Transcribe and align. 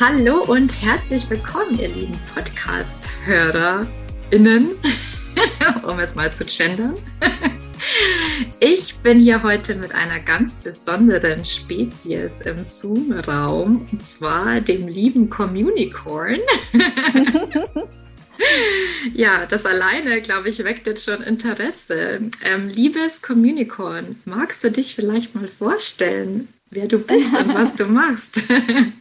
Hallo 0.00 0.42
und 0.44 0.72
herzlich 0.80 1.28
willkommen, 1.28 1.78
ihr 1.78 1.88
lieben 1.88 2.18
Podcast-HörerInnen, 2.34 4.70
um 5.82 6.00
es 6.00 6.14
mal 6.14 6.34
zu 6.34 6.46
gendern. 6.46 6.94
Ich 8.60 8.96
bin 9.00 9.20
hier 9.20 9.42
heute 9.42 9.74
mit 9.74 9.94
einer 9.94 10.20
ganz 10.20 10.56
besonderen 10.56 11.44
Spezies 11.44 12.40
im 12.40 12.64
Zoom-Raum, 12.64 13.86
und 13.92 14.02
zwar 14.02 14.62
dem 14.62 14.88
lieben 14.88 15.28
Communicorn. 15.28 16.38
ja, 19.12 19.44
das 19.44 19.66
alleine, 19.66 20.22
glaube 20.22 20.48
ich, 20.48 20.64
weckt 20.64 20.86
jetzt 20.86 21.04
schon 21.04 21.22
Interesse. 21.22 22.20
Ähm, 22.42 22.68
liebes 22.68 23.20
Communicorn, 23.20 24.18
magst 24.24 24.64
du 24.64 24.70
dich 24.70 24.94
vielleicht 24.94 25.34
mal 25.34 25.48
vorstellen, 25.48 26.48
wer 26.70 26.88
du 26.88 26.98
bist 26.98 27.36
und 27.36 27.54
was 27.54 27.76
du 27.76 27.84
machst? 27.84 28.44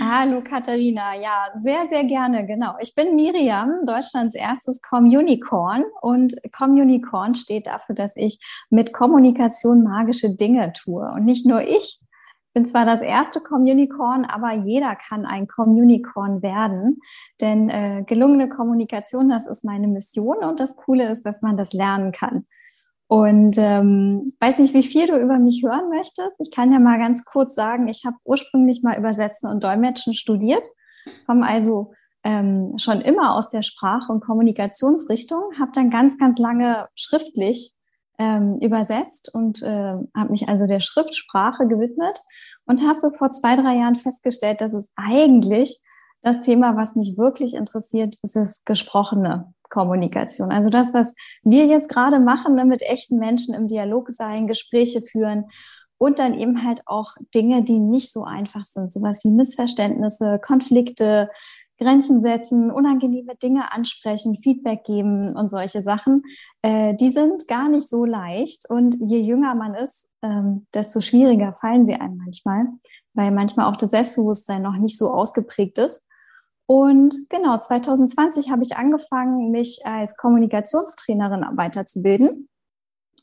Hallo 0.00 0.40
Katharina, 0.42 1.14
ja, 1.14 1.48
sehr, 1.60 1.86
sehr 1.90 2.04
gerne, 2.04 2.46
genau. 2.46 2.74
Ich 2.80 2.94
bin 2.94 3.16
Miriam, 3.16 3.84
Deutschlands 3.84 4.34
erstes 4.34 4.80
Communicorn 4.80 5.84
und 6.00 6.34
Communicorn 6.56 7.34
steht 7.34 7.66
dafür, 7.66 7.94
dass 7.94 8.16
ich 8.16 8.38
mit 8.70 8.94
Kommunikation 8.94 9.82
magische 9.82 10.34
Dinge 10.36 10.72
tue. 10.72 11.06
Und 11.12 11.26
nicht 11.26 11.44
nur 11.44 11.60
ich 11.60 12.00
bin 12.54 12.64
zwar 12.64 12.86
das 12.86 13.02
erste 13.02 13.40
Communicorn, 13.40 14.24
aber 14.24 14.52
jeder 14.52 14.96
kann 14.96 15.26
ein 15.26 15.48
Communicorn 15.48 16.40
werden, 16.40 17.00
denn 17.42 17.68
äh, 17.68 18.04
gelungene 18.06 18.48
Kommunikation, 18.48 19.28
das 19.28 19.46
ist 19.46 19.66
meine 19.66 19.88
Mission 19.88 20.38
und 20.38 20.60
das 20.60 20.76
Coole 20.76 21.10
ist, 21.10 21.26
dass 21.26 21.42
man 21.42 21.58
das 21.58 21.74
lernen 21.74 22.12
kann. 22.12 22.46
Und 23.06 23.58
ähm, 23.58 24.24
weiß 24.40 24.58
nicht, 24.58 24.74
wie 24.74 24.82
viel 24.82 25.06
du 25.06 25.18
über 25.18 25.38
mich 25.38 25.62
hören 25.62 25.90
möchtest. 25.90 26.36
Ich 26.38 26.50
kann 26.50 26.72
ja 26.72 26.78
mal 26.78 26.98
ganz 26.98 27.24
kurz 27.24 27.54
sagen, 27.54 27.88
ich 27.88 28.04
habe 28.06 28.16
ursprünglich 28.24 28.82
mal 28.82 28.98
Übersetzen 28.98 29.48
und 29.48 29.62
Dolmetschen 29.62 30.14
studiert, 30.14 30.66
komme 31.26 31.46
also 31.46 31.92
ähm, 32.24 32.72
schon 32.78 33.02
immer 33.02 33.34
aus 33.34 33.50
der 33.50 33.62
Sprach- 33.62 34.08
und 34.08 34.24
Kommunikationsrichtung, 34.24 35.42
habe 35.58 35.72
dann 35.74 35.90
ganz, 35.90 36.18
ganz 36.18 36.38
lange 36.38 36.88
schriftlich 36.94 37.74
ähm, 38.18 38.58
übersetzt 38.60 39.32
und 39.34 39.62
äh, 39.62 39.94
habe 40.16 40.30
mich 40.30 40.48
also 40.48 40.66
der 40.66 40.80
Schriftsprache 40.80 41.66
gewidmet 41.66 42.18
und 42.66 42.86
habe 42.86 42.98
so 42.98 43.10
vor 43.10 43.30
zwei, 43.30 43.56
drei 43.56 43.76
Jahren 43.76 43.96
festgestellt, 43.96 44.60
dass 44.60 44.72
es 44.72 44.90
eigentlich 44.96 45.80
das 46.22 46.40
Thema, 46.40 46.76
was 46.76 46.96
mich 46.96 47.18
wirklich 47.18 47.54
interessiert, 47.54 48.16
ist 48.22 48.36
das 48.36 48.64
Gesprochene. 48.64 49.53
Kommunikation. 49.74 50.52
Also 50.52 50.70
das, 50.70 50.94
was 50.94 51.14
wir 51.42 51.66
jetzt 51.66 51.88
gerade 51.88 52.20
machen, 52.20 52.54
ne, 52.54 52.64
mit 52.64 52.82
echten 52.82 53.18
Menschen 53.18 53.54
im 53.54 53.66
Dialog 53.66 54.12
sein, 54.12 54.46
Gespräche 54.46 55.02
führen 55.02 55.46
und 55.98 56.20
dann 56.20 56.34
eben 56.34 56.64
halt 56.64 56.82
auch 56.86 57.14
Dinge, 57.34 57.64
die 57.64 57.80
nicht 57.80 58.12
so 58.12 58.24
einfach 58.24 58.64
sind, 58.64 58.92
sowas 58.92 59.24
wie 59.24 59.30
Missverständnisse, 59.30 60.40
Konflikte, 60.40 61.28
Grenzen 61.78 62.22
setzen, 62.22 62.70
unangenehme 62.70 63.34
Dinge 63.34 63.72
ansprechen, 63.72 64.38
Feedback 64.40 64.84
geben 64.84 65.34
und 65.34 65.50
solche 65.50 65.82
Sachen, 65.82 66.22
äh, 66.62 66.94
die 66.94 67.10
sind 67.10 67.48
gar 67.48 67.68
nicht 67.68 67.88
so 67.88 68.04
leicht. 68.04 68.70
Und 68.70 68.96
je 69.00 69.18
jünger 69.18 69.56
man 69.56 69.74
ist, 69.74 70.08
ähm, 70.22 70.66
desto 70.72 71.00
schwieriger 71.00 71.52
fallen 71.60 71.84
sie 71.84 71.94
einem 71.94 72.16
manchmal, 72.16 72.66
weil 73.14 73.32
manchmal 73.32 73.66
auch 73.66 73.76
das 73.76 73.90
Selbstbewusstsein 73.90 74.62
noch 74.62 74.76
nicht 74.76 74.96
so 74.96 75.10
ausgeprägt 75.10 75.78
ist. 75.78 76.06
Und 76.66 77.14
genau, 77.28 77.58
2020 77.58 78.50
habe 78.50 78.62
ich 78.62 78.76
angefangen, 78.76 79.50
mich 79.50 79.80
als 79.84 80.16
Kommunikationstrainerin 80.16 81.42
weiterzubilden. 81.56 82.48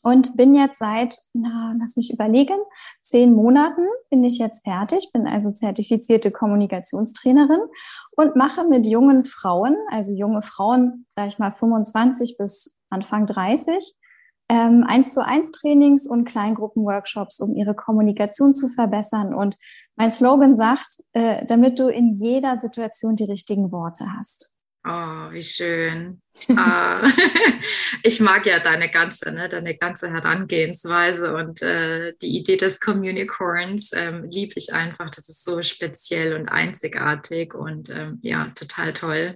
Und 0.04 0.36
bin 0.36 0.56
jetzt 0.56 0.80
seit, 0.80 1.16
na, 1.34 1.76
lass 1.80 1.96
mich 1.96 2.12
überlegen, 2.12 2.58
zehn 3.04 3.34
Monaten 3.34 3.86
bin 4.10 4.24
ich 4.24 4.40
jetzt 4.40 4.64
fertig, 4.64 5.12
bin 5.14 5.28
also 5.28 5.52
zertifizierte 5.52 6.32
Kommunikationstrainerin 6.32 7.62
und 8.16 8.36
mache 8.36 8.62
mit 8.68 8.88
jungen 8.88 9.24
Frauen, 9.24 9.78
also 9.92 10.12
junge 10.14 10.42
Frauen, 10.42 11.06
sage 11.08 11.28
ich 11.28 11.38
mal 11.38 11.52
25 11.52 12.38
bis 12.40 12.80
Anfang 12.90 13.28
30, 13.28 13.96
ähm, 14.50 14.84
eins 14.88 15.14
zu 15.14 15.24
eins 15.24 15.52
Trainings 15.52 16.08
und 16.08 16.26
Kleingruppenworkshops, 16.26 17.40
um 17.40 17.56
ihre 17.56 17.76
Kommunikation 17.76 18.56
zu 18.56 18.70
verbessern 18.70 19.36
und 19.36 19.56
mein 19.96 20.12
Slogan 20.12 20.56
sagt, 20.56 21.04
äh, 21.14 21.46
damit 21.46 21.80
du 21.80 21.88
in 21.88 22.14
jeder 22.14 22.58
Situation 22.58 23.16
die 23.16 23.26
richtigen 23.26 23.72
Worte 23.72 24.06
hast. 24.18 24.52
Oh, 24.84 25.32
wie 25.32 25.44
schön. 25.44 26.22
ah, 26.56 27.00
ich 28.04 28.20
mag 28.20 28.48
ja 28.48 28.60
deine 28.60 28.90
ganze, 28.90 29.32
ne, 29.32 29.48
deine 29.48 29.78
ganze 29.78 30.10
Herangehensweise 30.10 31.36
und 31.36 31.62
äh, 31.62 32.14
die 32.20 32.36
Idee 32.36 32.58
des 32.58 32.80
Communicorns 32.80 33.92
ähm, 33.94 34.26
liebe 34.28 34.54
ich 34.56 34.74
einfach. 34.74 35.12
Das 35.12 35.30
ist 35.30 35.44
so 35.44 35.62
speziell 35.62 36.36
und 36.36 36.50
einzigartig 36.50 37.54
und 37.54 37.92
ähm, 37.92 38.18
ja, 38.24 38.52
total 38.56 38.94
toll. 38.94 39.36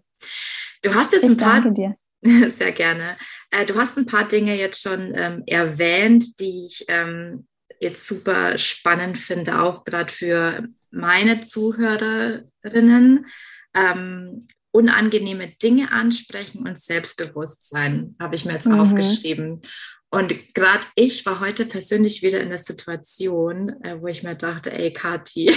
Du 0.82 0.96
hast 0.96 1.14
jetzt 1.14 1.24
ich 1.24 1.30
ein 1.32 1.38
paar, 1.38 1.62
danke 1.62 1.74
dir. 1.74 1.96
Sehr 2.50 2.72
gerne. 2.72 3.16
Äh, 3.52 3.68
du 3.68 3.76
hast 3.76 4.00
ein 4.00 4.08
paar 4.08 4.28
Dinge 4.28 4.58
jetzt 4.58 4.82
schon 4.82 5.14
ähm, 5.14 5.44
erwähnt, 5.46 6.40
die 6.40 6.66
ich 6.66 6.86
ähm, 6.88 7.48
jetzt 7.80 8.08
super 8.08 8.58
spannend 8.58 9.18
finde, 9.18 9.62
auch 9.62 9.86
gerade 9.86 10.12
für 10.12 10.64
meine 10.92 11.42
Zuhörerinnen. 11.42 13.28
Ähm, 13.74 14.48
unangenehme 14.76 15.54
Dinge 15.64 15.94
ansprechen 15.94 16.68
und 16.68 16.78
Selbstbewusstsein 16.78 18.14
habe 18.20 18.36
ich 18.36 18.44
mir 18.44 18.54
jetzt 18.54 18.68
mhm. 18.68 18.80
aufgeschrieben. 18.82 19.62
Und 20.10 20.54
gerade 20.54 20.86
ich 20.96 21.26
war 21.26 21.40
heute 21.40 21.66
persönlich 21.66 22.22
wieder 22.22 22.42
in 22.42 22.50
der 22.50 22.60
Situation, 22.60 23.82
äh, 23.84 24.00
wo 24.00 24.08
ich 24.08 24.22
mir 24.24 24.36
dachte, 24.36 24.72
ey, 24.74 24.92
Kathi, 24.92 25.50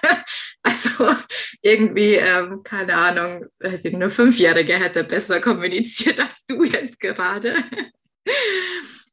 also 0.62 1.16
irgendwie, 1.60 2.14
ähm, 2.14 2.62
keine 2.62 2.94
Ahnung, 2.94 3.46
nur 3.92 4.10
Fünfjährige 4.10 4.74
hätte 4.74 5.02
besser 5.02 5.40
kommuniziert 5.40 6.20
als 6.20 6.44
du 6.46 6.62
jetzt 6.62 7.00
gerade. 7.00 7.64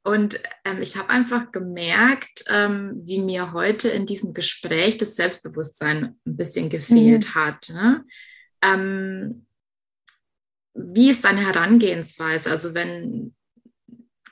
Und 0.03 0.39
ähm, 0.65 0.81
ich 0.81 0.97
habe 0.97 1.09
einfach 1.09 1.51
gemerkt, 1.51 2.43
ähm, 2.49 3.01
wie 3.05 3.21
mir 3.21 3.53
heute 3.53 3.87
in 3.89 4.05
diesem 4.05 4.33
Gespräch 4.33 4.97
das 4.97 5.15
Selbstbewusstsein 5.15 6.19
ein 6.25 6.37
bisschen 6.37 6.69
gefehlt 6.69 7.27
mhm. 7.29 7.35
hat. 7.35 7.69
Ne? 7.69 8.03
Ähm, 8.61 9.45
wie 10.73 11.09
ist 11.09 11.23
deine 11.23 11.45
Herangehensweise? 11.45 12.51
Also 12.51 12.73
wenn 12.73 13.33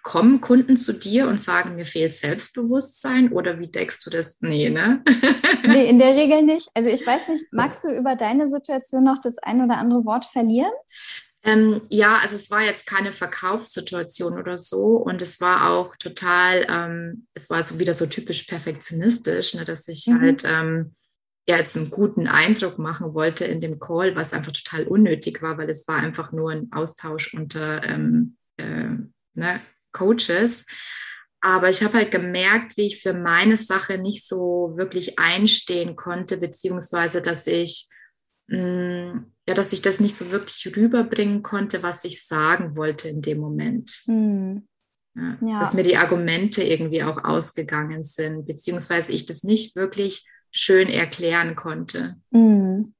kommen 0.03 0.41
Kunden 0.41 0.77
zu 0.77 0.93
dir 0.93 1.27
und 1.27 1.39
sagen, 1.39 1.75
mir 1.75 1.85
fehlt 1.85 2.15
Selbstbewusstsein 2.15 3.31
oder 3.31 3.59
wie 3.59 3.69
deckst 3.69 4.05
du 4.05 4.09
das? 4.09 4.37
Nee, 4.41 4.69
ne? 4.69 5.03
nee, 5.63 5.87
in 5.87 5.99
der 5.99 6.15
Regel 6.15 6.41
nicht. 6.41 6.69
Also 6.73 6.89
ich 6.89 7.05
weiß 7.05 7.29
nicht, 7.29 7.45
magst 7.51 7.83
du 7.83 7.95
über 7.95 8.15
deine 8.15 8.49
Situation 8.49 9.03
noch 9.03 9.19
das 9.21 9.37
ein 9.37 9.63
oder 9.63 9.77
andere 9.77 10.03
Wort 10.05 10.25
verlieren? 10.25 10.71
Ähm, 11.43 11.81
ja, 11.89 12.19
also 12.19 12.35
es 12.35 12.51
war 12.51 12.61
jetzt 12.61 12.85
keine 12.85 13.13
Verkaufssituation 13.13 14.37
oder 14.37 14.59
so 14.59 14.97
und 14.97 15.21
es 15.23 15.41
war 15.41 15.71
auch 15.71 15.95
total, 15.95 16.67
ähm, 16.69 17.27
es 17.33 17.49
war 17.49 17.63
so 17.63 17.79
wieder 17.79 17.95
so 17.95 18.05
typisch 18.05 18.43
perfektionistisch, 18.43 19.55
ne, 19.55 19.65
dass 19.65 19.87
ich 19.87 20.05
mhm. 20.05 20.21
halt 20.21 20.43
ähm, 20.45 20.95
ja 21.47 21.57
jetzt 21.57 21.75
einen 21.75 21.89
guten 21.89 22.27
Eindruck 22.27 22.77
machen 22.77 23.15
wollte 23.15 23.45
in 23.45 23.59
dem 23.59 23.79
Call, 23.79 24.15
was 24.15 24.33
einfach 24.33 24.51
total 24.51 24.87
unnötig 24.87 25.41
war, 25.41 25.57
weil 25.57 25.69
es 25.69 25.87
war 25.87 25.97
einfach 25.97 26.31
nur 26.31 26.51
ein 26.51 26.71
Austausch 26.71 27.33
unter 27.33 27.83
ähm, 27.83 28.37
äh, 28.57 28.89
ne, 29.33 29.61
Coaches. 29.93 30.65
Aber 31.43 31.71
ich 31.71 31.81
habe 31.81 31.95
halt 31.95 32.11
gemerkt, 32.11 32.77
wie 32.77 32.85
ich 32.85 33.01
für 33.01 33.15
meine 33.15 33.57
Sache 33.57 33.97
nicht 33.97 34.27
so 34.27 34.73
wirklich 34.75 35.17
einstehen 35.17 35.95
konnte, 35.95 36.37
beziehungsweise 36.37 37.23
dass 37.23 37.47
ich 37.47 37.89
mh, 38.45 39.25
ja, 39.47 39.53
dass 39.53 39.73
ich 39.73 39.81
das 39.81 39.99
nicht 39.99 40.15
so 40.15 40.31
wirklich 40.31 40.75
rüberbringen 40.75 41.41
konnte, 41.41 41.83
was 41.83 42.03
ich 42.03 42.25
sagen 42.25 42.75
wollte 42.75 43.09
in 43.09 43.21
dem 43.21 43.39
Moment. 43.39 44.03
Mhm. 44.05 44.67
Ja, 45.15 45.37
ja. 45.41 45.59
Dass 45.59 45.73
mir 45.73 45.83
die 45.83 45.97
Argumente 45.97 46.63
irgendwie 46.63 47.03
auch 47.03 47.23
ausgegangen 47.23 48.03
sind, 48.03 48.45
beziehungsweise 48.45 49.11
ich 49.11 49.25
das 49.25 49.43
nicht 49.43 49.75
wirklich 49.75 50.25
schön 50.51 50.89
erklären 50.89 51.55
konnte. 51.55 52.15
Mhm. 52.31 52.93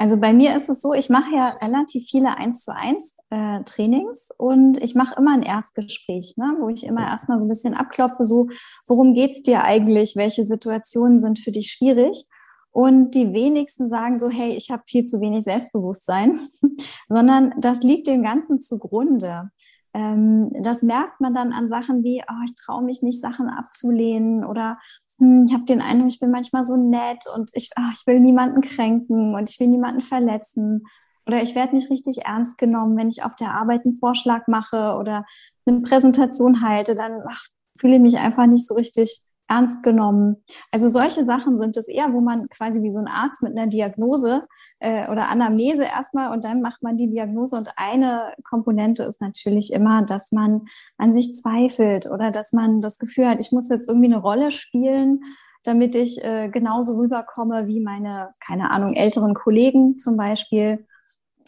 Also 0.00 0.16
bei 0.16 0.32
mir 0.32 0.56
ist 0.56 0.68
es 0.68 0.80
so, 0.80 0.94
ich 0.94 1.10
mache 1.10 1.34
ja 1.34 1.48
relativ 1.60 2.06
viele 2.08 2.36
1 2.36 2.62
zu 2.62 2.72
1 2.72 3.16
äh, 3.30 3.64
Trainings 3.64 4.28
und 4.38 4.80
ich 4.80 4.94
mache 4.94 5.16
immer 5.18 5.34
ein 5.34 5.42
Erstgespräch, 5.42 6.34
ne, 6.36 6.56
wo 6.60 6.68
ich 6.68 6.84
immer 6.84 7.08
erstmal 7.08 7.40
so 7.40 7.46
ein 7.46 7.48
bisschen 7.48 7.74
abklopfe, 7.74 8.24
so, 8.24 8.48
worum 8.86 9.12
geht 9.12 9.32
es 9.36 9.42
dir 9.42 9.64
eigentlich, 9.64 10.14
welche 10.14 10.44
Situationen 10.44 11.18
sind 11.20 11.40
für 11.40 11.50
dich 11.50 11.72
schwierig? 11.72 12.26
Und 12.70 13.12
die 13.12 13.32
wenigsten 13.32 13.88
sagen 13.88 14.20
so, 14.20 14.28
hey, 14.28 14.54
ich 14.54 14.70
habe 14.70 14.82
viel 14.86 15.04
zu 15.04 15.20
wenig 15.20 15.44
Selbstbewusstsein, 15.44 16.38
sondern 17.08 17.54
das 17.58 17.82
liegt 17.82 18.06
dem 18.06 18.22
Ganzen 18.22 18.60
zugrunde. 18.60 19.50
Ähm, 19.94 20.50
das 20.62 20.82
merkt 20.82 21.20
man 21.20 21.32
dann 21.34 21.52
an 21.52 21.68
Sachen 21.68 22.04
wie, 22.04 22.22
oh, 22.28 22.44
ich 22.44 22.54
traue 22.54 22.84
mich 22.84 23.02
nicht, 23.02 23.20
Sachen 23.20 23.48
abzulehnen 23.48 24.44
oder 24.44 24.78
hm, 25.18 25.46
ich 25.48 25.54
habe 25.54 25.64
den 25.64 25.80
Eindruck, 25.80 26.08
ich 26.12 26.20
bin 26.20 26.30
manchmal 26.30 26.64
so 26.64 26.76
nett 26.76 27.24
und 27.34 27.50
ich, 27.54 27.70
oh, 27.76 27.90
ich 27.92 28.06
will 28.06 28.20
niemanden 28.20 28.60
kränken 28.60 29.34
und 29.34 29.48
ich 29.50 29.58
will 29.58 29.68
niemanden 29.68 30.00
verletzen. 30.00 30.84
Oder 31.26 31.42
ich 31.42 31.54
werde 31.54 31.74
nicht 31.74 31.90
richtig 31.90 32.24
ernst 32.24 32.58
genommen, 32.58 32.96
wenn 32.96 33.08
ich 33.08 33.22
auf 33.22 33.34
der 33.36 33.54
Arbeit 33.54 33.82
einen 33.84 33.98
Vorschlag 33.98 34.46
mache 34.46 34.96
oder 34.98 35.26
eine 35.66 35.80
Präsentation 35.80 36.62
halte, 36.62 36.94
dann 36.94 37.20
ach, 37.28 37.44
fühle 37.78 37.96
ich 37.96 38.02
mich 38.02 38.18
einfach 38.18 38.46
nicht 38.46 38.66
so 38.66 38.74
richtig 38.74 39.22
ernst 39.48 39.82
genommen. 39.82 40.44
Also 40.72 40.88
solche 40.88 41.24
Sachen 41.24 41.56
sind 41.56 41.76
es 41.76 41.88
eher, 41.88 42.12
wo 42.12 42.20
man 42.20 42.46
quasi 42.48 42.82
wie 42.82 42.92
so 42.92 42.98
ein 42.98 43.08
Arzt 43.08 43.42
mit 43.42 43.56
einer 43.56 43.66
Diagnose 43.66 44.46
äh, 44.80 45.10
oder 45.10 45.28
Anamnese 45.30 45.84
erstmal 45.84 46.32
und 46.32 46.44
dann 46.44 46.60
macht 46.60 46.82
man 46.82 46.96
die 46.96 47.10
Diagnose. 47.10 47.56
Und 47.56 47.70
eine 47.76 48.34
Komponente 48.44 49.04
ist 49.04 49.20
natürlich 49.20 49.72
immer, 49.72 50.02
dass 50.02 50.32
man 50.32 50.66
an 50.98 51.12
sich 51.12 51.34
zweifelt 51.34 52.06
oder 52.06 52.30
dass 52.30 52.52
man 52.52 52.80
das 52.80 52.98
Gefühl 52.98 53.28
hat, 53.28 53.38
ich 53.40 53.52
muss 53.52 53.68
jetzt 53.68 53.88
irgendwie 53.88 54.12
eine 54.12 54.22
Rolle 54.22 54.50
spielen, 54.50 55.20
damit 55.64 55.94
ich 55.94 56.22
äh, 56.22 56.48
genauso 56.48 56.96
rüberkomme 56.96 57.66
wie 57.66 57.80
meine, 57.80 58.30
keine 58.40 58.70
Ahnung, 58.70 58.94
älteren 58.94 59.34
Kollegen 59.34 59.98
zum 59.98 60.16
Beispiel. 60.16 60.86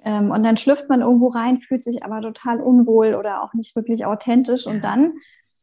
Ähm, 0.05 0.31
und 0.31 0.43
dann 0.43 0.57
schlüpft 0.57 0.89
man 0.89 1.03
irgendwo 1.03 1.29
rein, 1.29 1.61
fühlt 1.61 1.83
sich 1.83 2.05
aber 2.05 2.21
total 2.23 2.61
unwohl 2.61 3.15
oder 3.15 3.43
auch 3.43 3.55
nicht 3.55 3.77
wirklich 3.77 4.07
authentisch. 4.07 4.67
Und 4.67 4.83
dann 4.83 5.15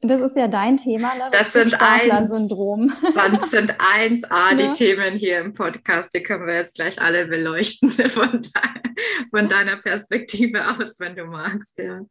das 0.02 0.22
ist 0.22 0.36
ja 0.36 0.48
dein 0.48 0.78
Thema, 0.78 1.16
ne? 1.16 1.28
das, 1.32 1.52
das 1.52 1.54
sind 1.54 1.70
Stapler-Syndrom. 1.70 2.94
Das 3.16 3.50
sind 3.50 3.72
1A 3.72 4.56
die 4.56 4.64
ja. 4.64 4.74
Themen 4.74 5.16
hier 5.18 5.40
im 5.40 5.54
Podcast. 5.54 6.14
Die 6.14 6.22
können 6.22 6.46
wir 6.46 6.56
jetzt 6.56 6.76
gleich 6.76 7.02
alle 7.02 7.28
beleuchten 7.28 7.90
von, 8.10 8.42
de 8.42 8.52
von 9.32 9.48
deiner 9.48 9.78
Perspektive 9.78 10.68
aus, 10.68 11.00
wenn 11.00 11.16
du 11.16 11.26
magst. 11.26 11.80
Ja. 11.80 12.02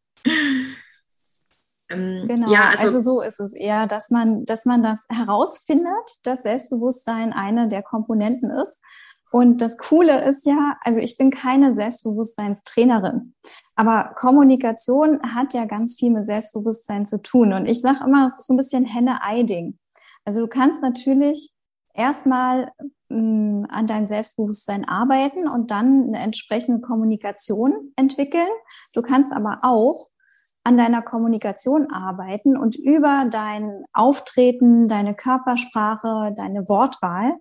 Ähm, 1.88 2.24
genau, 2.26 2.50
ja, 2.50 2.70
also, 2.70 2.84
also, 2.84 2.98
so 2.98 3.20
ist 3.20 3.38
es 3.38 3.54
eher, 3.54 3.86
dass 3.86 4.10
man, 4.10 4.44
dass 4.44 4.64
man 4.64 4.82
das 4.82 5.06
herausfindet, 5.08 6.10
dass 6.24 6.42
Selbstbewusstsein 6.42 7.32
eine 7.32 7.68
der 7.68 7.82
Komponenten 7.82 8.50
ist 8.50 8.82
und 9.30 9.60
das 9.60 9.76
Coole 9.76 10.24
ist 10.24 10.46
ja, 10.46 10.76
also 10.82 11.00
ich 11.00 11.18
bin 11.18 11.30
keine 11.30 11.74
Selbstbewusstseinstrainerin, 11.74 13.34
aber 13.74 14.12
Kommunikation 14.14 15.20
hat 15.34 15.52
ja 15.52 15.66
ganz 15.66 15.96
viel 15.98 16.10
mit 16.10 16.26
Selbstbewusstsein 16.26 17.06
zu 17.06 17.20
tun. 17.20 17.52
Und 17.52 17.66
ich 17.66 17.80
sage 17.80 18.04
immer, 18.04 18.26
es 18.26 18.38
ist 18.38 18.46
so 18.46 18.54
ein 18.54 18.56
bisschen 18.56 18.84
Henne-Ei-Ding. 18.84 19.78
Also 20.24 20.42
du 20.42 20.48
kannst 20.48 20.82
natürlich 20.82 21.52
erstmal 21.92 22.72
mm, 23.08 23.64
an 23.68 23.86
deinem 23.86 24.06
Selbstbewusstsein 24.06 24.88
arbeiten 24.88 25.48
und 25.48 25.70
dann 25.70 26.08
eine 26.08 26.18
entsprechende 26.18 26.80
Kommunikation 26.80 27.92
entwickeln. 27.96 28.48
Du 28.94 29.02
kannst 29.02 29.32
aber 29.32 29.58
auch 29.62 30.08
an 30.64 30.76
deiner 30.76 31.02
Kommunikation 31.02 31.90
arbeiten 31.92 32.56
und 32.56 32.76
über 32.76 33.28
dein 33.30 33.84
Auftreten, 33.92 34.88
deine 34.88 35.14
Körpersprache, 35.14 36.32
deine 36.36 36.68
Wortwahl 36.68 37.36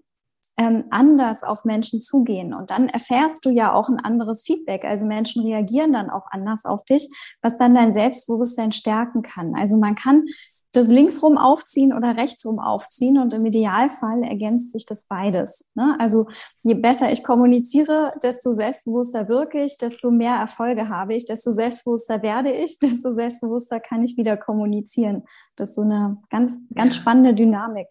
ähm, 0.57 0.85
anders 0.89 1.43
auf 1.43 1.65
Menschen 1.65 1.99
zugehen. 1.99 2.53
Und 2.53 2.71
dann 2.71 2.87
erfährst 2.87 3.45
du 3.45 3.49
ja 3.49 3.73
auch 3.73 3.89
ein 3.89 3.99
anderes 3.99 4.43
Feedback. 4.43 4.85
Also 4.85 5.05
Menschen 5.05 5.43
reagieren 5.43 5.91
dann 5.91 6.09
auch 6.09 6.27
anders 6.29 6.65
auf 6.65 6.85
dich, 6.85 7.09
was 7.41 7.57
dann 7.57 7.75
dein 7.75 7.93
Selbstbewusstsein 7.93 8.71
stärken 8.71 9.21
kann. 9.21 9.53
Also 9.55 9.77
man 9.77 9.95
kann 9.95 10.25
das 10.71 10.87
linksrum 10.87 11.37
aufziehen 11.37 11.93
oder 11.93 12.15
rechtsrum 12.15 12.59
aufziehen 12.59 13.17
und 13.17 13.33
im 13.33 13.45
Idealfall 13.45 14.23
ergänzt 14.23 14.71
sich 14.71 14.85
das 14.85 15.05
beides. 15.05 15.71
Ne? 15.75 15.97
Also 15.99 16.27
je 16.63 16.75
besser 16.75 17.11
ich 17.11 17.23
kommuniziere, 17.23 18.13
desto 18.23 18.53
selbstbewusster 18.53 19.27
wirke 19.27 19.61
ich, 19.61 19.77
desto 19.77 20.09
mehr 20.09 20.35
Erfolge 20.35 20.87
habe 20.87 21.15
ich, 21.15 21.25
desto 21.25 21.51
selbstbewusster 21.51 22.21
werde 22.21 22.51
ich, 22.51 22.79
desto 22.83 23.11
selbstbewusster 23.11 23.81
kann 23.81 24.03
ich 24.03 24.15
wieder 24.15 24.37
kommunizieren. 24.37 25.23
Das 25.57 25.69
ist 25.69 25.75
so 25.75 25.81
eine 25.81 26.17
ganz, 26.29 26.61
ganz 26.73 26.95
spannende 26.95 27.33
Dynamik. 27.33 27.87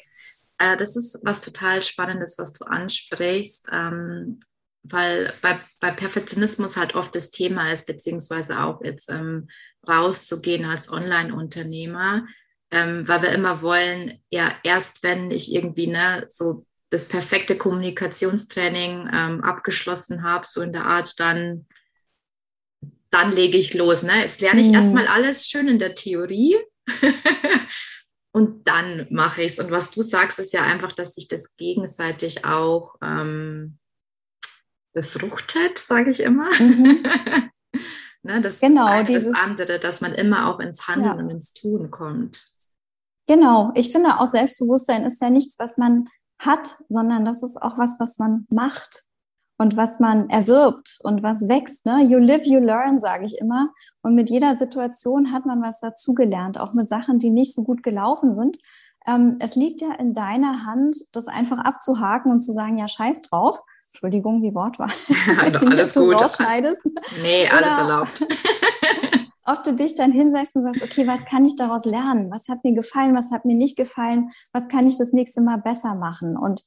Äh, 0.64 0.76
das 0.76 0.96
ist 0.96 1.19
was 1.22 1.43
total 1.43 1.82
Spannendes, 1.82 2.38
was 2.38 2.52
du 2.52 2.64
ansprichst, 2.64 3.66
ähm, 3.70 4.40
weil 4.82 5.32
bei, 5.43 5.58
bei 5.81 5.90
Perfektionismus 5.90 6.76
halt 6.76 6.94
oft 6.94 7.14
das 7.14 7.31
Thema 7.31 7.72
ist, 7.72 7.87
beziehungsweise 7.87 8.61
auch 8.61 8.82
jetzt 8.82 9.11
ähm, 9.11 9.49
rauszugehen 9.87 10.64
als 10.64 10.90
Online-Unternehmer, 10.90 12.26
ähm, 12.70 13.06
weil 13.06 13.22
wir 13.22 13.32
immer 13.32 13.61
wollen, 13.62 14.20
ja, 14.31 14.55
erst 14.62 15.02
wenn 15.02 15.31
ich 15.31 15.52
irgendwie 15.52 15.87
ne, 15.87 16.25
so 16.28 16.67
das 16.90 17.08
perfekte 17.08 17.58
Kommunikationstraining 17.58 19.10
ähm, 19.12 19.43
abgeschlossen 19.43 20.22
habe, 20.22 20.46
so 20.46 20.62
in 20.62 20.72
der 20.72 20.87
Art, 20.87 21.19
dann, 21.19 21.67
dann 23.10 23.32
lege 23.32 23.58
ich 23.58 23.75
los. 23.75 24.02
Ne? 24.02 24.22
Jetzt 24.22 24.40
lerne 24.40 24.60
ich 24.60 24.69
mhm. 24.69 24.75
erstmal 24.75 25.08
alles 25.08 25.46
schön 25.46 25.69
in 25.69 25.78
der 25.78 25.94
Theorie. 25.94 26.56
und 28.34 28.66
dann 28.66 29.06
mache 29.10 29.42
ich 29.42 29.52
es. 29.52 29.58
Und 29.60 29.70
was 29.70 29.92
du 29.92 30.02
sagst, 30.02 30.40
ist 30.40 30.52
ja 30.52 30.62
einfach, 30.62 30.92
dass 30.92 31.14
sich 31.14 31.28
das 31.28 31.56
gegenseitig 31.56 32.44
auch 32.44 32.96
ähm, 33.00 33.78
befruchtet, 34.92 35.78
sage 35.78 36.10
ich 36.10 36.19
immer. 36.19 36.50
Mhm. 36.58 37.04
ne, 38.25 38.40
das 38.40 38.58
genau, 38.58 39.00
ist 39.00 39.08
dieses 39.08 39.32
das 39.32 39.50
andere, 39.50 39.78
dass 39.78 40.00
man 40.00 40.14
immer 40.14 40.52
auch 40.52 40.58
ins 40.58 40.88
Handeln 40.88 41.16
ja. 41.16 41.22
und 41.22 41.31
ins 41.31 41.52
Tun 41.52 41.92
kommt. 41.92 42.44
Genau, 43.28 43.70
ich 43.76 43.92
finde 43.92 44.19
auch 44.19 44.26
Selbstbewusstsein 44.26 45.06
ist 45.06 45.22
ja 45.22 45.31
nichts, 45.31 45.56
was 45.60 45.78
man 45.78 46.08
hat, 46.40 46.76
sondern 46.88 47.25
das 47.25 47.44
ist 47.44 47.62
auch 47.62 47.78
was, 47.78 48.00
was 48.00 48.19
man 48.19 48.46
macht 48.50 49.04
und 49.59 49.77
was 49.77 50.01
man 50.01 50.29
erwirbt 50.31 50.99
und 51.03 51.23
was 51.23 51.49
wächst. 51.49 51.87
Ne? 51.87 52.05
You 52.05 52.19
live, 52.19 52.47
you 52.47 52.59
learn, 52.59 52.99
sage 52.99 53.25
ich 53.25 53.39
immer. 53.39 53.69
Und 54.03 54.15
mit 54.15 54.31
jeder 54.31 54.56
Situation 54.56 55.33
hat 55.33 55.47
man 55.47 55.62
was 55.62 55.81
dazugelernt, 55.81 56.59
auch 56.59 56.73
mit 56.73 56.89
Sachen, 56.89 57.19
die 57.19 57.31
nicht 57.31 57.55
so 57.55 57.62
gut 57.65 57.83
gelaufen 57.83 58.33
sind. 58.33 58.59
Ähm, 59.06 59.37
es 59.41 59.55
liegt 59.55 59.81
ja 59.83 59.95
in 59.99 60.15
deiner 60.15 60.65
Hand, 60.67 60.97
das 61.12 61.29
einfach 61.29 61.59
abzuhaken 61.59 62.33
und 62.33 62.41
zu 62.41 62.53
sagen, 62.53 62.79
ja, 62.79 62.89
scheiß 62.89 63.23
drauf. 63.23 63.61
Entschuldigung, 63.93 64.43
die 64.43 64.55
Wortwahl. 64.55 64.91
Also 65.39 65.67
alles 65.67 65.93
gut. 65.95 66.21
Nee, 67.23 67.49
alles 67.49 67.69
Oder 67.69 67.79
erlaubt. 67.79 68.27
ob 69.47 69.62
du 69.62 69.75
dich 69.75 69.95
dann 69.95 70.12
hinsetzt 70.12 70.56
und 70.56 70.65
sagst, 70.65 70.83
okay, 70.83 71.06
was 71.06 71.25
kann 71.25 71.46
ich 71.46 71.56
daraus 71.56 71.84
lernen? 71.84 72.31
Was 72.31 72.49
hat 72.49 72.65
mir 72.65 72.75
gefallen? 72.75 73.15
Was 73.15 73.31
hat 73.31 73.44
mir 73.44 73.56
nicht 73.56 73.77
gefallen? 73.77 74.31
Was 74.53 74.69
kann 74.69 74.87
ich 74.87 74.96
das 74.99 75.13
nächste 75.13 75.43
Mal 75.43 75.58
besser 75.58 75.94
machen? 75.94 76.37
Und 76.37 76.63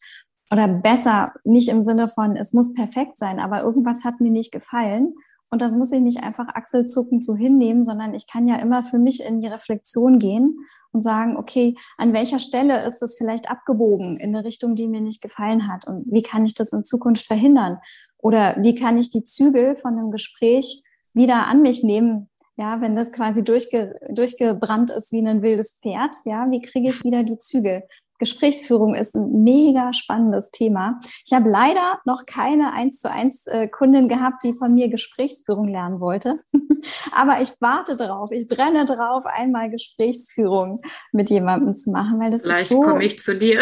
oder 0.51 0.67
besser, 0.67 1.33
nicht 1.43 1.69
im 1.69 1.83
Sinne 1.83 2.09
von, 2.09 2.37
es 2.37 2.53
muss 2.53 2.73
perfekt 2.73 3.17
sein, 3.17 3.39
aber 3.39 3.61
irgendwas 3.61 4.03
hat 4.05 4.21
mir 4.21 4.31
nicht 4.31 4.51
gefallen. 4.51 5.15
Und 5.49 5.61
das 5.61 5.75
muss 5.75 5.91
ich 5.91 6.01
nicht 6.01 6.23
einfach 6.23 6.47
achselzuckend 6.49 7.23
so 7.23 7.35
hinnehmen, 7.35 7.83
sondern 7.83 8.13
ich 8.13 8.27
kann 8.27 8.47
ja 8.47 8.57
immer 8.57 8.83
für 8.83 8.99
mich 8.99 9.23
in 9.23 9.41
die 9.41 9.47
Reflexion 9.47 10.19
gehen 10.19 10.59
und 10.91 11.01
sagen, 11.01 11.37
okay, 11.37 11.75
an 11.97 12.13
welcher 12.13 12.39
Stelle 12.39 12.85
ist 12.85 13.01
es 13.01 13.17
vielleicht 13.17 13.49
abgebogen 13.49 14.17
in 14.17 14.35
eine 14.35 14.45
Richtung, 14.45 14.75
die 14.75 14.87
mir 14.87 15.01
nicht 15.01 15.21
gefallen 15.21 15.71
hat? 15.71 15.87
Und 15.87 16.11
wie 16.11 16.23
kann 16.23 16.45
ich 16.45 16.55
das 16.55 16.73
in 16.73 16.83
Zukunft 16.83 17.25
verhindern? 17.25 17.79
Oder 18.17 18.57
wie 18.59 18.75
kann 18.75 18.97
ich 18.97 19.09
die 19.09 19.23
Zügel 19.23 19.77
von 19.77 19.97
einem 19.97 20.11
Gespräch 20.11 20.83
wieder 21.13 21.47
an 21.47 21.61
mich 21.61 21.83
nehmen? 21.83 22.29
Ja, 22.57 22.81
wenn 22.81 22.95
das 22.95 23.11
quasi 23.11 23.43
durchge 23.43 23.99
durchgebrannt 24.09 24.89
ist 24.89 25.11
wie 25.11 25.25
ein 25.25 25.43
wildes 25.43 25.79
Pferd, 25.79 26.15
ja, 26.25 26.49
wie 26.49 26.61
kriege 26.61 26.89
ich 26.89 27.03
wieder 27.03 27.23
die 27.23 27.37
Zügel? 27.37 27.83
Gesprächsführung 28.19 28.95
ist 28.95 29.15
ein 29.15 29.43
mega 29.43 29.93
spannendes 29.93 30.49
Thema. 30.51 30.99
Ich 31.25 31.33
habe 31.33 31.49
leider 31.49 31.99
noch 32.05 32.25
keine 32.25 32.73
eins 32.73 32.99
zu 32.99 33.11
eins 33.11 33.47
äh, 33.47 33.67
Kundin 33.67 34.07
gehabt, 34.07 34.43
die 34.43 34.53
von 34.53 34.73
mir 34.73 34.89
Gesprächsführung 34.89 35.67
lernen 35.67 35.99
wollte. 35.99 36.39
Aber 37.11 37.41
ich 37.41 37.51
warte 37.59 37.95
drauf, 37.95 38.31
ich 38.31 38.47
brenne 38.47 38.85
drauf, 38.85 39.25
einmal 39.25 39.69
Gesprächsführung 39.69 40.79
mit 41.11 41.29
jemandem 41.29 41.73
zu 41.73 41.91
machen, 41.91 42.19
weil 42.19 42.31
das 42.31 42.41
Vielleicht 42.41 42.71
ist 42.71 42.77
so. 42.77 42.81
komme 42.81 43.03
ich 43.03 43.19
zu 43.19 43.35
dir. 43.37 43.61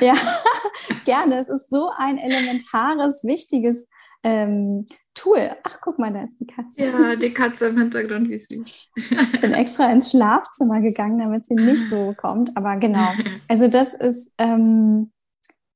ja, 0.00 0.14
gerne. 1.04 1.38
Es 1.38 1.48
ist 1.48 1.68
so 1.70 1.90
ein 1.96 2.18
elementares, 2.18 3.24
wichtiges 3.24 3.88
ähm, 4.24 4.86
Tool. 5.14 5.50
Ach, 5.64 5.78
guck 5.82 5.98
mal, 5.98 6.12
da 6.12 6.24
ist 6.24 6.38
die 6.38 6.46
Katze. 6.46 6.84
Ja, 6.84 7.16
die 7.16 7.32
Katze 7.32 7.66
im 7.66 7.78
Hintergrund, 7.78 8.28
wie 8.28 8.38
süß. 8.38 8.90
Ich 8.94 9.40
bin 9.40 9.52
extra 9.52 9.90
ins 9.90 10.10
Schlafzimmer 10.10 10.80
gegangen, 10.80 11.22
damit 11.22 11.46
sie 11.46 11.54
nicht 11.54 11.88
so 11.88 12.14
kommt. 12.16 12.56
Aber 12.56 12.76
genau. 12.76 13.08
Also 13.48 13.68
das 13.68 13.94
ist, 13.94 14.32
ähm, 14.38 15.12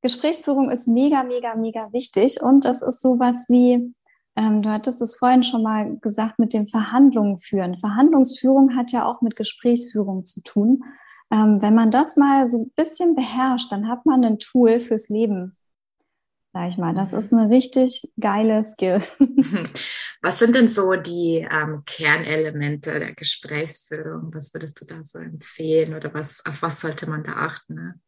Gesprächsführung 0.03 0.71
ist 0.71 0.89
mega, 0.89 1.23
mega, 1.25 1.55
mega 1.57 1.93
wichtig. 1.93 2.41
Und 2.41 2.65
das 2.65 2.83
ist 2.83 3.03
sowas 3.03 3.47
wie, 3.49 3.93
ähm, 4.37 4.63
du 4.63 4.71
hattest 4.71 5.03
es 5.03 5.17
vorhin 5.17 5.43
schon 5.43 5.63
mal 5.63 5.97
gesagt, 5.99 6.39
mit 6.39 6.55
dem 6.55 6.67
Verhandlungen 6.67 7.39
führen. 7.39 7.77
Verhandlungsführung 7.77 8.77
hat 8.77 8.93
ja 8.93 9.05
auch 9.05 9.23
mit 9.23 9.35
Gesprächsführung 9.37 10.25
zu 10.25 10.43
tun. 10.43 10.85
Ähm, 11.33 11.61
wenn 11.61 11.75
man 11.75 11.91
das 11.91 12.17
mal 12.17 12.49
so 12.49 12.59
ein 12.59 12.73
bisschen 12.77 13.17
beherrscht, 13.17 13.73
dann 13.73 13.89
hat 13.89 14.07
man 14.07 14.25
ein 14.25 14.39
Tool 14.39 14.79
fürs 14.79 15.09
Leben 15.09 15.57
sag 16.57 16.69
ich 16.69 16.79
mal. 16.79 16.95
Das 16.95 17.13
mhm. 17.13 17.19
ist 17.19 17.33
eine 17.35 17.51
richtig 17.51 18.11
geile 18.19 18.65
Skill. 18.65 19.03
Was 20.23 20.39
sind 20.39 20.55
denn 20.55 20.69
so 20.69 20.95
die 20.95 21.47
ähm, 21.53 21.83
Kernelemente 21.85 22.99
der 22.99 23.15
Gesprächsführung? 23.15 24.31
Was 24.33 24.55
würdest 24.55 24.81
du 24.81 24.87
da 24.87 25.05
so 25.05 25.19
empfehlen 25.19 25.95
oder 25.95 26.13
was, 26.15 26.45
auf 26.47 26.63
was 26.63 26.81
sollte 26.81 27.09
man 27.09 27.23
da 27.23 27.33
achten? 27.35 27.75
Ne? 27.75 28.01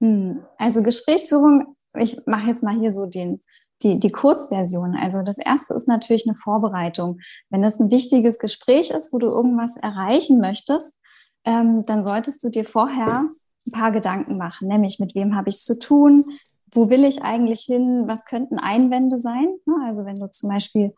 Hm, 0.00 0.44
also 0.56 0.82
Gesprächsführung 0.82 1.76
ich 1.96 2.18
mache 2.26 2.48
jetzt 2.48 2.62
mal 2.62 2.78
hier 2.78 2.90
so 2.90 3.06
den, 3.06 3.40
die, 3.82 3.98
die 3.98 4.10
Kurzversion. 4.10 4.96
Also 4.96 5.22
das 5.22 5.38
erste 5.38 5.74
ist 5.74 5.88
natürlich 5.88 6.26
eine 6.26 6.36
Vorbereitung. 6.36 7.20
Wenn 7.50 7.62
das 7.62 7.78
ein 7.80 7.90
wichtiges 7.90 8.38
Gespräch 8.38 8.90
ist, 8.90 9.12
wo 9.12 9.18
du 9.18 9.26
irgendwas 9.26 9.76
erreichen 9.76 10.40
möchtest, 10.40 10.98
ähm, 11.44 11.84
dann 11.86 12.04
solltest 12.04 12.42
du 12.42 12.48
dir 12.48 12.64
vorher 12.64 13.24
ein 13.66 13.72
paar 13.72 13.92
Gedanken 13.92 14.36
machen, 14.36 14.68
nämlich 14.68 14.98
mit 14.98 15.14
wem 15.14 15.36
habe 15.36 15.48
ich 15.48 15.56
es 15.56 15.64
zu 15.64 15.78
tun, 15.78 16.26
wo 16.74 16.90
will 16.90 17.04
ich 17.04 17.22
eigentlich 17.22 17.60
hin, 17.62 18.04
was 18.06 18.24
könnten 18.24 18.58
Einwände 18.58 19.18
sein. 19.18 19.46
Ne? 19.64 19.74
Also 19.84 20.04
wenn 20.04 20.16
du 20.16 20.28
zum 20.30 20.50
Beispiel, 20.50 20.92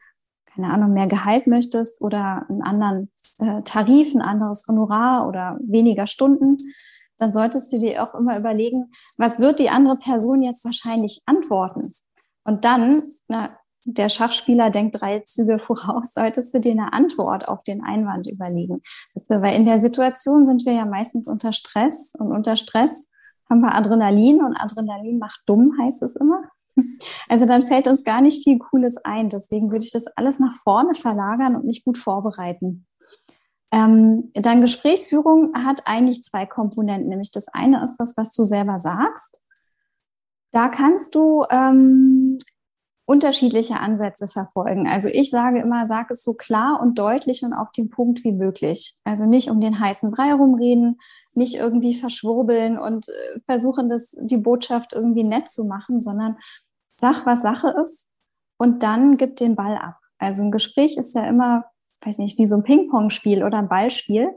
keine 0.47 0.73
Ahnung, 0.73 0.93
mehr 0.93 1.07
Gehalt 1.07 1.47
möchtest 1.47 2.01
oder 2.01 2.47
einen 2.49 2.63
anderen 2.63 3.11
äh, 3.39 3.63
Tarif, 3.63 4.15
ein 4.15 4.23
anderes 4.23 4.67
Honorar 4.69 5.29
oder 5.29 5.59
weniger 5.61 6.07
Stunden, 6.07 6.57
dann 7.19 7.33
solltest 7.33 7.73
du 7.73 7.79
dir 7.79 8.03
auch 8.03 8.15
immer 8.15 8.39
überlegen, 8.39 8.93
was 9.19 9.39
wird 9.39 9.59
die 9.59 9.71
andere 9.71 9.97
Person 9.97 10.43
jetzt 10.43 10.65
wahrscheinlich 10.65 11.23
antworten? 11.27 11.83
Und 12.45 12.65
dann, 12.65 13.03
na, 13.29 13.57
der 13.85 14.09
Schachspieler 14.09 14.71
denkt 14.71 15.01
drei 15.01 15.21
Züge 15.21 15.59
voraus, 15.67 16.15
solltest 16.15 16.55
du 16.55 16.61
dir 16.61 16.73
eine 16.73 16.93
Antwort 16.93 17.49
auf 17.49 17.63
den 17.63 17.83
Einwand 17.83 18.27
überlegen. 18.27 18.83
Weil 19.29 19.57
in 19.57 19.65
der 19.65 19.79
Situation 19.79 20.47
sind 20.47 20.67
wir 20.67 20.73
ja 20.73 20.85
meistens 20.85 21.29
unter 21.29 21.53
Stress 21.53 22.15
und 22.19 22.33
unter 22.33 22.57
Stress 22.57 23.09
haben 23.49 23.61
wir 23.61 23.75
Adrenalin 23.75 24.43
und 24.43 24.57
Adrenalin 24.57 25.19
macht 25.19 25.41
dumm, 25.47 25.77
heißt 25.81 26.03
es 26.03 26.17
immer. 26.17 26.43
Also 27.29 27.47
dann 27.47 27.63
fällt 27.63 27.89
uns 27.89 28.05
gar 28.05 28.21
nicht 28.21 28.45
viel 28.45 28.59
Cooles 28.59 28.99
ein. 28.99 29.31
Deswegen 29.31 29.73
würde 29.73 29.83
ich 29.83 29.93
das 29.93 30.07
alles 30.09 30.39
nach 30.41 30.57
vorne 30.63 30.93
verlagern 30.93 31.57
und 31.57 31.65
mich 31.65 31.85
gut 31.85 31.97
vorbereiten. 31.97 32.87
Ähm, 33.73 34.31
dann 34.35 34.61
Gesprächsführung 34.61 35.53
hat 35.55 35.83
eigentlich 35.87 36.23
zwei 36.23 36.45
Komponenten. 36.45 37.09
Nämlich 37.09 37.33
das 37.33 37.49
eine 37.49 37.83
ist 37.83 37.97
das, 37.97 38.17
was 38.19 38.33
du 38.33 38.45
selber 38.45 38.79
sagst. 38.79 39.43
Da 40.53 40.69
kannst 40.69 41.15
du 41.15 41.45
ähm, 41.51 42.39
unterschiedliche 43.07 43.79
Ansätze 43.79 44.29
verfolgen. 44.29 44.89
Also 44.89 45.09
ich 45.09 45.31
sage 45.31 45.61
immer, 45.61 45.87
sag 45.87 46.11
es 46.11 46.23
so 46.23 46.35
klar 46.35 46.81
und 46.81 46.99
deutlich 46.99 47.43
und 47.45 47.53
auf 47.55 47.71
den 47.71 47.89
Punkt 47.89 48.25
wie 48.25 48.33
möglich. 48.33 48.97
Also 49.05 49.27
nicht 49.27 49.51
um 49.51 49.61
den 49.61 49.79
heißen 49.79 50.11
Brei 50.11 50.33
rumreden, 50.33 50.99
nicht 51.37 51.55
irgendwie 51.55 51.95
verschwurbeln 51.95 52.79
und 52.79 53.09
äh, 53.09 53.41
versuchen, 53.47 53.89
das, 53.89 54.17
die 54.21 54.37
Botschaft 54.37 54.93
irgendwie 54.93 55.25
nett 55.25 55.49
zu 55.49 55.65
machen, 55.65 56.01
sondern 56.01 56.37
sag, 56.97 57.27
was 57.27 57.43
Sache 57.43 57.75
ist 57.83 58.09
und 58.59 58.83
dann 58.83 59.17
gib 59.17 59.37
den 59.37 59.57
Ball 59.57 59.77
ab. 59.77 59.97
Also 60.19 60.43
ein 60.43 60.51
Gespräch 60.51 60.97
ist 60.97 61.15
ja 61.15 61.27
immer, 61.27 61.67
weiß 62.03 62.19
nicht, 62.19 62.39
wie 62.39 62.47
so 62.47 62.57
ein 62.57 62.63
Ping-Pong-Spiel 62.63 63.45
oder 63.45 63.59
ein 63.59 63.69
Ballspiel. 63.69 64.31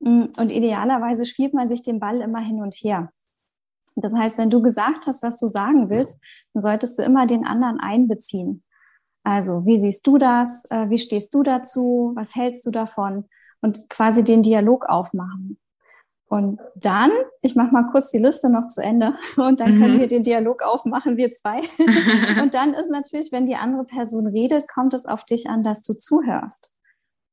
Mm, 0.00 0.26
und 0.38 0.50
idealerweise 0.50 1.26
spielt 1.26 1.54
man 1.54 1.68
sich 1.68 1.82
den 1.82 2.00
Ball 2.00 2.20
immer 2.20 2.40
hin 2.40 2.62
und 2.62 2.74
her. 2.74 3.12
Das 3.96 4.14
heißt, 4.14 4.38
wenn 4.38 4.50
du 4.50 4.62
gesagt 4.62 5.06
hast, 5.06 5.22
was 5.22 5.38
du 5.38 5.46
sagen 5.46 5.90
willst, 5.90 6.18
dann 6.54 6.62
solltest 6.62 6.98
du 6.98 7.02
immer 7.02 7.26
den 7.26 7.46
anderen 7.46 7.80
einbeziehen. 7.80 8.64
Also, 9.22 9.66
wie 9.66 9.78
siehst 9.78 10.06
du 10.06 10.16
das? 10.16 10.64
Äh, 10.70 10.88
wie 10.88 10.98
stehst 10.98 11.34
du 11.34 11.42
dazu? 11.42 12.12
Was 12.14 12.34
hältst 12.34 12.64
du 12.64 12.70
davon? 12.70 13.26
Und 13.60 13.90
quasi 13.90 14.24
den 14.24 14.42
Dialog 14.42 14.86
aufmachen. 14.86 15.58
Und 16.30 16.60
dann, 16.76 17.10
ich 17.42 17.56
mache 17.56 17.72
mal 17.72 17.90
kurz 17.90 18.12
die 18.12 18.18
Liste 18.18 18.50
noch 18.50 18.68
zu 18.68 18.80
Ende 18.80 19.14
und 19.36 19.58
dann 19.58 19.74
mhm. 19.74 19.80
können 19.80 20.00
wir 20.00 20.06
den 20.06 20.22
Dialog 20.22 20.62
aufmachen, 20.62 21.16
wir 21.16 21.32
zwei. 21.32 21.60
und 22.40 22.54
dann 22.54 22.72
ist 22.72 22.88
natürlich, 22.88 23.32
wenn 23.32 23.46
die 23.46 23.56
andere 23.56 23.82
Person 23.82 24.28
redet, 24.28 24.68
kommt 24.68 24.94
es 24.94 25.06
auf 25.06 25.24
dich 25.24 25.50
an, 25.50 25.64
dass 25.64 25.82
du 25.82 25.92
zuhörst. 25.94 26.72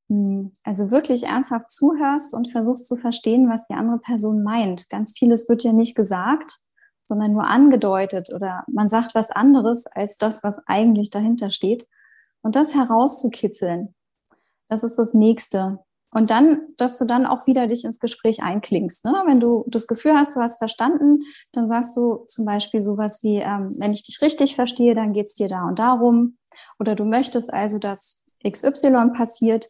Hm, 0.09 0.51
also 0.63 0.89
wirklich 0.89 1.25
ernsthaft 1.25 1.69
zuhörst 1.69 2.33
und 2.33 2.51
versuchst 2.51 2.87
zu 2.87 2.95
verstehen, 2.95 3.49
was 3.49 3.67
die 3.67 3.75
andere 3.75 3.99
Person 3.99 4.41
meint. 4.41 4.89
Ganz 4.89 5.13
vieles 5.15 5.47
wird 5.47 5.63
ja 5.63 5.73
nicht 5.73 5.95
gesagt, 5.95 6.57
sondern 7.03 7.33
nur 7.33 7.45
angedeutet 7.45 8.31
oder 8.33 8.63
man 8.67 8.89
sagt 8.89 9.13
was 9.13 9.29
anderes 9.29 9.85
als 9.85 10.17
das, 10.17 10.43
was 10.43 10.59
eigentlich 10.65 11.11
dahinter 11.11 11.51
steht. 11.51 11.87
Und 12.41 12.55
das 12.55 12.73
herauszukitzeln, 12.73 13.93
das 14.67 14.83
ist 14.83 14.95
das 14.95 15.13
Nächste. 15.13 15.79
Und 16.17 16.31
dann, 16.31 16.69
dass 16.77 16.97
du 16.97 17.05
dann 17.05 17.27
auch 17.27 17.45
wieder 17.45 17.67
dich 17.67 17.85
ins 17.85 17.99
Gespräch 17.99 18.41
einklingst. 18.41 19.05
Ne? 19.05 19.13
Wenn 19.27 19.39
du 19.39 19.63
das 19.67 19.85
Gefühl 19.85 20.15
hast, 20.15 20.35
du 20.35 20.39
hast 20.39 20.57
verstanden, 20.57 21.19
dann 21.51 21.67
sagst 21.67 21.95
du 21.95 22.25
zum 22.25 22.43
Beispiel 22.43 22.81
sowas 22.81 23.21
wie, 23.21 23.35
ähm, 23.35 23.67
wenn 23.79 23.93
ich 23.93 24.01
dich 24.01 24.19
richtig 24.23 24.55
verstehe, 24.55 24.95
dann 24.95 25.13
geht's 25.13 25.35
dir 25.35 25.47
da 25.47 25.67
und 25.67 25.77
darum. 25.77 26.39
Oder 26.79 26.95
du 26.95 27.05
möchtest 27.05 27.53
also, 27.53 27.77
dass 27.77 28.25
XY 28.43 29.11
passiert. 29.15 29.69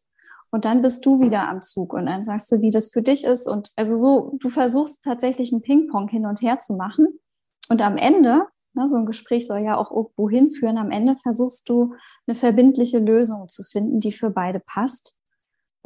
Und 0.49 0.63
dann 0.63 0.81
bist 0.81 1.05
du 1.05 1.19
wieder 1.19 1.49
am 1.49 1.61
Zug 1.61 1.91
und 1.93 2.05
dann 2.05 2.23
sagst 2.23 2.49
du, 2.49 2.61
wie 2.61 2.69
das 2.69 2.91
für 2.93 3.01
dich 3.01 3.25
ist. 3.25 3.45
Und 3.45 3.73
also 3.75 3.97
so, 3.97 4.37
du 4.39 4.47
versuchst 4.47 5.03
tatsächlich 5.03 5.51
einen 5.51 5.63
Ping-Pong 5.63 6.07
hin 6.07 6.25
und 6.25 6.41
her 6.41 6.59
zu 6.59 6.77
machen. 6.77 7.19
Und 7.67 7.81
am 7.81 7.97
Ende, 7.97 8.43
ne, 8.73 8.87
so 8.87 8.95
ein 8.95 9.05
Gespräch 9.05 9.47
soll 9.47 9.59
ja 9.59 9.75
auch 9.75 9.91
irgendwo 9.91 10.29
hinführen, 10.29 10.77
am 10.77 10.91
Ende 10.91 11.17
versuchst 11.23 11.67
du 11.67 11.93
eine 12.25 12.35
verbindliche 12.35 12.99
Lösung 12.99 13.49
zu 13.49 13.63
finden, 13.63 13.99
die 13.99 14.13
für 14.13 14.29
beide 14.29 14.61
passt 14.61 15.16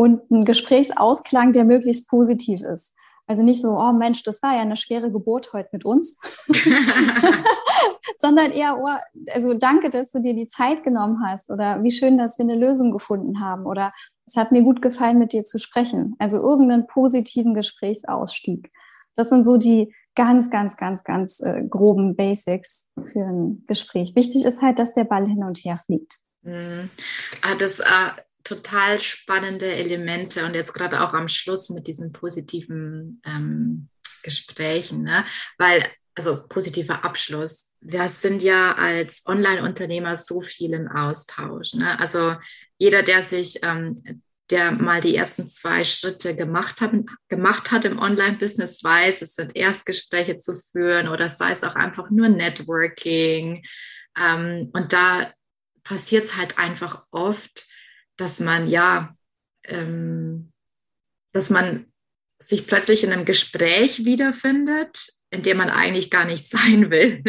und 0.01 0.31
ein 0.31 0.45
Gesprächsausklang, 0.45 1.53
der 1.53 1.63
möglichst 1.63 2.09
positiv 2.09 2.63
ist. 2.63 2.97
Also 3.27 3.43
nicht 3.43 3.61
so, 3.61 3.69
oh 3.69 3.93
Mensch, 3.93 4.23
das 4.23 4.41
war 4.41 4.55
ja 4.55 4.61
eine 4.61 4.75
schwere 4.75 5.11
Geburt 5.11 5.53
heute 5.53 5.69
mit 5.71 5.85
uns, 5.85 6.17
sondern 8.19 8.51
eher, 8.51 8.79
oh, 8.81 8.87
also 9.31 9.53
danke, 9.53 9.91
dass 9.91 10.09
du 10.09 10.19
dir 10.19 10.33
die 10.33 10.47
Zeit 10.47 10.83
genommen 10.83 11.23
hast 11.23 11.51
oder 11.51 11.83
wie 11.83 11.91
schön, 11.91 12.17
dass 12.17 12.39
wir 12.39 12.45
eine 12.45 12.55
Lösung 12.55 12.91
gefunden 12.91 13.39
haben 13.39 13.67
oder 13.67 13.93
es 14.25 14.35
hat 14.37 14.51
mir 14.51 14.63
gut 14.63 14.81
gefallen, 14.81 15.19
mit 15.19 15.33
dir 15.33 15.43
zu 15.43 15.59
sprechen. 15.59 16.15
Also 16.17 16.37
irgendeinen 16.37 16.87
positiven 16.87 17.53
Gesprächsausstieg. 17.53 18.71
Das 19.15 19.29
sind 19.29 19.45
so 19.45 19.57
die 19.57 19.93
ganz, 20.15 20.49
ganz, 20.49 20.77
ganz, 20.77 21.03
ganz 21.03 21.41
äh, 21.41 21.61
groben 21.69 22.15
Basics 22.15 22.91
für 23.11 23.19
ein 23.19 23.63
Gespräch. 23.67 24.15
Wichtig 24.15 24.45
ist 24.45 24.63
halt, 24.63 24.79
dass 24.79 24.93
der 24.93 25.03
Ball 25.03 25.27
hin 25.27 25.43
und 25.43 25.59
her 25.59 25.77
fliegt. 25.77 26.15
Mm. 26.41 26.89
Ah, 27.43 27.55
das, 27.55 27.79
äh, 27.79 28.21
total 28.43 28.99
spannende 28.99 29.73
Elemente 29.73 30.45
und 30.45 30.55
jetzt 30.55 30.73
gerade 30.73 31.01
auch 31.01 31.13
am 31.13 31.27
Schluss 31.27 31.69
mit 31.69 31.87
diesen 31.87 32.11
positiven 32.11 33.21
ähm, 33.25 33.89
Gesprächen, 34.23 35.03
ne? 35.03 35.25
weil, 35.57 35.85
also 36.15 36.43
positiver 36.47 37.05
Abschluss. 37.05 37.71
Wir 37.79 38.09
sind 38.09 38.43
ja 38.43 38.75
als 38.75 39.23
Online-Unternehmer 39.25 40.17
so 40.17 40.41
viel 40.41 40.73
im 40.73 40.87
Austausch. 40.87 41.73
Ne? 41.73 41.99
Also 41.99 42.35
jeder, 42.77 43.03
der 43.03 43.23
sich, 43.23 43.59
ähm, 43.63 44.23
der 44.49 44.71
mal 44.71 44.99
die 44.99 45.15
ersten 45.15 45.49
zwei 45.49 45.83
Schritte 45.85 46.35
gemacht 46.35 46.81
hat, 46.81 46.91
gemacht 47.29 47.71
hat 47.71 47.85
im 47.85 47.99
Online-Business, 47.99 48.83
weiß, 48.83 49.21
es 49.21 49.35
sind 49.35 49.55
Erstgespräche 49.55 50.39
zu 50.39 50.61
führen 50.71 51.07
oder 51.07 51.29
sei 51.29 51.51
es 51.51 51.63
auch 51.63 51.75
einfach 51.75 52.09
nur 52.09 52.27
Networking. 52.27 53.63
Ähm, 54.17 54.69
und 54.73 54.91
da 54.91 55.31
passiert 55.83 56.25
es 56.25 56.35
halt 56.35 56.57
einfach 56.57 57.05
oft, 57.11 57.65
dass 58.21 58.39
man 58.39 58.67
ja, 58.67 59.15
ähm, 59.65 60.51
dass 61.33 61.49
man 61.49 61.87
sich 62.39 62.67
plötzlich 62.67 63.03
in 63.03 63.11
einem 63.11 63.25
Gespräch 63.25 64.05
wiederfindet, 64.05 65.09
in 65.31 65.43
dem 65.43 65.57
man 65.57 65.69
eigentlich 65.69 66.09
gar 66.11 66.25
nicht 66.25 66.49
sein 66.49 66.89
will. 66.91 67.23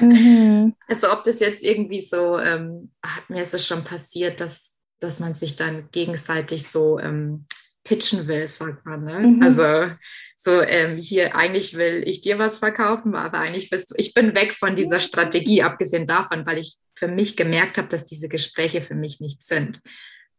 Mhm. 0.00 0.74
Also 0.88 1.10
ob 1.12 1.24
das 1.24 1.40
jetzt 1.40 1.62
irgendwie 1.62 2.02
so, 2.02 2.38
ähm, 2.38 2.92
mir 3.28 3.42
ist 3.42 3.54
es 3.54 3.66
schon 3.66 3.84
passiert, 3.84 4.40
dass, 4.40 4.74
dass 5.00 5.20
man 5.20 5.34
sich 5.34 5.56
dann 5.56 5.88
gegenseitig 5.90 6.66
so 6.68 6.98
ähm, 6.98 7.46
pitchen 7.84 8.26
will, 8.26 8.48
sagt 8.48 8.84
man. 8.84 9.04
Ne? 9.04 9.20
Mhm. 9.20 9.42
Also 9.42 9.94
so 10.36 10.60
ähm, 10.60 10.98
hier 10.98 11.34
eigentlich 11.34 11.76
will 11.78 12.02
ich 12.06 12.20
dir 12.20 12.38
was 12.38 12.58
verkaufen, 12.58 13.14
aber 13.14 13.38
eigentlich 13.38 13.70
bist 13.70 13.90
du, 13.90 13.94
ich 13.96 14.12
bin 14.12 14.34
weg 14.34 14.52
von 14.52 14.76
dieser 14.76 15.00
Strategie, 15.00 15.62
abgesehen 15.62 16.06
davon, 16.06 16.44
weil 16.44 16.58
ich 16.58 16.76
für 16.94 17.08
mich 17.08 17.36
gemerkt 17.36 17.78
habe, 17.78 17.88
dass 17.88 18.06
diese 18.06 18.28
Gespräche 18.28 18.82
für 18.82 18.94
mich 18.94 19.20
nicht 19.20 19.42
sind. 19.42 19.80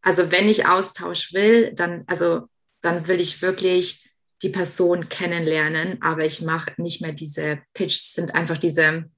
Also 0.07 0.31
wenn 0.31 0.47
ich 0.47 0.65
Austausch 0.65 1.33
will, 1.33 1.73
dann, 1.73 2.05
also, 2.07 2.47
dann 2.79 3.09
will 3.09 3.19
ich 3.19 3.41
wirklich 3.41 4.09
die 4.41 4.47
Person 4.47 5.09
kennenlernen, 5.09 6.01
aber 6.01 6.23
ich 6.23 6.41
mache 6.41 6.71
nicht 6.77 7.01
mehr 7.01 7.11
diese 7.11 7.59
Pitches, 7.73 8.13
sind 8.13 8.33
einfach 8.33 8.57
diese 8.57 9.11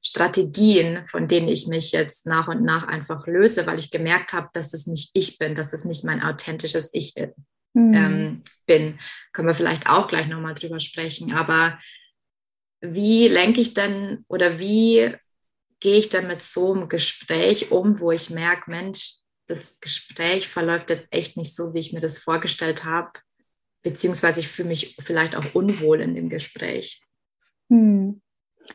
Strategien, 0.00 1.04
von 1.08 1.26
denen 1.26 1.48
ich 1.48 1.66
mich 1.66 1.90
jetzt 1.90 2.26
nach 2.26 2.46
und 2.46 2.62
nach 2.62 2.86
einfach 2.86 3.26
löse, 3.26 3.66
weil 3.66 3.80
ich 3.80 3.90
gemerkt 3.90 4.32
habe, 4.32 4.48
dass 4.52 4.72
es 4.72 4.86
nicht 4.86 5.10
ich 5.14 5.36
bin, 5.36 5.56
dass 5.56 5.72
es 5.72 5.84
nicht 5.84 6.04
mein 6.04 6.22
authentisches 6.22 6.90
Ich 6.92 7.16
mhm. 7.74 7.92
ähm, 7.92 8.42
bin. 8.66 9.00
Können 9.32 9.48
wir 9.48 9.56
vielleicht 9.56 9.88
auch 9.88 10.06
gleich 10.06 10.28
nochmal 10.28 10.54
drüber 10.54 10.78
sprechen. 10.78 11.32
Aber 11.34 11.76
wie 12.80 13.26
lenke 13.26 13.60
ich 13.60 13.74
denn 13.74 14.24
oder 14.28 14.60
wie 14.60 15.12
gehe 15.80 15.98
ich 15.98 16.08
denn 16.08 16.28
mit 16.28 16.40
so 16.40 16.72
einem 16.72 16.88
Gespräch 16.88 17.72
um, 17.72 17.98
wo 17.98 18.12
ich 18.12 18.30
merke, 18.30 18.70
Mensch, 18.70 19.22
das 19.48 19.80
Gespräch 19.80 20.48
verläuft 20.48 20.90
jetzt 20.90 21.12
echt 21.12 21.36
nicht 21.36 21.54
so, 21.54 21.74
wie 21.74 21.80
ich 21.80 21.92
mir 21.92 22.00
das 22.00 22.18
vorgestellt 22.18 22.84
habe, 22.84 23.10
beziehungsweise 23.82 24.40
ich 24.40 24.48
fühle 24.48 24.68
mich 24.68 24.96
vielleicht 25.00 25.34
auch 25.34 25.54
unwohl 25.54 26.00
in 26.00 26.14
dem 26.14 26.28
Gespräch. 26.28 27.02
Hm. 27.70 28.20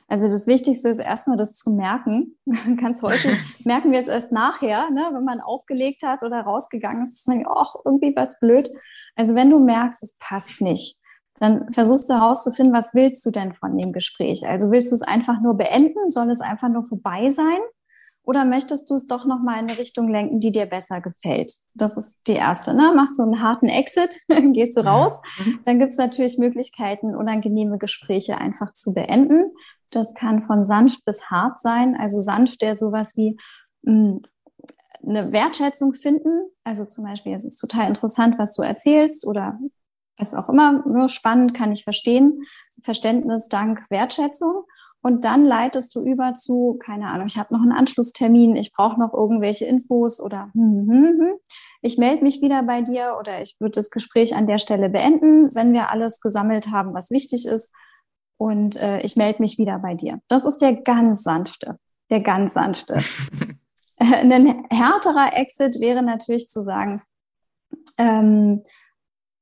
Also 0.07 0.27
das 0.27 0.47
Wichtigste 0.47 0.89
ist 0.89 0.99
erstmal 0.99 1.37
das 1.37 1.55
zu 1.55 1.71
merken. 1.71 2.35
Ganz 2.81 3.03
häufig 3.03 3.37
merken 3.65 3.91
wir 3.91 3.99
es 3.99 4.07
erst 4.07 4.31
nachher, 4.31 4.89
ne, 4.89 5.09
wenn 5.13 5.23
man 5.23 5.39
aufgelegt 5.39 6.03
hat 6.03 6.23
oder 6.23 6.41
rausgegangen 6.41 7.03
ist, 7.03 7.13
ist 7.13 7.27
man, 7.27 7.45
oh, 7.47 7.81
irgendwie 7.85 8.13
was 8.15 8.39
blöd. 8.39 8.67
Also 9.15 9.35
wenn 9.35 9.49
du 9.49 9.63
merkst, 9.63 10.01
es 10.01 10.15
passt 10.19 10.59
nicht, 10.61 10.99
dann 11.39 11.71
versuchst 11.71 12.09
du 12.09 12.15
herauszufinden, 12.15 12.75
was 12.75 12.95
willst 12.95 13.25
du 13.25 13.31
denn 13.31 13.53
von 13.53 13.77
dem 13.77 13.91
Gespräch? 13.91 14.47
Also 14.47 14.71
willst 14.71 14.91
du 14.91 14.95
es 14.95 15.01
einfach 15.03 15.41
nur 15.41 15.55
beenden? 15.55 16.09
Soll 16.09 16.29
es 16.31 16.41
einfach 16.41 16.69
nur 16.69 16.83
vorbei 16.83 17.29
sein? 17.29 17.59
Oder 18.25 18.45
möchtest 18.45 18.89
du 18.89 18.95
es 18.95 19.07
doch 19.07 19.25
nochmal 19.25 19.59
in 19.59 19.69
eine 19.69 19.77
Richtung 19.77 20.07
lenken, 20.07 20.39
die 20.39 20.51
dir 20.51 20.65
besser 20.65 21.01
gefällt? 21.01 21.53
Das 21.73 21.97
ist 21.97 22.21
die 22.27 22.33
erste. 22.33 22.73
Ne? 22.73 22.93
Machst 22.95 23.19
du 23.19 23.23
einen 23.23 23.41
harten 23.41 23.67
Exit, 23.67 24.15
gehst 24.53 24.77
du 24.77 24.81
raus. 24.81 25.21
Mhm. 25.39 25.59
Dann 25.65 25.79
gibt 25.79 25.91
es 25.91 25.97
natürlich 25.97 26.37
Möglichkeiten, 26.37 27.15
unangenehme 27.15 27.77
Gespräche 27.77 28.37
einfach 28.37 28.71
zu 28.73 28.93
beenden. 28.93 29.51
Das 29.89 30.13
kann 30.15 30.43
von 30.43 30.63
sanft 30.63 31.03
bis 31.05 31.29
hart 31.29 31.59
sein. 31.59 31.95
Also 31.97 32.21
sanft, 32.21 32.61
der 32.61 32.75
sowas 32.75 33.17
wie 33.17 33.37
mh, 33.83 33.93
hm, 33.93 34.21
eine 35.05 35.31
Wertschätzung 35.33 35.93
finden. 35.93 36.49
Also 36.63 36.85
zum 36.85 37.03
Beispiel, 37.03 37.33
es 37.33 37.43
ist 37.43 37.57
total 37.57 37.89
interessant, 37.89 38.39
was 38.39 38.55
du 38.55 38.61
erzählst 38.61 39.27
oder 39.27 39.59
was 40.17 40.33
auch 40.33 40.49
immer, 40.49 40.73
nur 40.87 41.09
spannend, 41.09 41.53
kann 41.53 41.71
ich 41.71 41.83
verstehen. 41.83 42.43
Verständnis, 42.83 43.47
Dank, 43.47 43.85
Wertschätzung. 43.89 44.63
Und 45.05 45.25
dann 45.25 45.43
leitest 45.43 45.93
du 45.95 46.01
über 46.01 46.33
zu, 46.33 46.79
keine 46.81 47.09
Ahnung, 47.09 47.27
ich 47.27 47.37
habe 47.37 47.53
noch 47.53 47.61
einen 47.61 47.73
Anschlusstermin, 47.73 48.55
ich 48.55 48.71
brauche 48.71 48.97
noch 48.97 49.13
irgendwelche 49.13 49.65
Infos 49.65 50.21
oder 50.21 50.49
hm, 50.53 50.87
hm, 50.87 50.89
hm, 50.89 51.19
hm. 51.19 51.33
ich 51.81 51.97
melde 51.97 52.23
mich 52.23 52.41
wieder 52.41 52.63
bei 52.63 52.81
dir 52.81 53.17
oder 53.19 53.41
ich 53.41 53.57
würde 53.59 53.73
das 53.73 53.91
Gespräch 53.91 54.33
an 54.33 54.47
der 54.47 54.59
Stelle 54.59 54.89
beenden, 54.89 55.53
wenn 55.55 55.73
wir 55.73 55.89
alles 55.89 56.21
gesammelt 56.21 56.71
haben, 56.71 56.93
was 56.93 57.11
wichtig 57.11 57.45
ist. 57.45 57.73
Und 58.37 58.77
äh, 58.77 59.01
ich 59.01 59.17
melde 59.17 59.41
mich 59.41 59.57
wieder 59.57 59.77
bei 59.79 59.93
dir. 59.93 60.21
Das 60.29 60.45
ist 60.45 60.59
der 60.59 60.73
ganz 60.73 61.23
sanfte, 61.23 61.77
der 62.09 62.21
ganz 62.21 62.53
sanfte. 62.53 63.03
ein 63.99 64.65
härterer 64.69 65.35
Exit 65.35 65.81
wäre 65.81 66.01
natürlich 66.01 66.47
zu 66.47 66.63
sagen, 66.63 67.01
ähm, 67.97 68.63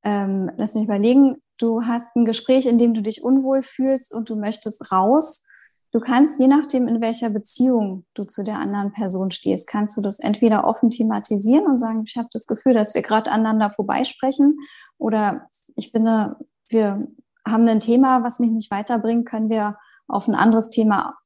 ähm, 0.04 0.50
lass 0.58 0.74
mich 0.74 0.86
überlegen, 0.86 1.38
du 1.60 1.84
hast 1.84 2.16
ein 2.16 2.26
Gespräch, 2.26 2.66
in 2.66 2.80
dem 2.80 2.96
du 2.96 3.04
dich 3.04 3.24
unwohl 3.24 3.62
fühlst 3.62 4.16
und 4.16 4.28
du 4.32 4.36
möchtest 4.36 4.92
raus 4.92 5.46
Du 5.92 6.00
kannst, 6.00 6.40
je 6.40 6.48
nachdem, 6.48 6.88
in 6.88 7.02
welcher 7.02 7.30
Beziehung 7.30 8.06
du 8.14 8.24
zu 8.24 8.44
der 8.44 8.60
anderen 8.60 8.94
Person 8.94 9.30
stehst, 9.32 9.68
kannst 9.68 9.98
du 9.98 10.02
das 10.02 10.20
entweder 10.20 10.66
offen 10.66 10.90
thematisieren 10.90 11.66
und 11.66 11.78
sagen, 11.78 12.04
ich 12.08 12.16
habe 12.16 12.30
das 12.32 12.48
Gefühl, 12.48 12.74
dass 12.74 12.96
wir 12.96 13.02
gerade 13.02 13.30
aneinander 13.30 13.70
vorbeisprechen 13.70 14.58
oder 14.98 15.48
ich 15.76 15.92
finde, 15.92 16.38
wir 16.70 17.08
haben 17.46 17.68
ein 17.68 17.82
Thema, 17.82 18.24
was 18.24 18.40
mich 18.40 18.52
nicht 18.52 18.72
weiterbringt, 18.72 19.28
können 19.28 19.50
wir 19.50 19.78
auf 20.08 20.28
ein 20.28 20.36
anderes 20.36 20.70
Thema 20.70 21.18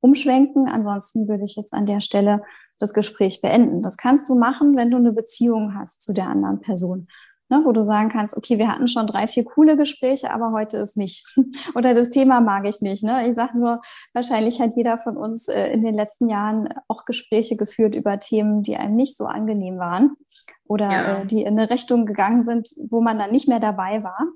umschwenken. 0.00 0.68
Ansonsten 0.68 1.28
würde 1.28 1.44
ich 1.44 1.56
jetzt 1.56 1.72
an 1.72 1.86
der 1.86 2.00
Stelle 2.00 2.42
das 2.78 2.94
Gespräch 2.94 3.40
beenden. 3.40 3.82
Das 3.82 3.96
kannst 3.96 4.28
du 4.28 4.36
machen, 4.36 4.76
wenn 4.76 4.90
du 4.90 4.98
eine 4.98 5.12
Beziehung 5.12 5.74
hast 5.76 6.02
zu 6.02 6.12
der 6.12 6.28
anderen 6.28 6.60
Person 6.60 7.08
ne, 7.52 7.62
wo 7.64 7.72
du 7.72 7.82
sagen 7.82 8.08
kannst, 8.08 8.34
okay, 8.36 8.58
wir 8.58 8.68
hatten 8.68 8.88
schon 8.88 9.06
drei, 9.06 9.26
vier 9.26 9.44
coole 9.44 9.76
Gespräche, 9.76 10.32
aber 10.32 10.52
heute 10.54 10.78
ist 10.78 10.96
nicht. 10.96 11.26
Oder 11.74 11.92
das 11.92 12.08
Thema 12.08 12.40
mag 12.40 12.66
ich 12.66 12.80
nicht. 12.80 13.04
Ne? 13.04 13.28
Ich 13.28 13.34
sage 13.34 13.58
nur, 13.58 13.82
wahrscheinlich 14.14 14.60
hat 14.60 14.74
jeder 14.74 14.96
von 14.96 15.18
uns 15.18 15.48
äh, 15.48 15.66
in 15.66 15.82
den 15.82 15.94
letzten 15.94 16.30
Jahren 16.30 16.70
auch 16.88 17.04
Gespräche 17.04 17.56
geführt 17.56 17.94
über 17.94 18.18
Themen, 18.18 18.62
die 18.62 18.76
einem 18.76 18.96
nicht 18.96 19.18
so 19.18 19.26
angenehm 19.26 19.78
waren 19.78 20.16
oder 20.64 20.90
ja. 20.90 21.18
äh, 21.18 21.26
die 21.26 21.42
in 21.42 21.58
eine 21.58 21.68
Richtung 21.68 22.06
gegangen 22.06 22.42
sind, 22.42 22.70
wo 22.88 23.02
man 23.02 23.18
dann 23.18 23.30
nicht 23.30 23.48
mehr 23.48 23.60
dabei 23.60 24.02
war. 24.02 24.28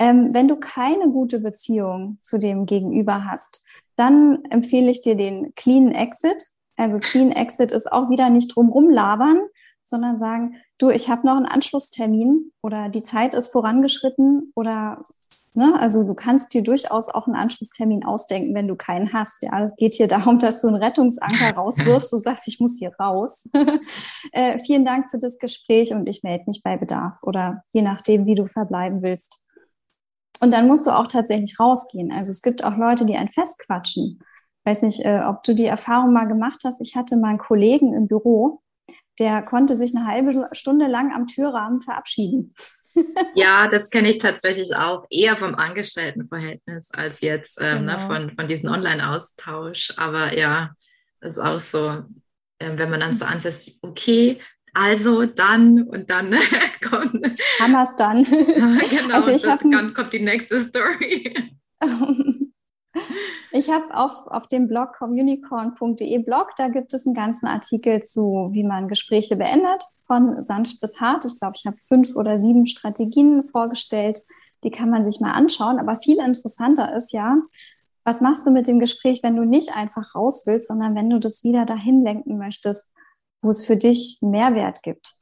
Ähm, 0.00 0.34
wenn 0.34 0.48
du 0.48 0.56
keine 0.56 1.08
gute 1.10 1.38
Beziehung 1.38 2.18
zu 2.20 2.38
dem 2.38 2.66
Gegenüber 2.66 3.26
hast, 3.26 3.62
dann 3.94 4.44
empfehle 4.50 4.90
ich 4.90 5.02
dir 5.02 5.16
den 5.16 5.54
Clean 5.54 5.92
Exit. 5.92 6.46
Also 6.76 6.98
Clean 6.98 7.30
Exit 7.30 7.70
ist 7.70 7.90
auch 7.90 8.10
wieder 8.10 8.28
nicht 8.30 8.54
drumrum 8.54 8.90
labern, 8.90 9.40
sondern 9.84 10.18
sagen, 10.18 10.56
du, 10.78 10.90
ich 10.90 11.08
habe 11.08 11.26
noch 11.26 11.36
einen 11.36 11.46
Anschlusstermin 11.46 12.52
oder 12.62 12.88
die 12.88 13.02
Zeit 13.02 13.34
ist 13.34 13.48
vorangeschritten 13.48 14.52
oder 14.54 15.04
ne, 15.54 15.78
also 15.78 16.04
du 16.04 16.14
kannst 16.14 16.54
dir 16.54 16.62
durchaus 16.62 17.08
auch 17.08 17.26
einen 17.26 17.36
Anschlusstermin 17.36 18.04
ausdenken, 18.04 18.54
wenn 18.54 18.68
du 18.68 18.76
keinen 18.76 19.12
hast. 19.12 19.42
Ja, 19.42 19.62
es 19.62 19.76
geht 19.76 19.94
hier 19.94 20.08
darum, 20.08 20.38
dass 20.38 20.62
du 20.62 20.68
einen 20.68 20.82
Rettungsanker 20.82 21.54
rauswirfst 21.56 22.12
und 22.12 22.22
sagst, 22.22 22.48
ich 22.48 22.60
muss 22.60 22.78
hier 22.78 22.92
raus. 22.98 23.48
äh, 24.32 24.58
vielen 24.58 24.84
Dank 24.84 25.10
für 25.10 25.18
das 25.18 25.38
Gespräch 25.38 25.92
und 25.92 26.08
ich 26.08 26.22
melde 26.22 26.44
mich 26.46 26.62
bei 26.62 26.76
Bedarf 26.76 27.22
oder 27.22 27.62
je 27.72 27.82
nachdem, 27.82 28.26
wie 28.26 28.34
du 28.34 28.46
verbleiben 28.46 29.02
willst. 29.02 29.42
Und 30.40 30.52
dann 30.52 30.68
musst 30.68 30.86
du 30.86 30.96
auch 30.96 31.08
tatsächlich 31.08 31.58
rausgehen. 31.58 32.12
Also 32.12 32.30
es 32.30 32.42
gibt 32.42 32.64
auch 32.64 32.76
Leute, 32.76 33.04
die 33.04 33.16
einen 33.16 33.28
festquatschen. 33.28 34.20
weiß 34.64 34.82
nicht, 34.82 35.04
äh, 35.04 35.22
ob 35.26 35.42
du 35.42 35.54
die 35.54 35.66
Erfahrung 35.66 36.12
mal 36.12 36.26
gemacht 36.26 36.60
hast. 36.64 36.80
Ich 36.80 36.94
hatte 36.94 37.16
mal 37.16 37.30
einen 37.30 37.38
Kollegen 37.38 37.92
im 37.92 38.06
Büro, 38.06 38.62
der 39.18 39.42
konnte 39.42 39.76
sich 39.76 39.94
eine 39.94 40.06
halbe 40.06 40.48
Stunde 40.52 40.86
lang 40.86 41.12
am 41.14 41.26
Türrahmen 41.26 41.80
verabschieden. 41.80 42.52
ja, 43.34 43.68
das 43.68 43.90
kenne 43.90 44.10
ich 44.10 44.18
tatsächlich 44.18 44.74
auch 44.74 45.06
eher 45.10 45.36
vom 45.36 45.54
Angestelltenverhältnis 45.54 46.90
als 46.92 47.20
jetzt 47.20 47.58
ähm, 47.60 47.84
ne, 47.84 47.92
genau. 47.92 47.98
ne, 47.98 48.06
von, 48.06 48.36
von 48.36 48.48
diesem 48.48 48.70
Online-Austausch. 48.70 49.94
Aber 49.96 50.36
ja, 50.36 50.70
das 51.20 51.36
ist 51.36 51.38
auch 51.38 51.60
so, 51.60 52.04
äh, 52.58 52.76
wenn 52.76 52.90
man 52.90 53.00
dann 53.00 53.14
so 53.14 53.24
ansetzt, 53.24 53.72
okay, 53.82 54.40
also 54.74 55.26
dann 55.26 55.82
und 55.82 56.10
dann 56.10 56.36
kommt. 56.88 57.26
Es 57.26 57.60
dann. 57.96 58.24
genau, 58.90 59.14
also 59.14 59.30
ich 59.30 59.42
dann 59.42 59.94
kommt 59.94 60.12
die 60.12 60.20
nächste 60.20 60.60
Story. 60.60 61.34
Ich 63.50 63.70
habe 63.70 63.96
auf, 63.96 64.26
auf 64.26 64.46
dem 64.48 64.68
Blog 64.68 64.92
communicorn.de 64.92 66.18
Blog, 66.18 66.50
da 66.56 66.68
gibt 66.68 66.92
es 66.92 67.06
einen 67.06 67.14
ganzen 67.14 67.46
Artikel 67.46 68.02
zu, 68.02 68.50
wie 68.52 68.64
man 68.64 68.88
Gespräche 68.88 69.36
beendet, 69.36 69.82
von 69.98 70.44
sanft 70.44 70.80
bis 70.80 71.00
hart. 71.00 71.24
Ich 71.24 71.38
glaube, 71.38 71.54
ich 71.56 71.66
habe 71.66 71.76
fünf 71.76 72.14
oder 72.14 72.38
sieben 72.40 72.66
Strategien 72.66 73.44
vorgestellt. 73.44 74.20
Die 74.64 74.70
kann 74.70 74.90
man 74.90 75.04
sich 75.04 75.20
mal 75.20 75.32
anschauen. 75.32 75.78
Aber 75.78 75.96
viel 75.96 76.18
interessanter 76.18 76.94
ist 76.94 77.12
ja, 77.12 77.38
was 78.04 78.20
machst 78.20 78.46
du 78.46 78.50
mit 78.50 78.66
dem 78.66 78.80
Gespräch, 78.80 79.22
wenn 79.22 79.36
du 79.36 79.44
nicht 79.44 79.76
einfach 79.76 80.14
raus 80.14 80.44
willst, 80.46 80.68
sondern 80.68 80.94
wenn 80.94 81.10
du 81.10 81.18
das 81.18 81.44
wieder 81.44 81.64
dahin 81.64 82.02
lenken 82.02 82.38
möchtest, 82.38 82.92
wo 83.42 83.50
es 83.50 83.64
für 83.64 83.76
dich 83.76 84.18
Mehrwert 84.20 84.82
gibt. 84.82 85.18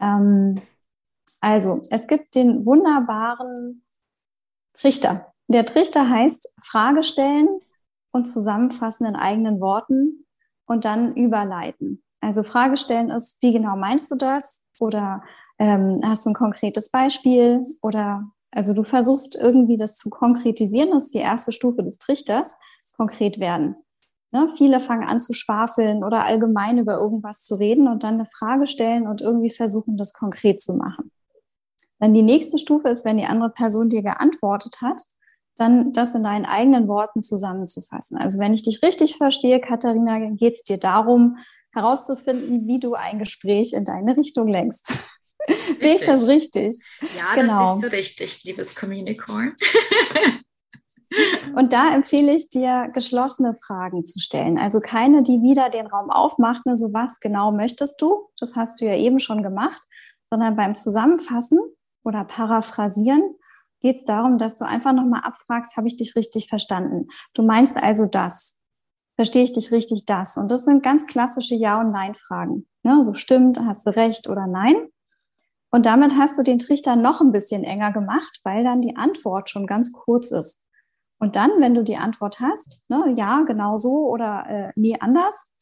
Ähm, 0.00 0.60
also, 1.40 1.82
es 1.90 2.06
gibt 2.06 2.34
den 2.34 2.64
wunderbaren 2.64 3.84
Trichter. 4.72 5.33
Der 5.48 5.64
Trichter 5.64 6.08
heißt 6.08 6.54
Frage 6.62 7.02
stellen 7.02 7.48
und 8.12 8.26
zusammenfassen 8.26 9.06
in 9.06 9.16
eigenen 9.16 9.60
Worten 9.60 10.26
und 10.66 10.84
dann 10.84 11.14
überleiten. 11.14 12.02
Also 12.20 12.42
Frage 12.42 12.76
stellen 12.76 13.10
ist, 13.10 13.42
wie 13.42 13.52
genau 13.52 13.76
meinst 13.76 14.10
du 14.10 14.16
das? 14.16 14.64
Oder 14.80 15.22
ähm, 15.58 16.00
hast 16.02 16.24
du 16.24 16.30
ein 16.30 16.34
konkretes 16.34 16.90
Beispiel? 16.90 17.62
Oder 17.82 18.30
also 18.50 18.72
du 18.72 18.84
versuchst 18.84 19.36
irgendwie 19.36 19.76
das 19.76 19.96
zu 19.96 20.08
konkretisieren, 20.10 20.90
das 20.92 21.06
ist 21.06 21.14
die 21.14 21.18
erste 21.18 21.52
Stufe 21.52 21.82
des 21.82 21.98
Trichters, 21.98 22.56
konkret 22.96 23.40
werden. 23.40 23.76
Ne? 24.30 24.48
Viele 24.56 24.80
fangen 24.80 25.06
an 25.06 25.20
zu 25.20 25.32
schwafeln 25.32 26.04
oder 26.04 26.24
allgemein 26.24 26.78
über 26.78 26.96
irgendwas 26.96 27.42
zu 27.42 27.56
reden 27.56 27.88
und 27.88 28.04
dann 28.04 28.14
eine 28.14 28.26
Frage 28.26 28.66
stellen 28.66 29.06
und 29.06 29.20
irgendwie 29.20 29.50
versuchen, 29.50 29.96
das 29.96 30.12
konkret 30.12 30.62
zu 30.62 30.74
machen. 30.74 31.10
Dann 31.98 32.14
die 32.14 32.22
nächste 32.22 32.58
Stufe 32.58 32.88
ist, 32.88 33.04
wenn 33.04 33.16
die 33.16 33.26
andere 33.26 33.50
Person 33.50 33.88
dir 33.88 34.02
geantwortet 34.02 34.82
hat, 34.82 35.00
dann 35.56 35.92
das 35.92 36.14
in 36.14 36.22
deinen 36.22 36.46
eigenen 36.46 36.88
Worten 36.88 37.22
zusammenzufassen. 37.22 38.18
Also 38.18 38.40
wenn 38.40 38.54
ich 38.54 38.62
dich 38.62 38.82
richtig 38.82 39.16
verstehe, 39.16 39.60
Katharina, 39.60 40.18
geht 40.30 40.54
es 40.54 40.64
dir 40.64 40.78
darum, 40.78 41.36
herauszufinden, 41.72 42.66
wie 42.66 42.80
du 42.80 42.94
ein 42.94 43.18
Gespräch 43.18 43.72
in 43.72 43.84
deine 43.84 44.16
Richtung 44.16 44.48
lenkst. 44.48 44.92
Sehe 45.80 45.96
ich 45.96 46.02
das 46.02 46.26
richtig? 46.26 46.76
Ja, 47.16 47.34
genau. 47.34 47.74
das 47.74 47.84
ist 47.84 47.90
so 47.90 47.96
richtig, 47.96 48.44
liebes 48.44 48.74
Communicorn. 48.74 49.54
Und 51.54 51.72
da 51.72 51.94
empfehle 51.94 52.34
ich 52.34 52.48
dir, 52.48 52.88
geschlossene 52.92 53.54
Fragen 53.54 54.04
zu 54.04 54.18
stellen. 54.18 54.58
Also 54.58 54.80
keine, 54.80 55.22
die 55.22 55.42
wieder 55.42 55.70
den 55.70 55.86
Raum 55.86 56.10
aufmacht, 56.10 56.66
ne, 56.66 56.76
so 56.76 56.92
was 56.92 57.20
genau 57.20 57.52
möchtest 57.52 58.00
du? 58.00 58.30
Das 58.38 58.56
hast 58.56 58.80
du 58.80 58.86
ja 58.86 58.96
eben 58.96 59.20
schon 59.20 59.42
gemacht, 59.42 59.80
sondern 60.26 60.56
beim 60.56 60.74
Zusammenfassen 60.74 61.60
oder 62.02 62.24
Paraphrasieren 62.24 63.36
geht 63.84 63.96
es 63.96 64.04
darum, 64.06 64.38
dass 64.38 64.56
du 64.56 64.64
einfach 64.64 64.94
nochmal 64.94 65.20
abfragst, 65.24 65.76
habe 65.76 65.86
ich 65.86 65.98
dich 65.98 66.16
richtig 66.16 66.48
verstanden? 66.48 67.08
Du 67.34 67.42
meinst 67.42 67.76
also 67.76 68.06
das. 68.06 68.58
Verstehe 69.16 69.44
ich 69.44 69.52
dich 69.52 69.72
richtig 69.72 70.06
das? 70.06 70.38
Und 70.38 70.50
das 70.50 70.64
sind 70.64 70.82
ganz 70.82 71.06
klassische 71.06 71.54
Ja- 71.54 71.82
und 71.82 71.90
Nein-Fragen. 71.90 72.66
Ne? 72.82 73.04
So 73.04 73.12
stimmt, 73.12 73.58
hast 73.60 73.86
du 73.86 73.90
recht 73.90 74.26
oder 74.26 74.46
nein? 74.46 74.74
Und 75.70 75.84
damit 75.84 76.16
hast 76.16 76.38
du 76.38 76.42
den 76.42 76.58
Trichter 76.58 76.96
noch 76.96 77.20
ein 77.20 77.30
bisschen 77.30 77.62
enger 77.62 77.92
gemacht, 77.92 78.40
weil 78.42 78.64
dann 78.64 78.80
die 78.80 78.96
Antwort 78.96 79.50
schon 79.50 79.66
ganz 79.66 79.92
kurz 79.92 80.30
ist. 80.30 80.62
Und 81.18 81.36
dann, 81.36 81.50
wenn 81.58 81.74
du 81.74 81.84
die 81.84 81.98
Antwort 81.98 82.40
hast, 82.40 82.84
ne, 82.88 83.12
ja, 83.16 83.42
genau 83.42 83.76
so 83.76 84.08
oder 84.08 84.46
äh, 84.48 84.72
nee, 84.76 84.96
anders, 84.98 85.54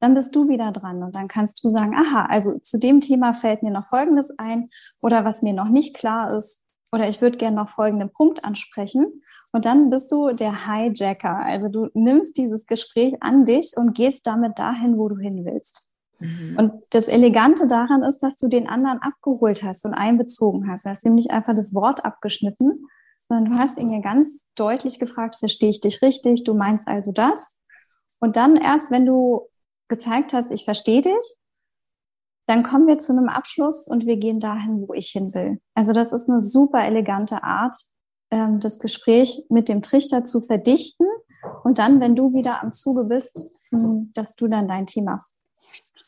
dann 0.00 0.14
bist 0.14 0.34
du 0.34 0.48
wieder 0.48 0.72
dran 0.72 1.02
und 1.02 1.14
dann 1.14 1.28
kannst 1.28 1.62
du 1.62 1.68
sagen, 1.68 1.94
aha, 1.94 2.24
also 2.24 2.58
zu 2.58 2.78
dem 2.78 3.00
Thema 3.00 3.34
fällt 3.34 3.62
mir 3.62 3.70
noch 3.70 3.84
Folgendes 3.84 4.34
ein 4.38 4.70
oder 5.02 5.26
was 5.26 5.42
mir 5.42 5.52
noch 5.52 5.68
nicht 5.68 5.94
klar 5.94 6.34
ist, 6.34 6.65
oder 6.96 7.08
ich 7.08 7.20
würde 7.20 7.36
gerne 7.36 7.56
noch 7.56 7.68
folgenden 7.68 8.10
Punkt 8.10 8.42
ansprechen. 8.42 9.22
Und 9.52 9.66
dann 9.66 9.90
bist 9.90 10.10
du 10.10 10.30
der 10.30 10.66
Hijacker. 10.66 11.36
Also 11.36 11.68
du 11.68 11.88
nimmst 11.92 12.38
dieses 12.38 12.64
Gespräch 12.66 13.16
an 13.20 13.44
dich 13.44 13.74
und 13.76 13.94
gehst 13.94 14.26
damit 14.26 14.58
dahin, 14.58 14.96
wo 14.96 15.08
du 15.08 15.16
hin 15.16 15.44
willst. 15.44 15.88
Mhm. 16.20 16.56
Und 16.58 16.72
das 16.90 17.08
Elegante 17.08 17.66
daran 17.66 18.02
ist, 18.02 18.20
dass 18.20 18.38
du 18.38 18.48
den 18.48 18.66
anderen 18.66 18.98
abgeholt 19.02 19.62
hast 19.62 19.84
und 19.84 19.92
einbezogen 19.92 20.70
hast. 20.70 20.86
Du 20.86 20.88
hast 20.88 21.04
ihm 21.04 21.14
nicht 21.14 21.30
einfach 21.30 21.54
das 21.54 21.74
Wort 21.74 22.02
abgeschnitten, 22.02 22.86
sondern 23.28 23.52
du 23.52 23.58
hast 23.58 23.78
ihn 23.78 23.90
ja 23.90 24.00
ganz 24.00 24.48
deutlich 24.54 24.98
gefragt, 24.98 25.36
verstehe 25.36 25.70
ich 25.70 25.82
dich 25.82 26.00
richtig, 26.00 26.44
du 26.44 26.54
meinst 26.54 26.88
also 26.88 27.12
das. 27.12 27.60
Und 28.20 28.36
dann 28.36 28.56
erst, 28.56 28.90
wenn 28.90 29.04
du 29.04 29.48
gezeigt 29.88 30.32
hast, 30.32 30.50
ich 30.50 30.64
verstehe 30.64 31.02
dich, 31.02 31.36
dann 32.46 32.62
kommen 32.62 32.86
wir 32.86 32.98
zu 32.98 33.12
einem 33.12 33.28
Abschluss 33.28 33.86
und 33.86 34.06
wir 34.06 34.16
gehen 34.16 34.40
dahin, 34.40 34.86
wo 34.86 34.94
ich 34.94 35.08
hin 35.08 35.34
will. 35.34 35.60
Also 35.74 35.92
das 35.92 36.12
ist 36.12 36.28
eine 36.28 36.40
super 36.40 36.84
elegante 36.84 37.42
Art, 37.42 37.76
ähm, 38.30 38.60
das 38.60 38.78
Gespräch 38.78 39.42
mit 39.50 39.68
dem 39.68 39.82
Trichter 39.82 40.24
zu 40.24 40.40
verdichten 40.40 41.06
und 41.64 41.78
dann, 41.78 42.00
wenn 42.00 42.16
du 42.16 42.32
wieder 42.32 42.62
am 42.62 42.72
Zuge 42.72 43.04
bist, 43.04 43.46
hm, 43.70 44.10
dass 44.14 44.34
du 44.36 44.48
dann 44.48 44.68
dein 44.68 44.86
Thema 44.86 45.16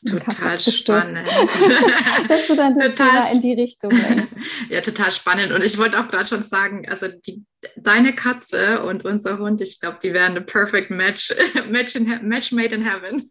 total 0.07 0.59
spannend. 0.59 1.23
dass 2.27 2.47
du 2.47 2.55
dann 2.55 2.79
total, 2.79 3.33
in 3.33 3.41
die 3.41 3.53
Richtung 3.53 3.91
lenkst. 3.91 4.37
Ja, 4.69 4.81
total 4.81 5.11
spannend. 5.11 5.51
Und 5.51 5.63
ich 5.63 5.77
wollte 5.77 5.99
auch 5.99 6.09
gerade 6.09 6.27
schon 6.27 6.43
sagen, 6.43 6.87
also 6.87 7.07
die, 7.07 7.43
deine 7.75 8.13
Katze 8.15 8.83
und 8.83 9.03
unser 9.03 9.39
Hund, 9.39 9.61
ich 9.61 9.79
glaube, 9.79 9.97
die 10.01 10.13
wären 10.13 10.31
eine 10.31 10.41
perfect 10.41 10.91
match, 10.91 11.33
match, 11.69 11.95
in, 11.95 12.27
match 12.27 12.51
made 12.51 12.73
in 12.73 12.83
heaven. 12.83 13.29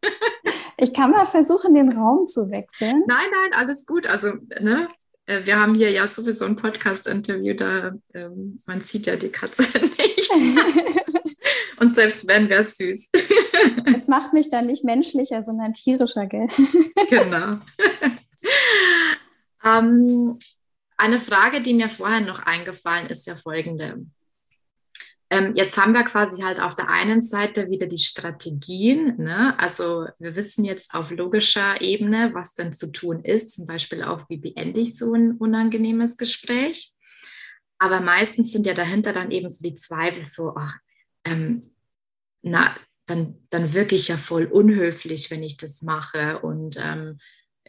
Ich 0.78 0.94
kann 0.94 1.10
mal 1.10 1.26
versuchen, 1.26 1.74
den 1.74 1.92
Raum 1.92 2.24
zu 2.24 2.50
wechseln. 2.50 3.02
Nein, 3.06 3.26
nein, 3.30 3.52
alles 3.52 3.84
gut. 3.84 4.06
Also, 4.06 4.34
ne, 4.60 4.88
äh, 5.26 5.44
wir 5.44 5.58
haben 5.58 5.74
hier 5.74 5.90
ja 5.90 6.06
sowieso 6.06 6.44
ein 6.44 6.56
Podcast-Interview, 6.56 7.54
da 7.54 7.92
ähm, 8.14 8.56
man 8.66 8.80
sieht 8.80 9.06
ja 9.06 9.16
die 9.16 9.30
Katze 9.30 9.62
nicht. 9.80 10.30
Und 11.80 11.94
selbst 11.94 12.26
wenn, 12.28 12.48
wäre 12.48 12.62
es 12.62 12.76
süß. 12.76 13.10
es 13.94 14.08
macht 14.08 14.32
mich 14.32 14.50
dann 14.50 14.66
nicht 14.66 14.84
menschlicher, 14.84 15.42
sondern 15.42 15.74
tierischer, 15.74 16.26
gell? 16.26 16.48
genau. 17.10 17.54
ähm, 19.64 20.38
eine 20.96 21.20
Frage, 21.20 21.60
die 21.60 21.74
mir 21.74 21.88
vorher 21.88 22.20
noch 22.20 22.40
eingefallen 22.40 23.08
ist, 23.08 23.26
ja 23.26 23.36
folgende. 23.36 24.06
Ähm, 25.30 25.54
jetzt 25.54 25.76
haben 25.76 25.92
wir 25.92 26.04
quasi 26.04 26.42
halt 26.42 26.58
auf 26.58 26.74
der 26.74 26.88
einen 26.88 27.22
Seite 27.22 27.68
wieder 27.68 27.86
die 27.86 27.98
Strategien. 27.98 29.16
Ne? 29.18 29.58
Also 29.58 30.06
wir 30.18 30.34
wissen 30.36 30.64
jetzt 30.64 30.94
auf 30.94 31.10
logischer 31.10 31.80
Ebene, 31.82 32.30
was 32.32 32.54
denn 32.54 32.72
zu 32.72 32.90
tun 32.92 33.22
ist. 33.24 33.52
Zum 33.52 33.66
Beispiel 33.66 34.02
auch, 34.02 34.28
wie 34.28 34.38
beende 34.38 34.80
ich 34.80 34.96
so 34.96 35.12
ein 35.12 35.32
unangenehmes 35.32 36.16
Gespräch. 36.16 36.94
Aber 37.78 38.00
meistens 38.00 38.52
sind 38.52 38.66
ja 38.66 38.74
dahinter 38.74 39.12
dann 39.12 39.30
eben 39.30 39.50
so 39.50 39.62
die 39.62 39.76
Zweifel, 39.76 40.24
so, 40.24 40.54
ach, 40.56 40.76
ähm, 41.24 41.62
na, 42.42 42.74
dann, 43.06 43.36
dann 43.50 43.72
wirke 43.74 43.94
ich 43.94 44.08
ja 44.08 44.16
voll 44.16 44.46
unhöflich, 44.46 45.30
wenn 45.30 45.42
ich 45.42 45.56
das 45.58 45.82
mache. 45.82 46.40
Und 46.40 46.76
ähm, 46.78 47.18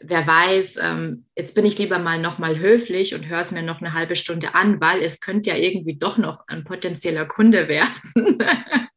wer 0.01 0.25
weiß, 0.25 0.77
ähm, 0.81 1.25
jetzt 1.35 1.55
bin 1.55 1.65
ich 1.65 1.77
lieber 1.77 1.99
mal 1.99 2.21
nochmal 2.21 2.59
höflich 2.59 3.15
und 3.15 3.27
höre 3.27 3.41
es 3.41 3.51
mir 3.51 3.63
noch 3.63 3.81
eine 3.81 3.93
halbe 3.93 4.15
Stunde 4.15 4.55
an, 4.55 4.79
weil 4.79 5.01
es 5.01 5.19
könnte 5.19 5.49
ja 5.49 5.55
irgendwie 5.55 5.97
doch 5.97 6.17
noch 6.17 6.43
ein 6.47 6.63
potenzieller 6.63 7.25
Kunde 7.25 7.67
werden. 7.67 8.39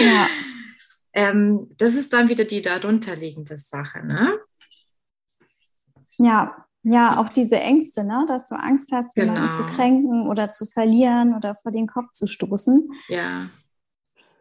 ja. 0.00 0.28
ähm, 1.12 1.68
das 1.76 1.94
ist 1.94 2.12
dann 2.12 2.28
wieder 2.28 2.44
die 2.44 2.62
darunterliegende 2.62 3.58
Sache, 3.58 4.04
ne? 4.04 4.38
Ja, 6.18 6.66
ja, 6.82 7.18
auch 7.18 7.28
diese 7.28 7.60
Ängste, 7.60 8.04
ne? 8.04 8.24
dass 8.26 8.48
du 8.48 8.54
Angst 8.54 8.92
hast, 8.92 9.16
jemanden 9.16 9.48
genau. 9.48 9.52
zu 9.52 9.64
kränken 9.64 10.28
oder 10.28 10.50
zu 10.50 10.64
verlieren 10.64 11.34
oder 11.34 11.54
vor 11.54 11.70
den 11.70 11.86
Kopf 11.86 12.12
zu 12.12 12.26
stoßen. 12.26 12.90
Ja. 13.08 13.50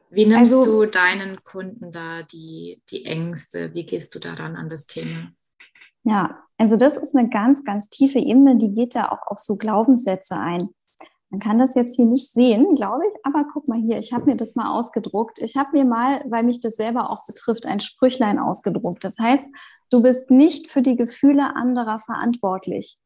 Wie 0.09 0.25
nimmst 0.25 0.53
also, 0.53 0.65
du 0.65 0.85
deinen 0.89 1.43
Kunden 1.43 1.91
da 1.91 2.23
die, 2.23 2.81
die 2.89 3.05
Ängste? 3.05 3.73
Wie 3.73 3.85
gehst 3.85 4.15
du 4.15 4.19
daran 4.19 4.55
an 4.55 4.69
das 4.69 4.87
Thema? 4.87 5.31
Ja, 6.09 6.39
also 6.57 6.77
das 6.77 6.97
ist 6.97 7.15
eine 7.15 7.29
ganz, 7.29 7.63
ganz 7.63 7.89
tiefe 7.89 8.19
Ebene, 8.19 8.57
die 8.57 8.73
geht 8.73 8.95
da 8.95 9.09
auch 9.09 9.27
auf 9.27 9.39
so 9.39 9.57
Glaubenssätze 9.57 10.35
ein. 10.35 10.69
Man 11.29 11.41
kann 11.41 11.59
das 11.59 11.75
jetzt 11.75 11.97
hier 11.97 12.05
nicht 12.05 12.31
sehen, 12.31 12.73
glaube 12.75 13.03
ich, 13.05 13.25
aber 13.25 13.45
guck 13.51 13.67
mal 13.67 13.77
hier, 13.77 13.99
ich 13.99 14.13
habe 14.13 14.25
mir 14.25 14.37
das 14.37 14.55
mal 14.55 14.71
ausgedruckt. 14.71 15.39
Ich 15.39 15.57
habe 15.57 15.71
mir 15.73 15.83
mal, 15.83 16.23
weil 16.29 16.43
mich 16.43 16.61
das 16.61 16.77
selber 16.77 17.09
auch 17.09 17.27
betrifft, 17.27 17.65
ein 17.65 17.81
Sprüchlein 17.81 18.39
ausgedruckt. 18.39 19.03
Das 19.03 19.17
heißt, 19.19 19.45
du 19.89 20.01
bist 20.01 20.31
nicht 20.31 20.71
für 20.71 20.81
die 20.81 20.95
Gefühle 20.95 21.55
anderer 21.55 21.99
verantwortlich. 21.99 22.97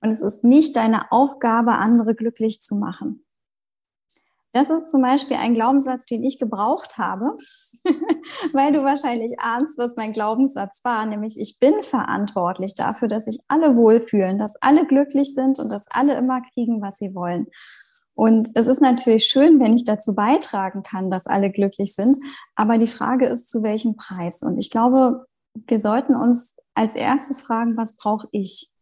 Und 0.00 0.10
es 0.10 0.20
ist 0.20 0.42
nicht 0.42 0.74
deine 0.74 1.12
Aufgabe, 1.12 1.72
andere 1.72 2.16
glücklich 2.16 2.60
zu 2.60 2.76
machen. 2.76 3.24
Das 4.58 4.70
ist 4.70 4.90
zum 4.90 5.02
Beispiel 5.02 5.36
ein 5.36 5.54
Glaubenssatz, 5.54 6.04
den 6.04 6.24
ich 6.24 6.40
gebraucht 6.40 6.98
habe, 6.98 7.36
weil 8.52 8.72
du 8.72 8.82
wahrscheinlich 8.82 9.38
ahnst, 9.38 9.78
was 9.78 9.94
mein 9.94 10.12
Glaubenssatz 10.12 10.80
war, 10.82 11.06
nämlich 11.06 11.38
ich 11.38 11.60
bin 11.60 11.76
verantwortlich 11.84 12.74
dafür, 12.74 13.06
dass 13.06 13.26
sich 13.26 13.38
alle 13.46 13.76
wohlfühlen, 13.76 14.36
dass 14.36 14.56
alle 14.60 14.84
glücklich 14.84 15.32
sind 15.32 15.60
und 15.60 15.70
dass 15.70 15.86
alle 15.90 16.16
immer 16.16 16.42
kriegen, 16.52 16.82
was 16.82 16.96
sie 16.96 17.14
wollen. 17.14 17.46
Und 18.14 18.50
es 18.56 18.66
ist 18.66 18.80
natürlich 18.80 19.26
schön, 19.26 19.60
wenn 19.60 19.76
ich 19.76 19.84
dazu 19.84 20.16
beitragen 20.16 20.82
kann, 20.82 21.08
dass 21.08 21.28
alle 21.28 21.52
glücklich 21.52 21.94
sind, 21.94 22.16
aber 22.56 22.78
die 22.78 22.88
Frage 22.88 23.28
ist, 23.28 23.48
zu 23.48 23.62
welchem 23.62 23.94
Preis? 23.94 24.42
Und 24.42 24.58
ich 24.58 24.72
glaube, 24.72 25.24
wir 25.54 25.78
sollten 25.78 26.16
uns 26.16 26.56
als 26.74 26.96
erstes 26.96 27.42
fragen, 27.42 27.76
was 27.76 27.96
brauche 27.96 28.26
ich? 28.32 28.72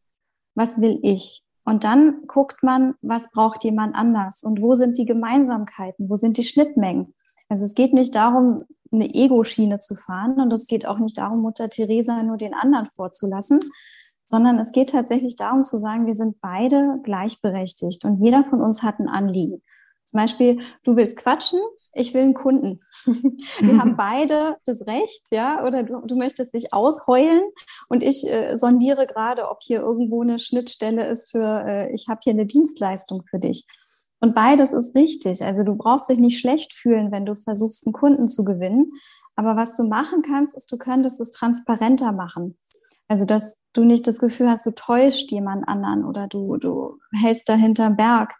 Was 0.54 0.80
will 0.80 1.00
ich? 1.02 1.42
Und 1.66 1.82
dann 1.82 2.22
guckt 2.28 2.62
man, 2.62 2.94
was 3.02 3.32
braucht 3.32 3.64
jemand 3.64 3.96
anders 3.96 4.44
und 4.44 4.62
wo 4.62 4.74
sind 4.74 4.96
die 4.96 5.04
Gemeinsamkeiten, 5.04 6.08
wo 6.08 6.14
sind 6.14 6.36
die 6.38 6.44
Schnittmengen. 6.44 7.12
Also 7.48 7.64
es 7.66 7.74
geht 7.74 7.92
nicht 7.92 8.14
darum, 8.14 8.64
eine 8.92 9.12
Ego-Schiene 9.12 9.80
zu 9.80 9.96
fahren 9.96 10.40
und 10.40 10.52
es 10.52 10.68
geht 10.68 10.86
auch 10.86 11.00
nicht 11.00 11.18
darum, 11.18 11.40
Mutter 11.40 11.68
Teresa 11.68 12.22
nur 12.22 12.36
den 12.36 12.54
anderen 12.54 12.86
vorzulassen, 12.86 13.60
sondern 14.24 14.60
es 14.60 14.70
geht 14.70 14.90
tatsächlich 14.90 15.34
darum 15.34 15.64
zu 15.64 15.76
sagen, 15.76 16.06
wir 16.06 16.14
sind 16.14 16.40
beide 16.40 17.00
gleichberechtigt 17.02 18.04
und 18.04 18.22
jeder 18.22 18.44
von 18.44 18.60
uns 18.60 18.84
hat 18.84 19.00
ein 19.00 19.08
Anliegen. 19.08 19.60
Zum 20.04 20.20
Beispiel, 20.20 20.60
du 20.84 20.94
willst 20.94 21.16
quatschen, 21.16 21.58
ich 21.96 22.14
will 22.14 22.22
einen 22.22 22.34
Kunden. 22.34 22.78
Wir 23.04 23.78
haben 23.78 23.96
beide 23.96 24.56
das 24.64 24.86
Recht, 24.86 25.28
ja, 25.30 25.64
oder 25.64 25.82
du, 25.82 26.00
du 26.06 26.16
möchtest 26.16 26.54
dich 26.54 26.72
ausheulen 26.72 27.42
und 27.88 28.02
ich 28.02 28.26
äh, 28.30 28.56
sondiere 28.56 29.06
gerade, 29.06 29.48
ob 29.48 29.58
hier 29.62 29.80
irgendwo 29.80 30.22
eine 30.22 30.38
Schnittstelle 30.38 31.08
ist 31.08 31.30
für, 31.30 31.64
äh, 31.66 31.92
ich 31.94 32.08
habe 32.08 32.20
hier 32.22 32.32
eine 32.32 32.46
Dienstleistung 32.46 33.22
für 33.28 33.38
dich. 33.38 33.66
Und 34.20 34.34
beides 34.34 34.72
ist 34.72 34.94
richtig. 34.94 35.44
Also 35.44 35.62
du 35.62 35.76
brauchst 35.76 36.08
dich 36.08 36.18
nicht 36.18 36.38
schlecht 36.38 36.72
fühlen, 36.72 37.12
wenn 37.12 37.26
du 37.26 37.34
versuchst, 37.34 37.86
einen 37.86 37.92
Kunden 37.92 38.28
zu 38.28 38.44
gewinnen. 38.44 38.88
Aber 39.34 39.56
was 39.56 39.76
du 39.76 39.84
machen 39.84 40.22
kannst, 40.22 40.56
ist, 40.56 40.72
du 40.72 40.78
könntest 40.78 41.20
es 41.20 41.30
transparenter 41.30 42.12
machen. 42.12 42.56
Also, 43.08 43.24
dass 43.24 43.62
du 43.72 43.84
nicht 43.84 44.06
das 44.06 44.18
Gefühl 44.18 44.50
hast, 44.50 44.66
du 44.66 44.72
täuscht 44.72 45.30
jemand 45.30 45.68
anderen 45.68 46.04
oder 46.04 46.26
du, 46.26 46.56
du 46.56 46.98
hältst 47.12 47.48
dahinter 47.48 47.90
Berg, 47.90 48.34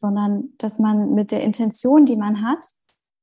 sondern 0.00 0.50
dass 0.58 0.78
man 0.78 1.14
mit 1.14 1.32
der 1.32 1.42
Intention, 1.42 2.04
die 2.04 2.16
man 2.16 2.46
hat, 2.46 2.64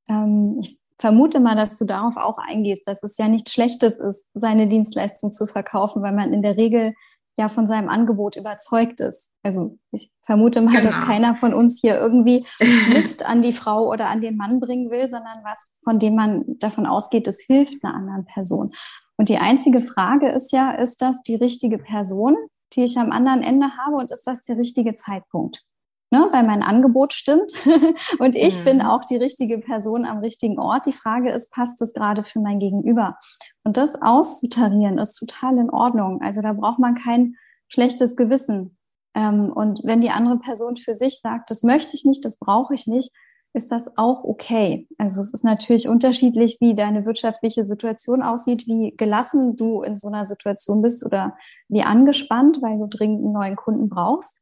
ähm, 0.09 0.59
ich 0.61 0.79
vermute 0.97 1.39
mal, 1.39 1.55
dass 1.55 1.77
du 1.77 1.85
darauf 1.85 2.15
auch 2.15 2.37
eingehst, 2.37 2.87
dass 2.87 3.03
es 3.03 3.17
ja 3.17 3.27
nichts 3.27 3.51
Schlechtes 3.51 3.97
ist, 3.97 4.29
seine 4.33 4.67
Dienstleistung 4.67 5.31
zu 5.31 5.47
verkaufen, 5.47 6.03
weil 6.03 6.13
man 6.13 6.31
in 6.31 6.41
der 6.41 6.57
Regel 6.57 6.93
ja 7.37 7.49
von 7.49 7.65
seinem 7.65 7.89
Angebot 7.89 8.35
überzeugt 8.35 8.99
ist. 8.99 9.31
Also 9.41 9.77
ich 9.91 10.11
vermute 10.23 10.61
mal, 10.61 10.75
genau. 10.75 10.83
dass 10.83 11.01
keiner 11.01 11.35
von 11.35 11.53
uns 11.53 11.79
hier 11.79 11.97
irgendwie 11.97 12.45
Mist 12.89 13.25
an 13.25 13.41
die 13.41 13.53
Frau 13.53 13.89
oder 13.89 14.09
an 14.09 14.21
den 14.21 14.37
Mann 14.37 14.59
bringen 14.59 14.91
will, 14.91 15.09
sondern 15.09 15.39
was, 15.43 15.79
von 15.83 15.97
dem 15.97 16.15
man 16.15 16.43
davon 16.59 16.85
ausgeht, 16.85 17.27
es 17.27 17.41
hilft 17.41 17.83
einer 17.83 17.95
anderen 17.95 18.25
Person. 18.25 18.69
Und 19.17 19.29
die 19.29 19.37
einzige 19.37 19.81
Frage 19.81 20.29
ist 20.29 20.51
ja, 20.51 20.71
ist 20.71 21.01
das 21.01 21.21
die 21.23 21.35
richtige 21.35 21.77
Person, 21.77 22.35
die 22.73 22.83
ich 22.83 22.97
am 22.97 23.11
anderen 23.11 23.43
Ende 23.43 23.67
habe 23.77 23.97
und 23.97 24.11
ist 24.11 24.25
das 24.25 24.43
der 24.43 24.57
richtige 24.57 24.93
Zeitpunkt? 24.93 25.63
Ne, 26.11 26.27
weil 26.31 26.45
mein 26.45 26.61
Angebot 26.61 27.13
stimmt 27.13 27.51
und 28.19 28.35
ich 28.35 28.59
mhm. 28.59 28.65
bin 28.65 28.81
auch 28.81 29.03
die 29.05 29.17
richtige 29.17 29.59
Person 29.59 30.05
am 30.05 30.19
richtigen 30.19 30.59
Ort. 30.59 30.85
Die 30.85 30.93
Frage 30.93 31.31
ist, 31.31 31.51
passt 31.51 31.81
es 31.81 31.93
gerade 31.93 32.23
für 32.23 32.39
mein 32.39 32.59
Gegenüber? 32.59 33.17
Und 33.63 33.77
das 33.77 34.01
auszutarieren 34.01 34.97
ist 34.97 35.15
total 35.15 35.57
in 35.57 35.69
Ordnung. 35.69 36.21
Also 36.21 36.41
da 36.41 36.53
braucht 36.53 36.79
man 36.79 36.95
kein 36.95 37.35
schlechtes 37.67 38.15
Gewissen. 38.15 38.77
Ähm, 39.15 39.51
und 39.51 39.81
wenn 39.83 40.01
die 40.01 40.11
andere 40.11 40.37
Person 40.37 40.75
für 40.75 40.95
sich 40.95 41.19
sagt, 41.19 41.49
das 41.49 41.63
möchte 41.63 41.95
ich 41.95 42.05
nicht, 42.05 42.23
das 42.25 42.37
brauche 42.37 42.73
ich 42.73 42.87
nicht, 42.87 43.11
ist 43.53 43.71
das 43.71 43.97
auch 43.97 44.23
okay. 44.23 44.87
Also 44.97 45.21
es 45.21 45.33
ist 45.33 45.43
natürlich 45.43 45.89
unterschiedlich, 45.89 46.57
wie 46.61 46.73
deine 46.73 47.05
wirtschaftliche 47.05 47.65
Situation 47.65 48.21
aussieht, 48.21 48.65
wie 48.67 48.95
gelassen 48.95 49.57
du 49.57 49.81
in 49.81 49.95
so 49.95 50.07
einer 50.07 50.25
Situation 50.25 50.81
bist 50.81 51.05
oder 51.05 51.35
wie 51.67 51.83
angespannt, 51.83 52.61
weil 52.61 52.77
du 52.77 52.87
dringend 52.87 53.23
einen 53.23 53.33
neuen 53.33 53.55
Kunden 53.57 53.89
brauchst. 53.89 54.41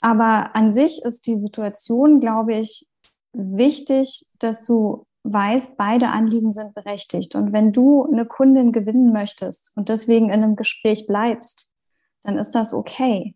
Aber 0.00 0.54
an 0.54 0.70
sich 0.70 1.02
ist 1.04 1.26
die 1.26 1.40
Situation, 1.40 2.20
glaube 2.20 2.54
ich, 2.54 2.86
wichtig, 3.32 4.26
dass 4.38 4.64
du 4.64 5.06
weißt, 5.24 5.76
beide 5.76 6.08
Anliegen 6.08 6.52
sind 6.52 6.74
berechtigt. 6.74 7.34
Und 7.34 7.52
wenn 7.52 7.72
du 7.72 8.04
eine 8.04 8.24
Kundin 8.24 8.72
gewinnen 8.72 9.12
möchtest 9.12 9.72
und 9.74 9.88
deswegen 9.88 10.26
in 10.26 10.42
einem 10.42 10.56
Gespräch 10.56 11.06
bleibst, 11.06 11.70
dann 12.22 12.38
ist 12.38 12.52
das 12.52 12.72
okay. 12.72 13.34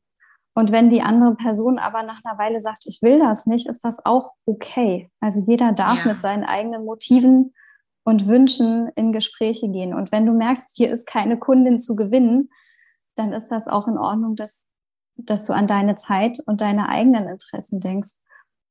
Und 0.55 0.70
wenn 0.70 0.90
die 0.90 1.03
andere 1.03 1.35
Person 1.35 1.79
aber 1.79 2.03
nach 2.03 2.20
einer 2.25 2.38
Weile 2.38 2.61
sagt, 2.61 2.85
ich 2.87 3.01
will 3.03 3.18
das 3.18 3.46
nicht, 3.46 3.68
ist 3.68 3.85
das 3.85 4.05
auch 4.05 4.33
okay. 4.44 5.11
Also 5.20 5.42
jeder 5.46 5.72
darf 5.72 6.05
ja. 6.05 6.12
mit 6.12 6.20
seinen 6.20 6.44
eigenen 6.44 6.85
Motiven 6.85 7.55
und 8.05 8.27
Wünschen 8.27 8.90
in 8.94 9.12
Gespräche 9.12 9.70
gehen. 9.70 9.94
Und 9.94 10.12
wenn 10.12 10.27
du 10.27 10.33
merkst, 10.33 10.72
hier 10.77 10.90
ist 10.90 11.07
keine 11.07 11.38
Kundin 11.38 11.79
zu 11.79 11.96
gewinnen, 11.96 12.51
dann 13.14 13.33
ist 13.33 13.48
das 13.48 13.68
auch 13.68 13.88
in 13.88 13.96
Ordnung, 13.96 14.37
dass, 14.37 14.68
dass 15.16 15.44
du 15.44 15.53
an 15.53 15.66
deine 15.66 15.96
Zeit 15.96 16.38
und 16.46 16.61
deine 16.61 16.88
eigenen 16.88 17.29
Interessen 17.29 17.81
denkst. 17.81 18.11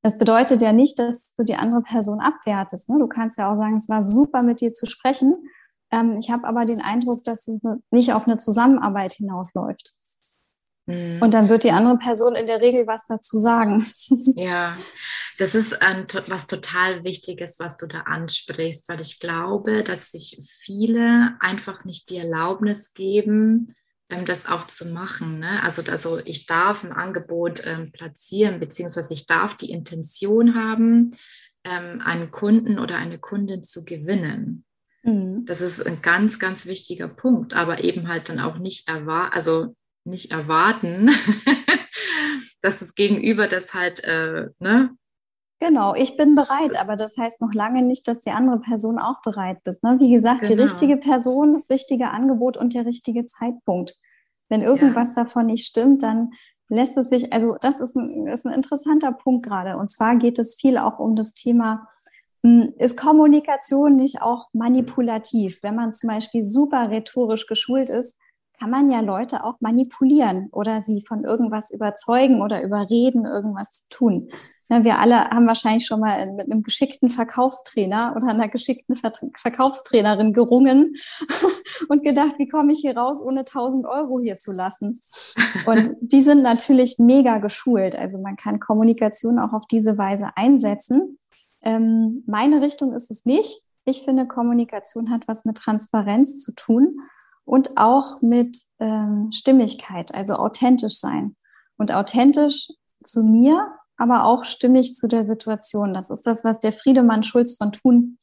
Das 0.04 0.18
bedeutet 0.18 0.62
ja 0.62 0.74
nicht, 0.74 0.98
dass 0.98 1.34
du 1.36 1.44
die 1.44 1.56
andere 1.56 1.82
Person 1.84 2.20
abwertest. 2.20 2.90
Ne? 2.90 2.98
Du 3.00 3.08
kannst 3.08 3.38
ja 3.38 3.52
auch 3.52 3.56
sagen, 3.56 3.76
es 3.76 3.90
war 3.90 4.04
super 4.04 4.44
mit 4.44 4.60
dir 4.60 4.74
zu 4.74 4.88
sprechen. 4.88 5.36
Ähm, 5.92 6.18
ich 6.20 6.32
habe 6.32 6.48
aber 6.48 6.66
den 6.66 6.82
Eindruck, 6.82 7.24
dass 7.24 7.48
es 7.48 7.62
nicht 7.92 8.14
auf 8.14 8.28
eine 8.28 8.38
Zusammenarbeit 8.38 9.14
hinausläuft. 9.14 9.94
Mhm. 10.88 11.20
Und 11.22 11.34
dann 11.34 11.50
wird 11.50 11.64
die 11.64 11.72
andere 11.72 11.98
Person 11.98 12.36
in 12.36 12.48
der 12.48 12.62
Regel 12.62 12.88
was 12.88 13.06
dazu 13.06 13.38
sagen. 13.38 13.86
Ja, 14.36 14.74
das 15.38 15.56
ist 15.56 15.82
ein, 15.82 16.06
was 16.28 16.48
total 16.48 17.04
Wichtiges, 17.04 17.60
was 17.60 17.78
du 17.78 17.88
da 17.88 18.02
ansprichst, 18.02 18.90
weil 18.90 19.02
ich 19.02 19.20
glaube, 19.20 19.84
dass 19.84 20.12
sich 20.12 20.40
viele 20.60 21.36
einfach 21.40 21.86
nicht 21.86 22.10
die 22.10 22.18
Erlaubnis 22.18 22.94
geben, 22.94 23.76
ähm, 23.76 23.76
das 24.26 24.46
auch 24.46 24.68
zu 24.68 24.86
machen. 24.86 25.40
Ne? 25.40 25.64
Also, 25.64 25.82
also 25.84 26.20
ich 26.26 26.46
darf 26.46 26.84
ein 26.84 26.92
Angebot 26.92 27.66
ähm, 27.66 27.92
platzieren, 27.92 28.60
beziehungsweise 28.60 29.14
ich 29.14 29.26
darf 29.26 29.56
die 29.56 29.72
Intention 29.72 30.56
haben, 30.56 31.16
ähm, 31.64 32.02
einen 32.04 32.32
Kunden 32.32 32.80
oder 32.80 32.98
eine 32.98 33.20
Kundin 33.20 33.64
zu 33.64 33.86
gewinnen. 33.86 34.66
Mhm. 35.04 35.46
Das 35.46 35.62
ist 35.62 35.86
ein 35.86 36.02
ganz, 36.02 36.40
ganz 36.40 36.66
wichtiger 36.66 37.08
Punkt, 37.08 37.54
aber 37.54 37.84
eben 37.84 38.08
halt 38.08 38.30
dann 38.30 38.40
auch 38.40 38.58
nicht 38.58 38.88
erwarten, 38.88 39.34
also 39.34 39.76
nicht 40.04 40.32
erwarten, 40.32 41.10
dass 42.62 42.80
das 42.80 42.96
Gegenüber 42.96 43.48
das 43.48 43.74
halt, 43.74 44.04
äh, 44.04 44.48
ne? 44.60 44.92
Genau, 45.62 45.94
ich 45.94 46.18
bin 46.18 46.34
bereit, 46.34 46.82
aber 46.82 46.96
das 46.96 47.18
heißt 47.18 47.40
noch 47.40 47.54
lange 47.54 47.84
nicht, 47.84 48.08
dass 48.08 48.22
die 48.22 48.32
andere 48.32 48.58
Person 48.58 48.98
auch 48.98 49.22
bereit 49.22 49.60
ist. 49.66 49.84
Ne? 49.84 49.98
Wie 50.00 50.12
gesagt, 50.12 50.42
genau. 50.42 50.56
die 50.56 50.62
richtige 50.64 50.98
Person, 50.98 51.54
das 51.54 51.70
richtige 51.70 52.10
Angebot 52.10 52.58
und 52.58 52.74
der 52.74 52.88
richtige 52.88 53.28
Zeitpunkt. 53.28 53.96
Wenn 54.50 54.64
irgendwas 54.64 55.16
ja. 55.16 55.24
davon 55.24 55.46
nicht 55.46 55.68
stimmt, 55.68 56.02
dann 56.02 56.32
lässt 56.68 56.98
es 56.98 57.10
sich, 57.10 57.32
also 57.32 57.58
das 57.62 57.80
ist 57.80 57.96
ein, 57.96 58.26
ist 58.26 58.48
ein 58.48 58.54
interessanter 58.54 59.12
Punkt 59.12 59.46
gerade. 59.46 59.78
Und 59.78 59.92
zwar 59.92 60.16
geht 60.16 60.40
es 60.40 60.58
viel 60.60 60.80
auch 60.80 60.98
um 60.98 61.16
das 61.16 61.36
Thema, 61.36 61.88
hm, 62.44 62.74
ist 62.80 62.98
Kommunikation 62.98 63.98
nicht 63.98 64.24
auch 64.24 64.48
manipulativ? 64.54 65.62
Wenn 65.62 65.76
man 65.76 65.94
zum 65.94 66.10
Beispiel 66.10 66.42
super 66.42 66.90
rhetorisch 66.90 67.46
geschult 67.46 67.92
ist, 67.92 68.18
kann 68.60 68.72
man 68.72 68.90
ja 68.90 69.02
Leute 69.02 69.44
auch 69.44 69.58
manipulieren 69.60 70.50
oder 70.52 70.82
sie 70.82 71.06
von 71.08 71.24
irgendwas 71.24 71.70
überzeugen 71.70 72.42
oder 72.42 72.64
überreden, 72.64 73.26
irgendwas 73.26 73.74
zu 73.74 73.84
tun. 73.90 74.32
Ja, 74.72 74.86
wir 74.86 75.00
alle 75.00 75.30
haben 75.30 75.48
wahrscheinlich 75.48 75.86
schon 75.86 76.00
mal 76.00 76.32
mit 76.32 76.50
einem 76.50 76.64
geschickten 76.64 77.10
Verkaufstrainer 77.10 78.14
oder 78.16 78.28
einer 78.28 78.48
geschickten 78.48 78.96
Ver 78.96 79.12
Verkaufstrainerin 79.42 80.32
gerungen 80.32 80.96
und 81.90 82.04
gedacht, 82.04 82.36
wie 82.38 82.48
komme 82.48 82.72
ich 82.72 82.80
hier 82.80 82.96
raus, 82.96 83.22
ohne 83.22 83.42
1000 83.42 83.86
Euro 83.86 84.22
hier 84.22 84.38
zu 84.38 84.54
lassen? 84.54 84.98
Und 85.66 85.98
die 86.00 86.22
sind 86.22 86.42
natürlich 86.42 87.00
mega 87.00 87.40
geschult. 87.40 87.98
Also 87.98 88.18
man 88.20 88.38
kann 88.38 88.62
Kommunikation 88.62 89.40
auch 89.40 89.52
auf 89.52 89.66
diese 89.68 89.98
Weise 89.98 90.30
einsetzen. 90.36 91.20
Ähm, 91.64 92.24
meine 92.26 92.62
Richtung 92.62 92.94
ist 92.94 93.12
es 93.12 93.26
nicht. 93.26 93.64
Ich 93.84 94.06
finde, 94.06 94.26
Kommunikation 94.26 95.12
hat 95.12 95.28
was 95.28 95.44
mit 95.44 95.58
Transparenz 95.58 96.40
zu 96.40 96.54
tun 96.56 96.98
und 97.44 97.76
auch 97.76 98.22
mit 98.22 98.58
ähm, 98.80 99.34
Stimmigkeit, 99.34 100.16
also 100.16 100.36
authentisch 100.36 100.98
sein. 100.98 101.36
Und 101.76 101.92
authentisch 101.92 102.70
zu 103.04 103.24
mir, 103.24 103.68
aber 104.02 104.26
auch 104.26 104.46
stimmig 104.46 104.96
zu 104.96 105.08
der 105.08 105.26
Situation. 105.26 105.94
Das 105.94 106.10
ist 106.10 106.26
das, 106.26 106.44
was 106.44 106.60
der 106.60 106.74
Friedemann 106.74 107.22
Schulz 107.22 107.56
von 107.56 107.72
Thun, 107.72 108.18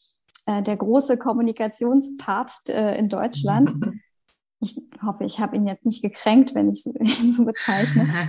äh, 0.46 0.60
der 0.60 0.76
große 0.76 1.18
Kommunikationspapst 1.18 2.70
äh, 2.70 2.96
in 2.96 3.08
Deutschland, 3.08 3.72
ich 4.60 4.76
hoffe, 5.06 5.24
ich 5.24 5.38
habe 5.38 5.54
ihn 5.54 5.68
jetzt 5.68 5.86
nicht 5.86 6.02
gekränkt, 6.02 6.56
wenn 6.56 6.68
ich 6.68 6.84
ihn 7.22 7.30
so 7.30 7.44
bezeichne. 7.44 8.28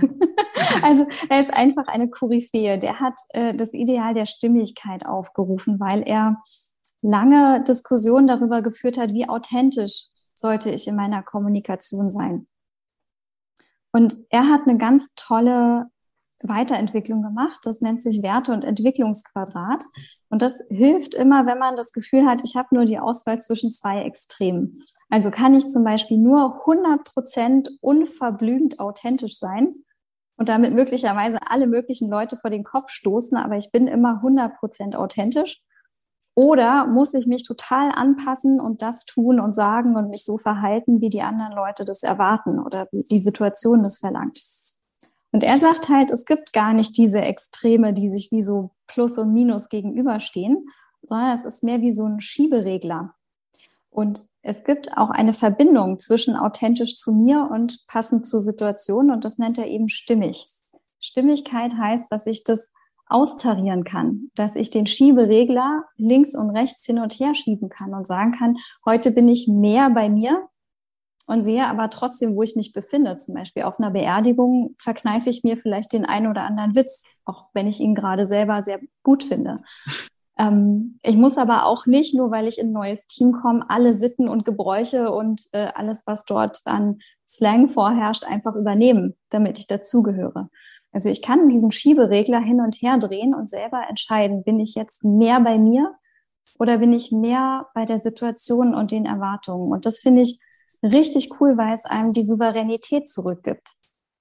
also 0.82 1.06
er 1.28 1.40
ist 1.40 1.52
einfach 1.52 1.88
eine 1.88 2.08
Koryphäe. 2.08 2.78
Der 2.78 3.00
hat 3.00 3.18
äh, 3.30 3.52
das 3.52 3.74
Ideal 3.74 4.14
der 4.14 4.26
Stimmigkeit 4.26 5.04
aufgerufen, 5.04 5.80
weil 5.80 6.02
er 6.06 6.40
lange 7.02 7.64
Diskussionen 7.64 8.28
darüber 8.28 8.62
geführt 8.62 8.96
hat, 8.96 9.12
wie 9.12 9.28
authentisch 9.28 10.06
sollte 10.34 10.70
ich 10.70 10.86
in 10.86 10.94
meiner 10.94 11.24
Kommunikation 11.24 12.12
sein. 12.12 12.46
Und 13.90 14.14
er 14.30 14.48
hat 14.48 14.68
eine 14.68 14.78
ganz 14.78 15.14
tolle 15.16 15.90
Weiterentwicklung 16.42 17.22
gemacht. 17.22 17.60
Das 17.64 17.80
nennt 17.80 18.02
sich 18.02 18.22
Werte- 18.22 18.52
und 18.52 18.64
Entwicklungsquadrat. 18.64 19.84
Und 20.28 20.42
das 20.42 20.64
hilft 20.68 21.14
immer, 21.14 21.46
wenn 21.46 21.58
man 21.58 21.76
das 21.76 21.92
Gefühl 21.92 22.26
hat, 22.26 22.42
ich 22.44 22.56
habe 22.56 22.68
nur 22.72 22.84
die 22.84 22.98
Auswahl 22.98 23.40
zwischen 23.40 23.70
zwei 23.70 24.02
Extremen. 24.02 24.82
Also 25.10 25.30
kann 25.30 25.54
ich 25.54 25.66
zum 25.66 25.84
Beispiel 25.84 26.18
nur 26.18 26.60
100 26.60 27.04
Prozent 27.04 27.70
unverblümt 27.80 28.78
authentisch 28.78 29.38
sein 29.38 29.66
und 30.36 30.48
damit 30.48 30.72
möglicherweise 30.72 31.38
alle 31.46 31.66
möglichen 31.66 32.08
Leute 32.08 32.36
vor 32.36 32.48
den 32.48 32.64
Kopf 32.64 32.90
stoßen, 32.90 33.36
aber 33.36 33.56
ich 33.56 33.72
bin 33.72 33.88
immer 33.88 34.16
100 34.16 34.56
Prozent 34.56 34.96
authentisch. 34.96 35.60
Oder 36.36 36.86
muss 36.86 37.12
ich 37.12 37.26
mich 37.26 37.42
total 37.42 37.90
anpassen 37.90 38.60
und 38.60 38.82
das 38.82 39.04
tun 39.04 39.40
und 39.40 39.52
sagen 39.52 39.96
und 39.96 40.08
mich 40.08 40.24
so 40.24 40.38
verhalten, 40.38 41.00
wie 41.00 41.10
die 41.10 41.22
anderen 41.22 41.54
Leute 41.54 41.84
das 41.84 42.02
erwarten 42.02 42.60
oder 42.60 42.86
wie 42.92 43.02
die 43.02 43.18
Situation 43.18 43.82
das 43.82 43.98
verlangt? 43.98 44.40
Und 45.32 45.44
er 45.44 45.56
sagt 45.56 45.88
halt, 45.88 46.10
es 46.10 46.24
gibt 46.24 46.52
gar 46.52 46.72
nicht 46.72 46.96
diese 46.96 47.20
Extreme, 47.20 47.92
die 47.92 48.10
sich 48.10 48.30
wie 48.32 48.42
so 48.42 48.70
Plus 48.86 49.16
und 49.18 49.32
Minus 49.32 49.68
gegenüberstehen, 49.68 50.64
sondern 51.02 51.32
es 51.32 51.44
ist 51.44 51.62
mehr 51.62 51.80
wie 51.80 51.92
so 51.92 52.04
ein 52.04 52.20
Schieberegler. 52.20 53.14
Und 53.90 54.26
es 54.42 54.64
gibt 54.64 54.96
auch 54.96 55.10
eine 55.10 55.32
Verbindung 55.32 55.98
zwischen 55.98 56.36
authentisch 56.36 56.96
zu 56.96 57.12
mir 57.12 57.48
und 57.50 57.84
passend 57.86 58.26
zur 58.26 58.40
Situation 58.40 59.10
und 59.10 59.24
das 59.24 59.38
nennt 59.38 59.58
er 59.58 59.66
eben 59.66 59.88
stimmig. 59.88 60.46
Stimmigkeit 61.00 61.74
heißt, 61.76 62.10
dass 62.10 62.26
ich 62.26 62.44
das 62.44 62.72
austarieren 63.06 63.84
kann, 63.84 64.30
dass 64.34 64.56
ich 64.56 64.70
den 64.70 64.86
Schieberegler 64.86 65.84
links 65.96 66.34
und 66.34 66.50
rechts 66.50 66.84
hin 66.86 67.00
und 67.00 67.14
her 67.14 67.34
schieben 67.34 67.68
kann 67.68 67.92
und 67.92 68.06
sagen 68.06 68.32
kann, 68.32 68.56
heute 68.86 69.10
bin 69.10 69.28
ich 69.28 69.48
mehr 69.48 69.90
bei 69.90 70.08
mir 70.08 70.48
und 71.30 71.44
sehe 71.44 71.64
aber 71.68 71.90
trotzdem, 71.90 72.34
wo 72.34 72.42
ich 72.42 72.56
mich 72.56 72.72
befinde. 72.72 73.16
Zum 73.16 73.34
Beispiel 73.34 73.62
auf 73.62 73.78
einer 73.78 73.92
Beerdigung 73.92 74.74
verkneife 74.76 75.30
ich 75.30 75.44
mir 75.44 75.56
vielleicht 75.56 75.92
den 75.92 76.04
einen 76.04 76.26
oder 76.26 76.42
anderen 76.42 76.74
Witz, 76.74 77.04
auch 77.24 77.44
wenn 77.54 77.68
ich 77.68 77.78
ihn 77.78 77.94
gerade 77.94 78.26
selber 78.26 78.64
sehr 78.64 78.80
gut 79.04 79.22
finde. 79.22 79.62
Ähm, 80.36 80.98
ich 81.04 81.16
muss 81.16 81.38
aber 81.38 81.66
auch 81.66 81.86
nicht, 81.86 82.16
nur 82.16 82.32
weil 82.32 82.48
ich 82.48 82.58
in 82.58 82.70
ein 82.70 82.72
neues 82.72 83.06
Team 83.06 83.30
komme, 83.30 83.64
alle 83.68 83.94
Sitten 83.94 84.28
und 84.28 84.44
Gebräuche 84.44 85.12
und 85.12 85.42
äh, 85.52 85.68
alles, 85.76 86.02
was 86.04 86.24
dort 86.24 86.62
an 86.64 86.98
Slang 87.28 87.68
vorherrscht, 87.68 88.24
einfach 88.24 88.56
übernehmen, 88.56 89.14
damit 89.28 89.56
ich 89.60 89.68
dazugehöre. 89.68 90.50
Also 90.90 91.10
ich 91.10 91.22
kann 91.22 91.48
diesen 91.48 91.70
Schieberegler 91.70 92.40
hin 92.40 92.60
und 92.60 92.74
her 92.82 92.98
drehen 92.98 93.36
und 93.36 93.48
selber 93.48 93.84
entscheiden, 93.88 94.42
bin 94.42 94.58
ich 94.58 94.74
jetzt 94.74 95.04
mehr 95.04 95.38
bei 95.38 95.58
mir 95.58 95.94
oder 96.58 96.78
bin 96.78 96.92
ich 96.92 97.12
mehr 97.12 97.68
bei 97.72 97.84
der 97.84 98.00
Situation 98.00 98.74
und 98.74 98.90
den 98.90 99.06
Erwartungen. 99.06 99.70
Und 99.70 99.86
das 99.86 100.00
finde 100.00 100.22
ich 100.22 100.40
richtig 100.82 101.40
cool, 101.40 101.56
weil 101.56 101.74
es 101.74 101.84
einem 101.84 102.12
die 102.12 102.24
Souveränität 102.24 103.08
zurückgibt. 103.08 103.76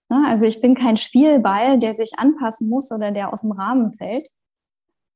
Also 0.09 0.45
ich 0.45 0.59
bin 0.59 0.73
kein 0.73 0.97
Spielball, 0.97 1.77
der 1.77 1.93
sich 1.93 2.17
anpassen 2.17 2.67
muss 2.67 2.91
oder 2.91 3.11
der 3.11 3.31
aus 3.31 3.41
dem 3.41 3.51
Rahmen 3.51 3.93
fällt, 3.93 4.27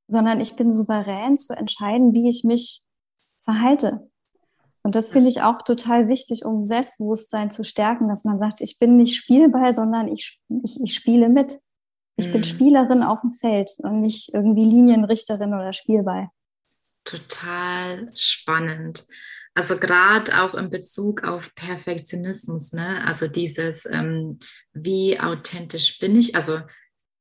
sondern 0.07 0.39
ich 0.39 0.55
bin 0.55 0.69
souverän 0.69 1.37
zu 1.37 1.53
entscheiden, 1.53 2.13
wie 2.13 2.29
ich 2.29 2.43
mich 2.43 2.83
verhalte. 3.43 4.09
Und 4.83 4.95
das 4.95 5.11
finde 5.11 5.29
ich 5.29 5.41
auch 5.41 5.61
total 5.61 6.09
wichtig, 6.09 6.45
um 6.45 6.65
Selbstbewusstsein 6.65 7.49
zu 7.49 7.63
stärken, 7.63 8.09
dass 8.09 8.25
man 8.25 8.37
sagt, 8.37 8.61
ich 8.61 8.77
bin 8.79 8.97
nicht 8.97 9.15
Spielball, 9.15 9.73
sondern 9.73 10.09
ich, 10.09 10.39
ich, 10.63 10.79
ich 10.83 10.93
spiele 10.93 11.29
mit. 11.29 11.59
Ich 12.17 12.27
mhm. 12.27 12.33
bin 12.33 12.43
Spielerin 12.43 13.01
auf 13.01 13.21
dem 13.21 13.31
Feld 13.31 13.71
und 13.79 14.01
nicht 14.01 14.33
irgendwie 14.33 14.65
Linienrichterin 14.65 15.53
oder 15.53 15.73
Spielball. 15.73 16.27
Total 17.05 17.97
spannend. 18.13 19.07
Also 19.55 19.77
gerade 19.77 20.41
auch 20.41 20.55
in 20.55 20.69
Bezug 20.69 21.23
auf 21.23 21.53
Perfektionismus, 21.55 22.73
ne? 22.73 23.05
Also 23.05 23.27
dieses, 23.27 23.85
ähm, 23.85 24.39
wie 24.73 25.19
authentisch 25.19 25.99
bin 25.99 26.15
ich? 26.15 26.35
Also 26.35 26.59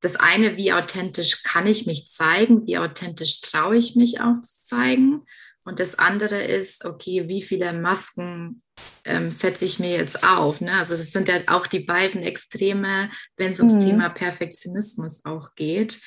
das 0.01 0.15
eine, 0.15 0.57
wie 0.57 0.73
authentisch 0.73 1.43
kann 1.43 1.67
ich 1.67 1.85
mich 1.85 2.07
zeigen? 2.07 2.65
Wie 2.65 2.77
authentisch 2.77 3.39
traue 3.41 3.77
ich 3.77 3.95
mich 3.95 4.19
auch 4.19 4.41
zu 4.41 4.63
zeigen? 4.63 5.25
Und 5.65 5.79
das 5.79 5.97
andere 5.97 6.43
ist, 6.43 6.83
okay, 6.83 7.29
wie 7.29 7.41
viele 7.41 7.71
Masken 7.71 8.61
ähm, 9.05 9.31
setze 9.31 9.63
ich 9.63 9.79
mir 9.79 9.91
jetzt 9.91 10.23
auf? 10.23 10.59
Ne? 10.59 10.73
Also 10.73 10.97
das 10.97 11.11
sind 11.11 11.29
ja 11.29 11.41
auch 11.47 11.67
die 11.67 11.79
beiden 11.79 12.21
Extreme, 12.21 13.11
wenn 13.37 13.53
es 13.53 13.59
ums 13.59 13.75
mhm. 13.75 13.87
Thema 13.87 14.09
Perfektionismus 14.09 15.23
auch 15.23 15.55
geht. 15.55 16.01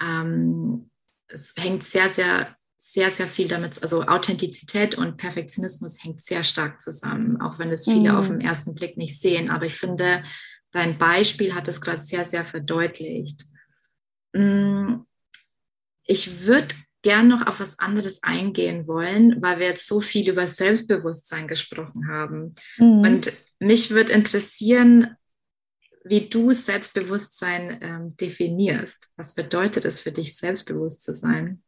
Ähm, 0.00 0.90
es 1.28 1.54
hängt 1.56 1.84
sehr, 1.84 2.10
sehr, 2.10 2.54
sehr, 2.80 3.10
sehr 3.10 3.26
viel 3.26 3.48
damit, 3.48 3.82
also 3.82 4.04
Authentizität 4.04 4.94
und 4.94 5.16
Perfektionismus 5.16 6.02
hängt 6.02 6.22
sehr 6.22 6.44
stark 6.44 6.80
zusammen, 6.80 7.40
auch 7.40 7.58
wenn 7.58 7.72
es 7.72 7.84
viele 7.84 8.12
mhm. 8.12 8.16
auf 8.16 8.28
den 8.28 8.40
ersten 8.40 8.74
Blick 8.74 8.96
nicht 8.96 9.20
sehen. 9.20 9.50
Aber 9.50 9.66
ich 9.66 9.74
finde, 9.74 10.22
dein 10.70 10.96
Beispiel 10.96 11.54
hat 11.54 11.66
es 11.66 11.80
gerade 11.80 12.00
sehr, 12.00 12.24
sehr 12.24 12.44
verdeutlicht. 12.44 13.44
Mm, 14.32 15.00
ich 16.04 16.46
würde 16.46 16.74
gern 17.02 17.28
noch 17.28 17.46
auf 17.46 17.58
was 17.58 17.80
anderes 17.80 18.22
eingehen 18.22 18.86
wollen, 18.86 19.42
weil 19.42 19.58
wir 19.58 19.66
jetzt 19.66 19.86
so 19.86 20.00
viel 20.00 20.28
über 20.28 20.46
Selbstbewusstsein 20.46 21.48
gesprochen 21.48 22.08
haben. 22.08 22.54
Mhm. 22.78 23.00
Und 23.00 23.32
mich 23.58 23.90
würde 23.90 24.12
interessieren, 24.12 25.16
wie 26.04 26.28
du 26.28 26.52
Selbstbewusstsein 26.52 27.78
ähm, 27.82 28.16
definierst. 28.16 29.08
Was 29.16 29.34
bedeutet 29.34 29.84
es 29.84 30.00
für 30.00 30.12
dich, 30.12 30.36
selbstbewusst 30.36 31.02
zu 31.02 31.14
sein? 31.14 31.62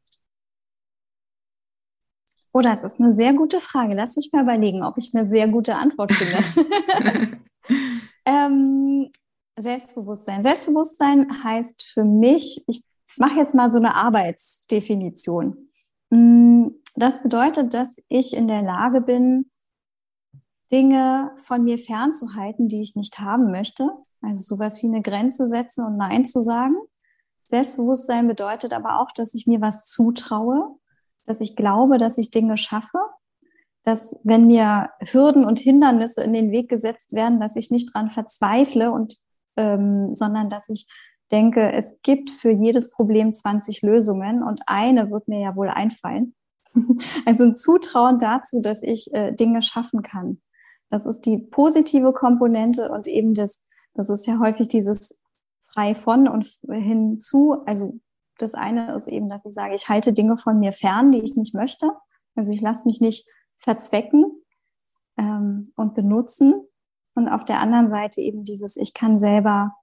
Oh, 2.52 2.60
das 2.60 2.82
ist 2.82 3.00
eine 3.00 3.14
sehr 3.14 3.32
gute 3.34 3.60
Frage. 3.60 3.94
Lass 3.94 4.16
mich 4.16 4.30
mal 4.32 4.42
überlegen, 4.42 4.82
ob 4.82 4.98
ich 4.98 5.14
eine 5.14 5.24
sehr 5.24 5.48
gute 5.48 5.76
Antwort 5.76 6.12
finde. 6.12 7.38
ähm, 8.24 9.10
Selbstbewusstsein. 9.56 10.42
Selbstbewusstsein 10.42 11.44
heißt 11.44 11.82
für 11.82 12.04
mich, 12.04 12.64
ich 12.66 12.82
mache 13.16 13.38
jetzt 13.38 13.54
mal 13.54 13.70
so 13.70 13.78
eine 13.78 13.94
Arbeitsdefinition. 13.94 15.70
Mm, 16.10 16.68
das 16.96 17.22
bedeutet, 17.22 17.74
dass 17.74 17.98
ich 18.08 18.36
in 18.36 18.48
der 18.48 18.62
Lage 18.62 19.00
bin, 19.00 19.50
Dinge 20.72 21.32
von 21.36 21.64
mir 21.64 21.78
fernzuhalten, 21.78 22.68
die 22.68 22.82
ich 22.82 22.96
nicht 22.96 23.18
haben 23.18 23.50
möchte. 23.50 23.90
Also 24.22 24.56
sowas 24.56 24.82
wie 24.82 24.86
eine 24.86 25.02
Grenze 25.02 25.46
setzen 25.48 25.84
und 25.84 25.96
Nein 25.96 26.24
zu 26.24 26.40
sagen. 26.40 26.76
Selbstbewusstsein 27.46 28.28
bedeutet 28.28 28.72
aber 28.72 29.00
auch, 29.00 29.10
dass 29.12 29.34
ich 29.34 29.46
mir 29.46 29.60
was 29.60 29.86
zutraue, 29.86 30.76
dass 31.24 31.40
ich 31.40 31.56
glaube, 31.56 31.98
dass 31.98 32.18
ich 32.18 32.30
Dinge 32.30 32.56
schaffe, 32.56 32.98
dass 33.82 34.20
wenn 34.24 34.46
mir 34.46 34.90
Hürden 35.00 35.44
und 35.44 35.58
Hindernisse 35.58 36.22
in 36.22 36.32
den 36.32 36.50
Weg 36.50 36.68
gesetzt 36.68 37.14
werden, 37.14 37.40
dass 37.40 37.56
ich 37.56 37.70
nicht 37.70 37.94
dran 37.94 38.10
verzweifle 38.10 38.90
und 38.90 39.16
ähm, 39.56 40.14
sondern 40.14 40.48
dass 40.48 40.68
ich 40.68 40.86
denke, 41.30 41.72
es 41.72 41.92
gibt 42.02 42.30
für 42.30 42.50
jedes 42.50 42.90
Problem 42.90 43.32
20 43.32 43.82
Lösungen 43.82 44.42
und 44.42 44.62
eine 44.66 45.10
wird 45.10 45.28
mir 45.28 45.40
ja 45.40 45.56
wohl 45.56 45.68
einfallen. 45.68 46.34
also 47.26 47.44
ein 47.44 47.56
Zutrauen 47.56 48.18
dazu, 48.18 48.60
dass 48.60 48.82
ich 48.82 49.12
äh, 49.14 49.32
Dinge 49.32 49.62
schaffen 49.62 50.02
kann. 50.02 50.40
Das 50.90 51.06
ist 51.06 51.22
die 51.22 51.38
positive 51.38 52.12
Komponente 52.12 52.90
und 52.90 53.06
eben 53.06 53.34
das, 53.34 53.64
das 53.94 54.10
ist 54.10 54.26
ja 54.26 54.38
häufig 54.40 54.68
dieses 54.68 55.22
frei 55.72 55.94
von 55.94 56.26
und 56.26 56.46
hinzu. 56.68 57.62
Also 57.64 57.98
das 58.42 58.54
eine 58.54 58.94
ist 58.94 59.08
eben, 59.08 59.28
dass 59.28 59.44
ich 59.46 59.54
sage, 59.54 59.74
ich 59.74 59.88
halte 59.88 60.12
Dinge 60.12 60.36
von 60.36 60.58
mir 60.58 60.72
fern, 60.72 61.12
die 61.12 61.20
ich 61.20 61.36
nicht 61.36 61.54
möchte. 61.54 61.90
Also 62.34 62.52
ich 62.52 62.60
lasse 62.60 62.86
mich 62.86 63.00
nicht 63.00 63.26
verzwecken 63.56 64.24
ähm, 65.16 65.72
und 65.76 65.94
benutzen. 65.94 66.66
Und 67.14 67.28
auf 67.28 67.44
der 67.44 67.60
anderen 67.60 67.88
Seite 67.88 68.20
eben 68.20 68.44
dieses, 68.44 68.76
ich 68.76 68.94
kann 68.94 69.18
selber 69.18 69.74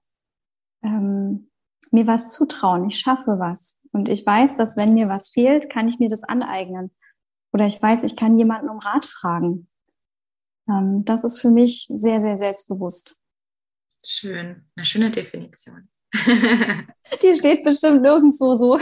ähm, 0.82 1.50
mir 1.90 2.06
was 2.06 2.30
zutrauen, 2.30 2.88
ich 2.88 2.98
schaffe 2.98 3.38
was. 3.38 3.78
Und 3.92 4.08
ich 4.08 4.24
weiß, 4.24 4.56
dass 4.56 4.76
wenn 4.76 4.94
mir 4.94 5.08
was 5.08 5.30
fehlt, 5.30 5.70
kann 5.70 5.88
ich 5.88 5.98
mir 5.98 6.08
das 6.08 6.22
aneignen. 6.24 6.90
Oder 7.52 7.66
ich 7.66 7.80
weiß, 7.80 8.02
ich 8.02 8.16
kann 8.16 8.38
jemanden 8.38 8.68
um 8.68 8.78
Rat 8.78 9.06
fragen. 9.06 9.68
Ähm, 10.68 11.04
das 11.04 11.24
ist 11.24 11.40
für 11.40 11.50
mich 11.50 11.86
sehr, 11.94 12.20
sehr 12.20 12.36
selbstbewusst. 12.36 13.20
Schön, 14.04 14.68
eine 14.76 14.86
schöne 14.86 15.10
Definition. 15.10 15.88
die 17.22 17.34
steht 17.34 17.64
bestimmt 17.64 18.02
nirgendwo 18.02 18.54
so. 18.54 18.78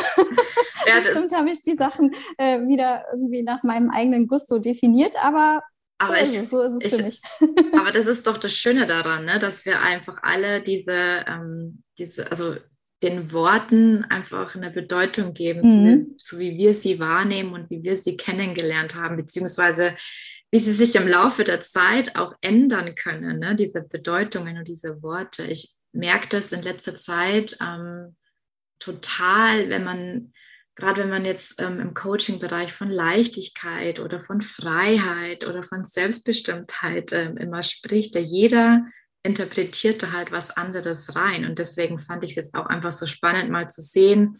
Ja, 0.86 0.96
bestimmt 0.96 1.34
habe 1.34 1.50
ich 1.50 1.62
die 1.62 1.74
Sachen 1.74 2.14
äh, 2.38 2.60
wieder 2.60 3.04
irgendwie 3.12 3.42
nach 3.42 3.62
meinem 3.64 3.90
eigenen 3.90 4.26
Gusto 4.26 4.58
definiert, 4.58 5.14
aber 5.22 5.60
aber 5.98 6.16
so, 6.16 6.22
ich, 6.22 6.36
ist 6.36 6.36
es, 6.36 6.50
so 6.50 6.60
ist 6.60 6.74
es 6.74 6.84
ich, 6.84 6.94
für 6.94 7.02
mich. 7.02 7.72
aber 7.72 7.90
das 7.92 8.06
ist 8.06 8.26
doch 8.26 8.36
das 8.36 8.52
Schöne 8.52 8.86
daran, 8.86 9.24
ne? 9.24 9.38
dass 9.38 9.64
wir 9.64 9.80
einfach 9.80 10.18
alle 10.22 10.62
diese, 10.62 11.24
ähm, 11.26 11.82
diese, 11.98 12.30
also 12.30 12.56
den 13.02 13.32
Worten 13.32 14.04
einfach 14.04 14.54
eine 14.54 14.70
Bedeutung 14.70 15.32
geben, 15.32 15.60
mhm. 15.60 15.72
so, 15.72 15.78
wie, 15.78 16.14
so, 16.18 16.38
wie, 16.38 16.58
wir 16.58 16.74
sie 16.74 16.98
wahrnehmen 16.98 17.52
und 17.54 17.70
wie 17.70 17.82
wir 17.82 17.96
sie 17.96 18.16
kennengelernt 18.16 18.94
haben, 18.94 19.16
beziehungsweise 19.16 19.96
wie 20.50 20.58
sie 20.58 20.72
sich 20.72 20.94
im 20.94 21.08
Laufe 21.08 21.44
der 21.44 21.60
Zeit 21.60 22.14
auch 22.14 22.34
ändern 22.40 22.94
können, 22.94 23.38
ne? 23.38 23.56
diese 23.56 23.82
Bedeutungen 23.82 24.58
und 24.58 24.68
diese 24.68 25.02
Worte. 25.02 25.44
Ich 25.44 25.75
merke 25.96 26.28
das 26.28 26.52
in 26.52 26.62
letzter 26.62 26.96
Zeit 26.96 27.56
ähm, 27.60 28.16
total, 28.78 29.68
wenn 29.68 29.84
man 29.84 30.32
gerade 30.76 31.00
wenn 31.00 31.10
man 31.10 31.24
jetzt 31.24 31.60
ähm, 31.60 31.80
im 31.80 31.94
Coaching-Bereich 31.94 32.72
von 32.72 32.90
Leichtigkeit 32.90 33.98
oder 33.98 34.20
von 34.20 34.42
Freiheit 34.42 35.44
oder 35.44 35.62
von 35.62 35.84
Selbstbestimmtheit 35.84 37.12
ähm, 37.12 37.38
immer 37.38 37.62
spricht, 37.62 38.14
da 38.14 38.18
jeder 38.18 38.84
interpretiert 39.22 40.02
da 40.02 40.12
halt 40.12 40.30
was 40.30 40.50
anderes 40.50 41.16
rein. 41.16 41.46
Und 41.46 41.58
deswegen 41.58 41.98
fand 41.98 42.22
ich 42.24 42.30
es 42.30 42.36
jetzt 42.36 42.54
auch 42.54 42.66
einfach 42.66 42.92
so 42.92 43.06
spannend, 43.06 43.50
mal 43.50 43.68
zu 43.70 43.82
sehen, 43.82 44.38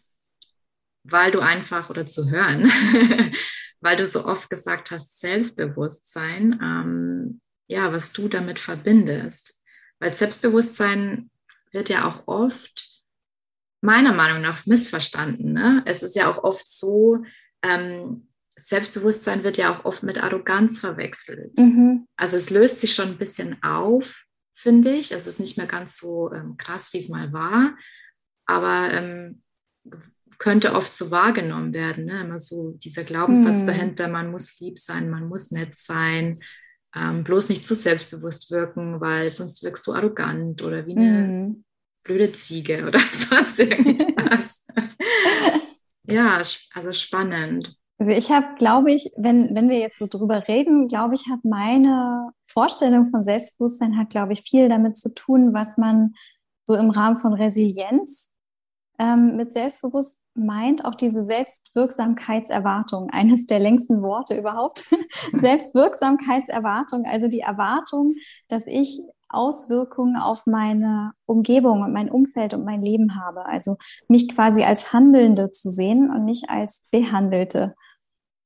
weil 1.02 1.32
du 1.32 1.40
einfach 1.40 1.90
oder 1.90 2.06
zu 2.06 2.30
hören, 2.30 2.70
weil 3.80 3.96
du 3.96 4.06
so 4.06 4.26
oft 4.26 4.50
gesagt 4.50 4.90
hast, 4.90 5.18
Selbstbewusstsein, 5.18 6.60
ähm, 6.62 7.40
ja, 7.66 7.92
was 7.92 8.12
du 8.12 8.28
damit 8.28 8.60
verbindest. 8.60 9.54
Weil 9.98 10.12
Selbstbewusstsein 10.12 11.30
wird 11.72 11.88
ja 11.88 12.08
auch 12.08 12.26
oft 12.26 13.02
meiner 13.80 14.12
Meinung 14.12 14.42
nach 14.42 14.66
missverstanden. 14.66 15.52
Ne? 15.52 15.82
Es 15.86 16.02
ist 16.02 16.16
ja 16.16 16.30
auch 16.30 16.42
oft 16.42 16.68
so, 16.68 17.22
ähm, 17.62 18.28
Selbstbewusstsein 18.58 19.44
wird 19.44 19.58
ja 19.58 19.74
auch 19.74 19.84
oft 19.84 20.02
mit 20.02 20.18
Arroganz 20.18 20.78
verwechselt. 20.78 21.58
Mhm. 21.58 22.06
Also 22.16 22.36
es 22.36 22.48
löst 22.48 22.80
sich 22.80 22.94
schon 22.94 23.10
ein 23.10 23.18
bisschen 23.18 23.62
auf, 23.62 24.24
finde 24.54 24.94
ich. 24.94 25.12
Es 25.12 25.26
ist 25.26 25.38
nicht 25.38 25.58
mehr 25.58 25.66
ganz 25.66 25.98
so 25.98 26.32
ähm, 26.32 26.56
krass, 26.56 26.92
wie 26.94 26.98
es 26.98 27.10
mal 27.10 27.32
war, 27.34 27.76
aber 28.46 28.92
ähm, 28.92 29.42
könnte 30.38 30.74
oft 30.74 30.92
so 30.92 31.10
wahrgenommen 31.10 31.74
werden. 31.74 32.06
Ne? 32.06 32.20
Immer 32.22 32.40
so 32.40 32.72
dieser 32.78 33.04
Glaubenssatz 33.04 33.58
mhm. 33.58 33.66
dahinter, 33.66 34.08
man 34.08 34.30
muss 34.30 34.58
lieb 34.58 34.78
sein, 34.78 35.10
man 35.10 35.28
muss 35.28 35.50
nett 35.50 35.76
sein, 35.76 36.34
ähm, 36.96 37.22
bloß 37.22 37.50
nicht 37.50 37.66
zu 37.66 37.74
selbstbewusst 37.74 38.50
wirken, 38.50 39.00
weil 39.00 39.30
sonst 39.30 39.62
wirkst 39.62 39.86
du 39.86 39.92
arrogant 39.92 40.62
oder 40.62 40.86
wie 40.86 40.96
eine 40.96 41.26
mhm 41.26 41.64
blöde 42.06 42.32
Ziege 42.32 42.86
oder 42.86 43.00
sonst 43.12 43.58
irgendwas. 43.58 44.64
ja, 46.04 46.42
also 46.74 46.92
spannend. 46.92 47.76
Also 47.98 48.12
ich 48.12 48.30
habe, 48.30 48.46
glaube 48.58 48.92
ich, 48.92 49.10
wenn, 49.16 49.54
wenn 49.54 49.68
wir 49.68 49.78
jetzt 49.78 49.98
so 49.98 50.06
drüber 50.06 50.46
reden, 50.48 50.86
glaube 50.86 51.14
ich, 51.14 51.28
hat 51.30 51.44
meine 51.44 52.30
Vorstellung 52.44 53.10
von 53.10 53.22
Selbstbewusstsein 53.22 53.96
hat, 53.98 54.10
glaube 54.10 54.34
ich, 54.34 54.42
viel 54.42 54.68
damit 54.68 54.96
zu 54.96 55.14
tun, 55.14 55.54
was 55.54 55.78
man 55.78 56.14
so 56.66 56.74
im 56.74 56.90
Rahmen 56.90 57.18
von 57.18 57.32
Resilienz 57.32 58.34
ähm, 58.98 59.36
mit 59.36 59.50
selbstbewusst 59.50 60.22
meint, 60.36 60.84
auch 60.84 60.94
diese 60.94 61.22
Selbstwirksamkeitserwartung, 61.22 63.10
eines 63.12 63.46
der 63.46 63.58
längsten 63.58 64.02
Worte 64.02 64.38
überhaupt. 64.38 64.94
Selbstwirksamkeitserwartung, 65.32 67.04
also 67.06 67.28
die 67.28 67.40
Erwartung, 67.40 68.14
dass 68.48 68.66
ich 68.66 69.02
Auswirkungen 69.28 70.16
auf 70.16 70.46
meine 70.46 71.12
Umgebung 71.26 71.82
und 71.82 71.92
mein 71.92 72.10
Umfeld 72.10 72.54
und 72.54 72.64
mein 72.64 72.80
Leben 72.80 73.16
habe. 73.20 73.44
Also 73.46 73.76
mich 74.08 74.28
quasi 74.28 74.62
als 74.62 74.92
Handelnde 74.92 75.50
zu 75.50 75.68
sehen 75.68 76.10
und 76.10 76.24
nicht 76.24 76.48
als 76.48 76.86
Behandelte. 76.90 77.74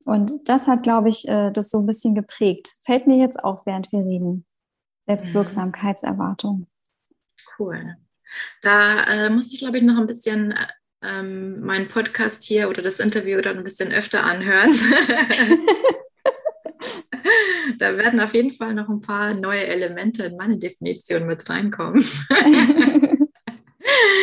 Und 0.04 0.48
das 0.48 0.68
hat, 0.68 0.82
glaube 0.82 1.08
ich, 1.08 1.28
äh, 1.28 1.50
das 1.50 1.70
so 1.70 1.80
ein 1.80 1.86
bisschen 1.86 2.14
geprägt. 2.14 2.76
Fällt 2.82 3.06
mir 3.06 3.18
jetzt 3.18 3.44
auf, 3.44 3.66
während 3.66 3.92
wir 3.92 4.00
reden. 4.00 4.46
Selbstwirksamkeitserwartung. 5.06 6.66
Cool. 7.58 7.96
Da 8.62 9.04
äh, 9.04 9.30
muss 9.30 9.52
ich, 9.52 9.58
glaube 9.58 9.78
ich, 9.78 9.84
noch 9.84 9.98
ein 9.98 10.06
bisschen 10.06 10.52
äh, 10.52 10.66
ähm, 11.02 11.60
meinen 11.60 11.88
Podcast 11.88 12.42
hier 12.42 12.68
oder 12.68 12.82
das 12.82 13.00
Interview 13.00 13.40
dann 13.40 13.58
ein 13.58 13.64
bisschen 13.64 13.92
öfter 13.92 14.22
anhören. 14.22 14.74
da 17.78 17.96
werden 17.96 18.20
auf 18.20 18.34
jeden 18.34 18.56
Fall 18.56 18.74
noch 18.74 18.88
ein 18.88 19.00
paar 19.00 19.34
neue 19.34 19.66
Elemente 19.66 20.24
in 20.24 20.36
meine 20.36 20.58
Definition 20.58 21.26
mit 21.26 21.48
reinkommen. 21.48 22.04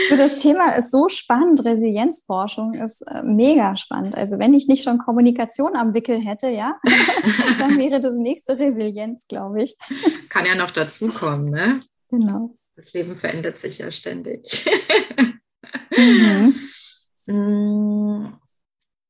das 0.09 0.37
Thema 0.37 0.75
ist 0.75 0.91
so 0.91 1.09
spannend. 1.09 1.65
Resilienzforschung 1.65 2.73
ist 2.75 3.01
äh, 3.01 3.23
mega 3.23 3.75
spannend. 3.75 4.15
Also 4.15 4.39
wenn 4.39 4.53
ich 4.53 4.67
nicht 4.67 4.83
schon 4.83 4.99
Kommunikation 4.99 5.75
am 5.75 5.93
Wickel 5.93 6.19
hätte, 6.19 6.47
ja, 6.49 6.79
dann 7.59 7.78
wäre 7.78 7.99
das 7.99 8.13
nächste 8.13 8.57
Resilienz, 8.59 9.28
glaube 9.28 9.63
ich. 9.63 9.75
Kann 10.30 10.45
ja 10.45 10.55
noch 10.55 10.71
dazukommen, 10.71 11.49
ne? 11.49 11.82
Genau. 12.09 12.55
Das 12.75 12.93
Leben 12.93 13.17
verändert 13.17 13.59
sich 13.59 13.80
ja 13.80 13.91
ständig. 13.91 14.65
Mhm. 15.98 16.56
Mm, 17.30 18.34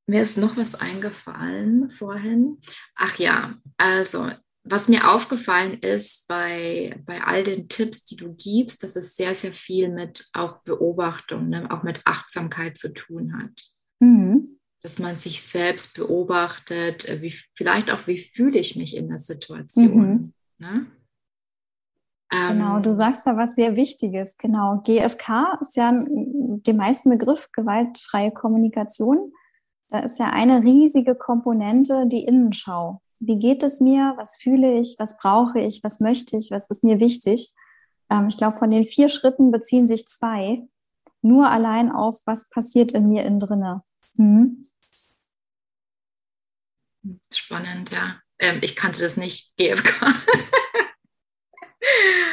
mir 0.07 0.23
ist 0.23 0.37
noch 0.37 0.57
was 0.57 0.73
eingefallen 0.73 1.89
vorhin. 1.89 2.57
Ach 2.95 3.17
ja, 3.17 3.57
also 3.77 4.31
was 4.69 4.87
mir 4.87 5.09
aufgefallen 5.09 5.79
ist 5.79 6.27
bei, 6.27 7.01
bei 7.05 7.21
all 7.21 7.43
den 7.43 7.69
Tipps, 7.69 8.05
die 8.05 8.15
du 8.15 8.33
gibst, 8.33 8.83
dass 8.83 8.95
es 8.95 9.15
sehr, 9.15 9.35
sehr 9.35 9.53
viel 9.53 9.89
mit 9.89 10.27
auch 10.33 10.61
Beobachtung, 10.63 11.49
ne, 11.49 11.69
auch 11.71 11.83
mit 11.83 12.01
Achtsamkeit 12.05 12.77
zu 12.77 12.93
tun 12.93 13.37
hat. 13.37 13.61
Mhm. 13.99 14.45
Dass 14.81 14.99
man 14.99 15.15
sich 15.15 15.41
selbst 15.41 15.95
beobachtet, 15.95 17.05
äh, 17.05 17.21
wie, 17.21 17.33
vielleicht 17.55 17.89
auch, 17.89 18.07
wie 18.07 18.19
fühle 18.19 18.59
ich 18.59 18.75
mich 18.75 18.95
in 18.95 19.09
der 19.09 19.19
Situation. 19.19 20.13
Mhm. 20.13 20.33
Ne? 20.57 20.87
Genau, 22.29 22.79
du 22.79 22.89
ähm, 22.89 22.95
sagst 22.95 23.25
da 23.25 23.37
was 23.37 23.55
sehr 23.55 23.75
Wichtiges. 23.75 24.37
Genau, 24.37 24.81
GFK 24.83 25.57
ist 25.61 25.75
ja 25.77 25.93
dem 25.95 26.77
meisten 26.77 27.09
Begriff 27.09 27.49
gewaltfreie 27.53 28.31
Kommunikation. 28.31 29.31
Da 29.89 29.99
ist 29.99 30.19
ja 30.19 30.29
eine 30.29 30.61
riesige 30.63 31.15
Komponente 31.15 32.05
die 32.07 32.25
Innenschau. 32.25 33.01
Wie 33.19 33.39
geht 33.39 33.63
es 33.63 33.79
mir? 33.79 34.13
Was 34.17 34.37
fühle 34.37 34.79
ich? 34.79 34.95
Was 34.99 35.17
brauche 35.17 35.59
ich? 35.61 35.81
Was 35.83 36.01
möchte 36.01 36.37
ich? 36.37 36.51
Was 36.51 36.69
ist 36.69 36.83
mir 36.83 36.99
wichtig? 36.99 37.53
Ähm, 38.09 38.27
ich 38.27 38.37
glaube, 38.37 38.57
von 38.57 38.71
den 38.71 38.85
vier 38.85 39.07
Schritten 39.07 39.51
beziehen 39.51 39.87
sich 39.87 40.07
zwei 40.07 40.67
nur 41.21 41.49
allein 41.49 41.91
auf, 41.91 42.21
was 42.25 42.49
passiert 42.49 42.91
in 42.91 43.07
mir 43.07 43.23
innen 43.23 43.39
drinne. 43.39 43.83
Mhm. 44.15 44.63
Spannend, 47.33 47.91
ja. 47.91 48.17
Ähm, 48.39 48.59
ich 48.61 48.75
kannte 48.75 49.01
das 49.01 49.17
nicht, 49.17 49.55
GFK. 49.57 50.13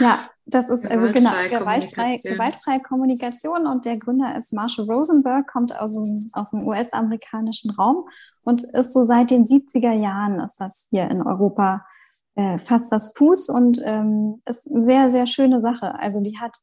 ja, 0.00 0.28
das 0.46 0.68
ist 0.68 0.90
also 0.90 1.10
genau 1.10 1.30
gewaltfreie, 1.48 2.18
gewaltfreie 2.18 2.80
Kommunikation 2.80 3.66
und 3.66 3.84
der 3.84 3.98
Gründer 3.98 4.36
ist 4.36 4.52
Marshall 4.52 4.86
Rosenberg, 4.90 5.46
kommt 5.50 5.78
aus 5.78 5.94
dem, 5.94 6.30
aus 6.34 6.50
dem 6.50 6.66
US-amerikanischen 6.66 7.70
Raum 7.70 8.06
und 8.44 8.62
ist 8.62 8.92
so 8.92 9.02
seit 9.02 9.30
den 9.30 9.44
70er 9.44 9.92
Jahren 9.92 10.40
ist 10.40 10.56
das 10.60 10.88
hier 10.90 11.10
in 11.10 11.22
Europa 11.22 11.84
äh, 12.36 12.58
fast 12.58 12.92
das 12.92 13.14
Fuß 13.16 13.48
und 13.48 13.80
ähm, 13.84 14.36
ist 14.44 14.70
eine 14.70 14.82
sehr, 14.82 15.10
sehr 15.10 15.26
schöne 15.26 15.60
Sache. 15.60 15.94
Also 15.98 16.20
die 16.20 16.38
hat 16.38 16.56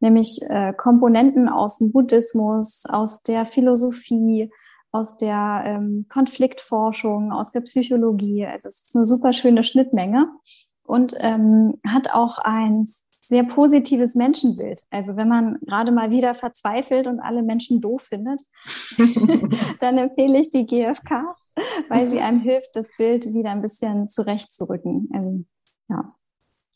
nämlich 0.00 0.40
äh, 0.48 0.72
Komponenten 0.72 1.48
aus 1.48 1.78
dem 1.78 1.92
Buddhismus, 1.92 2.84
aus 2.88 3.22
der 3.22 3.44
Philosophie, 3.44 4.50
aus 4.90 5.16
der 5.16 5.62
ähm, 5.64 6.06
Konfliktforschung, 6.08 7.30
aus 7.32 7.50
der 7.50 7.60
Psychologie. 7.60 8.46
Also 8.46 8.68
es 8.68 8.82
ist 8.82 8.96
eine 8.96 9.04
super 9.04 9.32
schöne 9.32 9.62
Schnittmenge 9.62 10.28
und 10.88 11.14
ähm, 11.20 11.74
hat 11.86 12.14
auch 12.14 12.38
ein 12.38 12.86
sehr 13.20 13.44
positives 13.44 14.14
Menschenbild. 14.14 14.82
Also 14.90 15.16
wenn 15.16 15.28
man 15.28 15.58
gerade 15.60 15.92
mal 15.92 16.10
wieder 16.10 16.34
verzweifelt 16.34 17.06
und 17.06 17.20
alle 17.20 17.42
Menschen 17.42 17.80
doof 17.80 18.02
findet, 18.02 18.40
dann 19.80 19.98
empfehle 19.98 20.38
ich 20.38 20.50
die 20.50 20.66
GfK, 20.66 21.24
weil 21.90 22.08
sie 22.08 22.20
einem 22.20 22.40
hilft, 22.40 22.70
das 22.72 22.88
Bild 22.96 23.26
wieder 23.26 23.50
ein 23.50 23.60
bisschen 23.60 24.08
zurechtzurücken. 24.08 25.10
Also, 25.12 25.44
ja. 25.90 26.14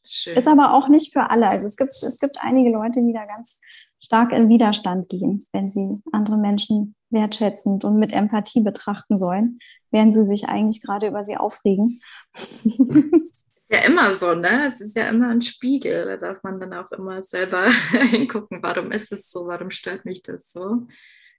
Schön. 0.05 0.37
Ist 0.37 0.49
aber 0.49 0.75
auch 0.75 0.89
nicht 0.89 1.13
für 1.13 1.31
alle. 1.31 1.49
Also 1.49 1.67
es 1.67 1.77
gibt, 1.77 1.91
es 1.91 2.19
gibt 2.19 2.37
einige 2.41 2.71
Leute, 2.71 3.01
die 3.03 3.13
da 3.13 3.25
ganz 3.25 3.61
stark 4.01 4.33
in 4.33 4.49
Widerstand 4.49 5.09
gehen, 5.09 5.41
wenn 5.53 5.69
sie 5.69 5.95
andere 6.11 6.37
Menschen 6.37 6.97
wertschätzend 7.09 7.85
und 7.85 7.99
mit 7.99 8.13
Empathie 8.13 8.61
betrachten 8.61 9.17
sollen, 9.17 9.59
während 9.91 10.13
sie 10.13 10.25
sich 10.25 10.49
eigentlich 10.49 10.83
gerade 10.83 11.07
über 11.07 11.25
sie 11.25 11.37
aufregen. 11.37 12.03
ja 13.73 13.81
immer 13.81 14.15
so, 14.15 14.35
ne? 14.35 14.67
Es 14.67 14.81
ist 14.81 14.97
ja 14.97 15.09
immer 15.09 15.31
ein 15.31 15.43
Spiegel. 15.43 16.05
Da 16.05 16.17
darf 16.17 16.43
man 16.43 16.61
dann 16.61 16.73
auch 16.75 16.91
immer 16.93 17.23
selber 17.23 17.71
hingucken, 18.11 18.63
warum 18.63 18.93
ist 18.93 19.13
es 19.13 19.31
so, 19.31 19.47
warum 19.47 19.71
stört 19.71 20.05
mich 20.05 20.23
das 20.23 20.53
so? 20.53 20.87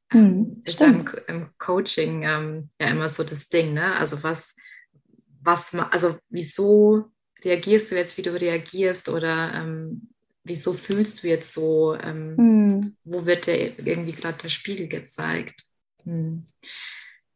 Hm, 0.10 0.62
ist 0.66 0.80
ja 0.80 0.88
im, 0.88 1.10
im, 1.28 1.50
Coaching 1.58 2.24
ähm, 2.24 2.70
ja 2.80 2.88
immer 2.88 3.10
so 3.10 3.24
das 3.24 3.50
Ding, 3.50 3.74
ne? 3.74 3.96
Also 3.96 4.22
was, 4.22 4.56
was, 5.42 5.74
also 5.74 6.18
wieso 6.30 7.06
reagierst 7.44 7.92
du 7.92 7.96
jetzt, 7.96 8.18
wie 8.18 8.22
du 8.22 8.40
reagierst 8.40 9.10
oder 9.10 9.54
ähm, 9.56 10.10
wieso 10.44 10.74
fühlst 10.74 11.24
du 11.24 11.28
jetzt 11.28 11.52
so? 11.52 11.96
Ähm, 11.96 12.36
hm. 12.38 12.98
Wo 13.04 13.26
wird 13.26 13.48
dir 13.48 13.78
irgendwie 13.80 14.14
gerade 14.14 14.38
der 14.38 14.50
Spiegel 14.50 14.88
gezeigt? 14.88 15.64
Hm. 16.04 16.46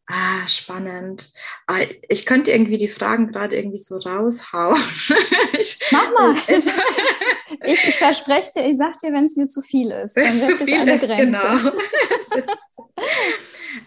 Ah, 0.09 0.47
spannend. 0.47 1.33
Ah, 1.67 1.81
ich 2.07 2.25
könnte 2.25 2.51
irgendwie 2.51 2.77
die 2.77 2.87
Fragen 2.87 3.27
gerade 3.27 3.57
irgendwie 3.57 3.77
so 3.77 3.97
raushauen. 3.97 4.81
ich, 5.59 5.79
Mach 5.91 6.13
mal. 6.13 6.33
ich, 7.65 7.85
ich 7.85 7.97
verspreche 7.97 8.51
dir, 8.55 8.69
ich 8.69 8.77
sag 8.77 8.97
dir, 8.99 9.11
wenn 9.11 9.25
es 9.25 9.35
mir 9.35 9.49
zu 9.49 9.61
viel 9.61 9.91
ist. 9.91 10.15
Dann 10.15 10.39
setze 10.39 10.63
ich 10.63 10.75
eine 10.75 10.97
Grenze. 10.97 11.41
Genau. 11.41 11.71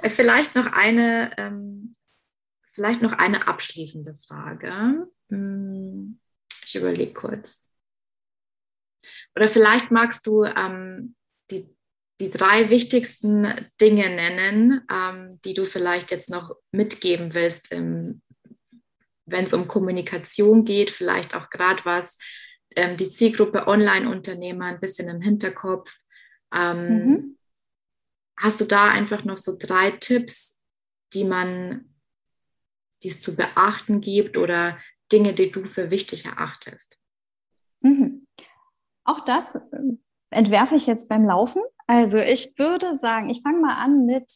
vielleicht 0.11 0.55
noch 0.55 0.71
eine, 0.73 1.33
ähm, 1.39 1.97
vielleicht 2.75 3.01
noch 3.01 3.13
eine 3.13 3.49
abschließende 3.49 4.15
Frage. 4.29 5.09
Hm, 5.31 6.21
ich 6.67 6.77
überlege 6.77 7.15
kurz. 7.15 7.67
Oder 9.35 9.49
vielleicht 9.49 9.91
magst 9.91 10.27
du 10.27 10.45
ähm, 10.45 11.15
die, 11.51 11.75
die 12.21 12.31
drei 12.31 12.69
wichtigsten 12.69 13.67
Dinge 13.81 14.11
nennen, 14.11 14.83
ähm, 14.93 15.41
die 15.45 15.55
du 15.55 15.65
vielleicht 15.65 16.11
jetzt 16.11 16.29
noch 16.29 16.55
mitgeben 16.71 17.33
willst, 17.33 17.71
wenn 17.71 18.23
es 19.27 19.55
um 19.55 19.67
Kommunikation 19.67 20.65
geht, 20.65 20.91
vielleicht 20.91 21.35
auch 21.35 21.49
gerade 21.49 21.83
was 21.85 22.19
ähm, 22.77 22.97
die 22.99 23.09
Zielgruppe 23.09 23.67
Online-Unternehmer 23.67 24.67
ein 24.67 24.81
bisschen 24.81 25.09
im 25.09 25.23
Hinterkopf. 25.23 25.91
Ähm, 26.53 26.89
mhm. 26.89 27.39
Hast 28.37 28.61
du 28.61 28.67
da 28.67 28.91
einfach 28.91 29.25
noch 29.25 29.39
so 29.39 29.57
drei 29.59 29.93
Tipps, 29.93 30.63
die 31.15 31.25
man, 31.25 31.95
die 33.03 33.09
es 33.09 33.21
zu 33.21 33.35
beachten 33.35 34.03
gibt 34.03 34.37
oder 34.37 34.79
Dinge, 35.11 35.33
die 35.33 35.51
du 35.51 35.65
für 35.65 35.91
wichtig 35.91 36.27
erachtest? 36.27 36.99
Mhm. 37.81 38.27
Auch 39.05 39.25
das 39.25 39.59
entwerfe 40.31 40.77
ich 40.77 40.87
jetzt 40.87 41.09
beim 41.09 41.25
Laufen. 41.25 41.63
Also 41.87 42.19
ich 42.19 42.55
würde 42.57 42.97
sagen, 42.99 43.31
ich 43.31 43.43
fange 43.43 43.61
mal 43.61 43.75
an 43.83 44.07
mit, 44.07 44.33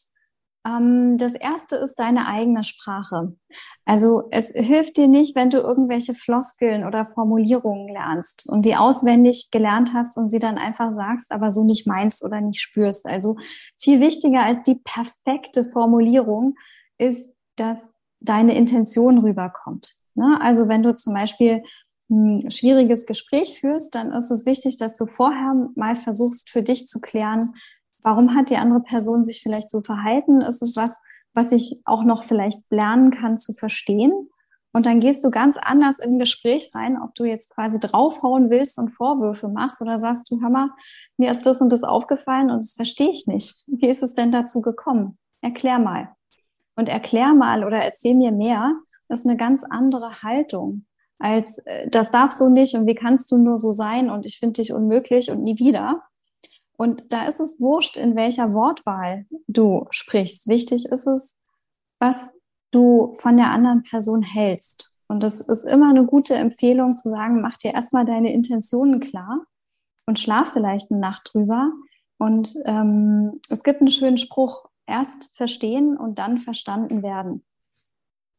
ähm, 0.66 1.18
das 1.18 1.34
erste 1.34 1.76
ist 1.76 1.96
deine 1.96 2.26
eigene 2.26 2.64
Sprache. 2.64 3.36
Also 3.84 4.24
es 4.30 4.50
hilft 4.50 4.96
dir 4.96 5.08
nicht, 5.08 5.36
wenn 5.36 5.50
du 5.50 5.58
irgendwelche 5.58 6.14
Floskeln 6.14 6.84
oder 6.84 7.06
Formulierungen 7.06 7.88
lernst 7.88 8.48
und 8.48 8.64
die 8.64 8.76
auswendig 8.76 9.50
gelernt 9.50 9.92
hast 9.94 10.16
und 10.16 10.30
sie 10.30 10.38
dann 10.38 10.58
einfach 10.58 10.94
sagst, 10.94 11.30
aber 11.32 11.52
so 11.52 11.64
nicht 11.64 11.86
meinst 11.86 12.24
oder 12.24 12.40
nicht 12.40 12.60
spürst. 12.60 13.06
Also 13.06 13.36
viel 13.78 14.00
wichtiger 14.00 14.42
als 14.42 14.62
die 14.62 14.80
perfekte 14.82 15.66
Formulierung 15.66 16.54
ist, 16.98 17.34
dass 17.56 17.92
deine 18.20 18.56
Intention 18.56 19.18
rüberkommt. 19.18 19.96
Ne? 20.14 20.38
Also 20.40 20.68
wenn 20.68 20.82
du 20.82 20.94
zum 20.94 21.14
Beispiel 21.14 21.62
ein 22.14 22.50
schwieriges 22.50 23.06
Gespräch 23.06 23.60
führst, 23.60 23.94
dann 23.94 24.12
ist 24.12 24.30
es 24.30 24.46
wichtig, 24.46 24.78
dass 24.78 24.96
du 24.96 25.06
vorher 25.06 25.68
mal 25.74 25.96
versuchst, 25.96 26.50
für 26.50 26.62
dich 26.62 26.86
zu 26.86 27.00
klären, 27.00 27.50
warum 28.02 28.34
hat 28.34 28.50
die 28.50 28.56
andere 28.56 28.80
Person 28.80 29.24
sich 29.24 29.42
vielleicht 29.42 29.70
so 29.70 29.80
verhalten? 29.80 30.40
Ist 30.40 30.62
es 30.62 30.76
was, 30.76 31.02
was 31.32 31.52
ich 31.52 31.80
auch 31.84 32.04
noch 32.04 32.24
vielleicht 32.24 32.70
lernen 32.70 33.10
kann 33.10 33.38
zu 33.38 33.52
verstehen? 33.52 34.28
Und 34.72 34.86
dann 34.86 34.98
gehst 34.98 35.24
du 35.24 35.30
ganz 35.30 35.56
anders 35.56 36.00
in 36.00 36.14
ein 36.14 36.18
Gespräch 36.18 36.70
rein, 36.74 37.00
ob 37.00 37.14
du 37.14 37.24
jetzt 37.24 37.50
quasi 37.54 37.78
draufhauen 37.78 38.50
willst 38.50 38.76
und 38.78 38.90
Vorwürfe 38.90 39.48
machst 39.48 39.80
oder 39.80 39.98
sagst 39.98 40.28
du, 40.30 40.40
hör 40.40 40.50
mal, 40.50 40.70
mir 41.16 41.30
ist 41.30 41.46
das 41.46 41.60
und 41.60 41.70
das 41.70 41.84
aufgefallen 41.84 42.50
und 42.50 42.64
das 42.64 42.74
verstehe 42.74 43.10
ich 43.10 43.28
nicht. 43.28 43.62
Wie 43.68 43.88
ist 43.88 44.02
es 44.02 44.14
denn 44.14 44.32
dazu 44.32 44.62
gekommen? 44.62 45.16
Erklär 45.42 45.78
mal. 45.78 46.08
Und 46.74 46.88
erklär 46.88 47.34
mal 47.34 47.64
oder 47.64 47.78
erzähl 47.78 48.16
mir 48.16 48.32
mehr, 48.32 48.74
das 49.06 49.20
ist 49.20 49.26
eine 49.26 49.36
ganz 49.36 49.62
andere 49.62 50.22
Haltung 50.22 50.86
als 51.18 51.58
äh, 51.66 51.88
das 51.88 52.10
darf 52.10 52.32
so 52.32 52.48
nicht 52.48 52.74
und 52.74 52.86
wie 52.86 52.94
kannst 52.94 53.30
du 53.30 53.38
nur 53.38 53.58
so 53.58 53.72
sein 53.72 54.10
und 54.10 54.26
ich 54.26 54.38
finde 54.38 54.60
dich 54.60 54.72
unmöglich 54.72 55.30
und 55.30 55.42
nie 55.42 55.58
wieder. 55.58 56.00
Und 56.76 57.04
da 57.10 57.26
ist 57.26 57.40
es 57.40 57.60
wurscht, 57.60 57.96
in 57.96 58.16
welcher 58.16 58.52
Wortwahl 58.52 59.26
du 59.46 59.86
sprichst. 59.90 60.48
Wichtig 60.48 60.86
ist 60.86 61.06
es, 61.06 61.38
was 62.00 62.34
du 62.72 63.14
von 63.14 63.36
der 63.36 63.50
anderen 63.50 63.84
Person 63.84 64.22
hältst. 64.22 64.90
Und 65.06 65.22
das 65.22 65.40
ist 65.40 65.64
immer 65.64 65.90
eine 65.90 66.04
gute 66.04 66.34
Empfehlung 66.34 66.96
zu 66.96 67.10
sagen, 67.10 67.40
mach 67.40 67.56
dir 67.58 67.74
erstmal 67.74 68.04
deine 68.04 68.32
Intentionen 68.32 69.00
klar 69.00 69.44
und 70.06 70.18
schlaf 70.18 70.52
vielleicht 70.52 70.90
eine 70.90 71.00
Nacht 71.00 71.30
drüber. 71.32 71.70
Und 72.18 72.54
ähm, 72.64 73.40
es 73.48 73.62
gibt 73.62 73.80
einen 73.80 73.90
schönen 73.90 74.18
Spruch, 74.18 74.64
erst 74.86 75.36
verstehen 75.36 75.96
und 75.96 76.18
dann 76.18 76.38
verstanden 76.38 77.02
werden. 77.02 77.44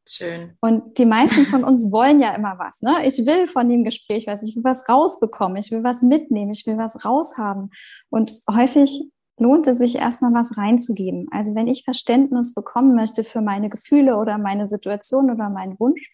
Schön. 0.07 0.55
Und 0.61 0.99
die 0.99 1.05
meisten 1.05 1.45
von 1.47 1.63
uns 1.63 1.91
wollen 1.91 2.19
ja 2.19 2.33
immer 2.35 2.59
was. 2.59 2.81
Ne? 2.81 3.05
Ich 3.05 3.25
will 3.25 3.47
von 3.47 3.67
dem 3.67 3.83
Gespräch 3.83 4.27
was, 4.27 4.43
ich 4.43 4.55
will 4.55 4.63
was 4.63 4.87
rausbekommen, 4.87 5.57
ich 5.57 5.71
will 5.71 5.83
was 5.83 6.03
mitnehmen, 6.03 6.51
ich 6.51 6.65
will 6.67 6.77
was 6.77 7.03
raushaben. 7.03 7.71
Und 8.09 8.31
häufig 8.49 9.09
lohnt 9.37 9.67
es 9.67 9.79
sich 9.79 9.95
erstmal 9.95 10.33
was 10.33 10.57
reinzugeben. 10.57 11.27
Also 11.31 11.55
wenn 11.55 11.67
ich 11.67 11.83
Verständnis 11.83 12.53
bekommen 12.53 12.95
möchte 12.95 13.23
für 13.23 13.41
meine 13.41 13.69
Gefühle 13.69 14.17
oder 14.17 14.37
meine 14.37 14.67
Situation 14.67 15.31
oder 15.31 15.49
meinen 15.49 15.79
Wunsch, 15.79 16.11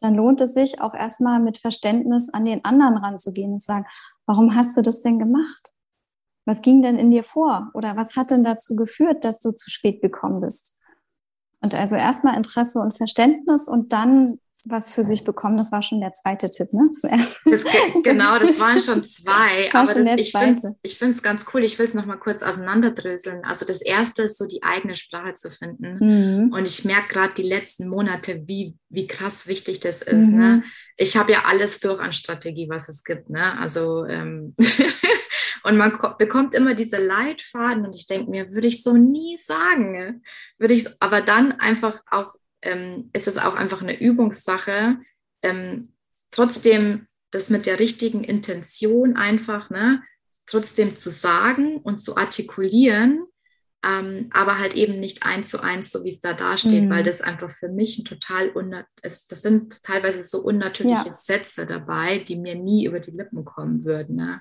dann 0.00 0.14
lohnt 0.14 0.40
es 0.40 0.54
sich 0.54 0.80
auch 0.80 0.94
erstmal 0.94 1.40
mit 1.40 1.58
Verständnis 1.58 2.32
an 2.32 2.44
den 2.44 2.64
anderen 2.64 2.96
ranzugehen 2.96 3.52
und 3.52 3.62
sagen, 3.62 3.84
warum 4.26 4.54
hast 4.54 4.76
du 4.76 4.82
das 4.82 5.02
denn 5.02 5.18
gemacht? 5.18 5.72
Was 6.46 6.62
ging 6.62 6.82
denn 6.82 6.96
in 6.96 7.10
dir 7.10 7.24
vor? 7.24 7.70
Oder 7.74 7.96
was 7.96 8.16
hat 8.16 8.30
denn 8.30 8.44
dazu 8.44 8.76
geführt, 8.76 9.24
dass 9.24 9.40
du 9.40 9.52
zu 9.52 9.70
spät 9.70 10.00
gekommen 10.00 10.40
bist? 10.40 10.75
Und 11.60 11.74
also 11.74 11.96
erstmal 11.96 12.36
Interesse 12.36 12.78
und 12.78 12.96
Verständnis 12.96 13.66
und 13.66 13.92
dann 13.92 14.38
was 14.68 14.90
für 14.90 15.02
sich 15.02 15.24
bekommen. 15.24 15.56
Das 15.56 15.72
war 15.72 15.82
schon 15.82 16.00
der 16.00 16.12
zweite 16.12 16.50
Tipp, 16.50 16.72
ne? 16.72 16.90
Das, 17.02 17.40
genau, 18.02 18.38
das 18.38 18.58
waren 18.58 18.80
schon 18.80 19.04
zwei. 19.04 19.70
War 19.72 19.82
aber 19.82 19.92
schon 19.92 20.04
das, 20.04 20.20
ich 20.82 20.98
finde 20.98 21.14
es 21.14 21.22
ganz 21.22 21.44
cool. 21.52 21.64
Ich 21.64 21.78
will 21.78 21.86
es 21.86 21.94
nochmal 21.94 22.18
kurz 22.18 22.42
auseinanderdröseln. 22.42 23.44
Also 23.44 23.64
das 23.64 23.80
erste 23.80 24.24
ist 24.24 24.38
so 24.38 24.46
die 24.46 24.62
eigene 24.62 24.96
Sprache 24.96 25.34
zu 25.34 25.50
finden. 25.50 25.98
Mhm. 26.00 26.52
Und 26.52 26.66
ich 26.66 26.84
merke 26.84 27.14
gerade 27.14 27.34
die 27.34 27.42
letzten 27.42 27.88
Monate, 27.88 28.42
wie, 28.46 28.74
wie 28.88 29.06
krass 29.06 29.46
wichtig 29.46 29.80
das 29.80 30.02
ist. 30.02 30.30
Ne? 30.30 30.30
Mhm. 30.30 30.56
Ne? 30.56 30.62
Ich 30.96 31.16
habe 31.16 31.32
ja 31.32 31.44
alles 31.44 31.80
durch 31.80 32.00
an 32.00 32.12
Strategie, 32.12 32.68
was 32.68 32.88
es 32.88 33.04
gibt. 33.04 33.30
Ne? 33.30 33.58
Also 33.58 34.04
ähm, 34.06 34.54
Und 35.66 35.76
man 35.76 35.98
bekommt 36.16 36.54
immer 36.54 36.74
diese 36.74 36.98
Leitfaden 36.98 37.84
und 37.84 37.92
ich 37.92 38.06
denke 38.06 38.30
mir, 38.30 38.52
würde 38.52 38.68
ich 38.68 38.84
so 38.84 38.96
nie 38.96 39.36
sagen. 39.36 40.22
Würde 40.58 40.74
ich, 40.74 40.86
aber 41.00 41.22
dann 41.22 41.50
einfach 41.50 42.02
auch, 42.08 42.32
ähm, 42.62 43.10
ist 43.12 43.26
es 43.26 43.36
auch 43.36 43.56
einfach 43.56 43.82
eine 43.82 43.98
Übungssache, 43.98 44.98
ähm, 45.42 45.92
trotzdem 46.30 47.08
das 47.32 47.50
mit 47.50 47.66
der 47.66 47.80
richtigen 47.80 48.22
Intention 48.22 49.16
einfach, 49.16 49.68
ne, 49.68 50.04
trotzdem 50.46 50.94
zu 50.96 51.10
sagen 51.10 51.78
und 51.78 51.98
zu 51.98 52.16
artikulieren, 52.16 53.26
ähm, 53.84 54.30
aber 54.32 54.60
halt 54.60 54.74
eben 54.74 55.00
nicht 55.00 55.24
eins 55.24 55.50
zu 55.50 55.60
eins, 55.60 55.90
so 55.90 56.04
wie 56.04 56.10
es 56.10 56.20
da 56.20 56.32
dasteht, 56.32 56.84
mhm. 56.84 56.90
weil 56.90 57.02
das 57.02 57.22
einfach 57.22 57.50
für 57.50 57.68
mich 57.68 57.98
ein 57.98 58.04
total, 58.04 58.52
ist, 59.02 59.32
das 59.32 59.42
sind 59.42 59.82
teilweise 59.82 60.22
so 60.22 60.42
unnatürliche 60.42 61.06
ja. 61.06 61.12
Sätze 61.12 61.66
dabei, 61.66 62.18
die 62.18 62.36
mir 62.36 62.54
nie 62.54 62.86
über 62.86 63.00
die 63.00 63.10
Lippen 63.10 63.44
kommen 63.44 63.84
würden. 63.84 64.14
Ne? 64.14 64.40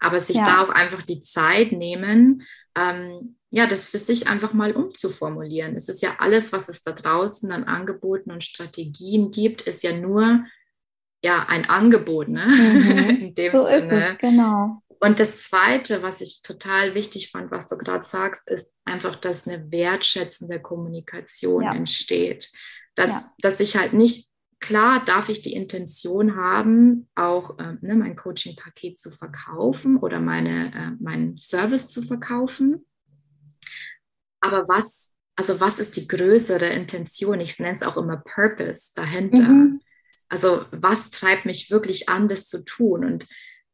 Aber 0.00 0.20
sich 0.20 0.36
ja. 0.36 0.44
da 0.44 0.62
auch 0.62 0.70
einfach 0.70 1.02
die 1.02 1.22
Zeit 1.22 1.72
nehmen, 1.72 2.42
ähm, 2.76 3.36
ja, 3.50 3.66
das 3.66 3.86
für 3.86 3.98
sich 3.98 4.28
einfach 4.28 4.52
mal 4.52 4.72
umzuformulieren. 4.72 5.76
Es 5.76 5.88
ist 5.88 6.02
ja 6.02 6.16
alles, 6.18 6.52
was 6.52 6.68
es 6.68 6.82
da 6.82 6.92
draußen 6.92 7.50
an 7.50 7.64
Angeboten 7.64 8.30
und 8.30 8.44
Strategien 8.44 9.30
gibt, 9.30 9.62
ist 9.62 9.82
ja 9.82 9.92
nur 9.92 10.44
ja 11.22 11.46
ein 11.48 11.68
Angebot, 11.68 12.28
ne? 12.28 12.46
Mhm. 12.46 13.34
so 13.50 13.64
Sinne. 13.64 13.76
ist 13.76 13.92
es, 13.92 14.18
genau. 14.18 14.80
Und 15.02 15.18
das 15.18 15.36
Zweite, 15.36 16.02
was 16.02 16.20
ich 16.20 16.42
total 16.42 16.94
wichtig 16.94 17.30
fand, 17.30 17.50
was 17.50 17.66
du 17.66 17.78
gerade 17.78 18.04
sagst, 18.04 18.46
ist 18.48 18.70
einfach, 18.84 19.16
dass 19.16 19.48
eine 19.48 19.72
wertschätzende 19.72 20.60
Kommunikation 20.60 21.64
ja. 21.64 21.74
entsteht. 21.74 22.50
Dass, 22.96 23.10
ja. 23.10 23.30
dass 23.38 23.60
ich 23.60 23.76
halt 23.76 23.94
nicht, 23.94 24.28
klar 24.60 25.04
darf 25.04 25.28
ich 25.28 25.42
die 25.42 25.54
Intention 25.54 26.36
haben, 26.36 27.08
auch 27.14 27.58
äh, 27.58 27.76
ne, 27.80 27.94
mein 27.96 28.14
Coaching-Paket 28.14 28.98
zu 28.98 29.10
verkaufen 29.10 29.96
oder 29.96 30.20
meine, 30.20 30.72
äh, 30.74 31.02
meinen 31.02 31.38
Service 31.38 31.86
zu 31.86 32.02
verkaufen. 32.02 32.84
Aber 34.40 34.68
was, 34.68 35.16
also 35.36 35.60
was 35.60 35.78
ist 35.78 35.96
die 35.96 36.06
größere 36.06 36.66
Intention? 36.66 37.40
Ich 37.40 37.58
nenne 37.58 37.74
es 37.74 37.82
auch 37.82 37.96
immer 37.96 38.18
Purpose 38.18 38.92
dahinter. 38.94 39.48
Mhm. 39.48 39.78
Also 40.28 40.64
was 40.70 41.10
treibt 41.10 41.46
mich 41.46 41.70
wirklich 41.70 42.08
an, 42.08 42.28
das 42.28 42.46
zu 42.46 42.64
tun? 42.64 43.04
Und 43.04 43.26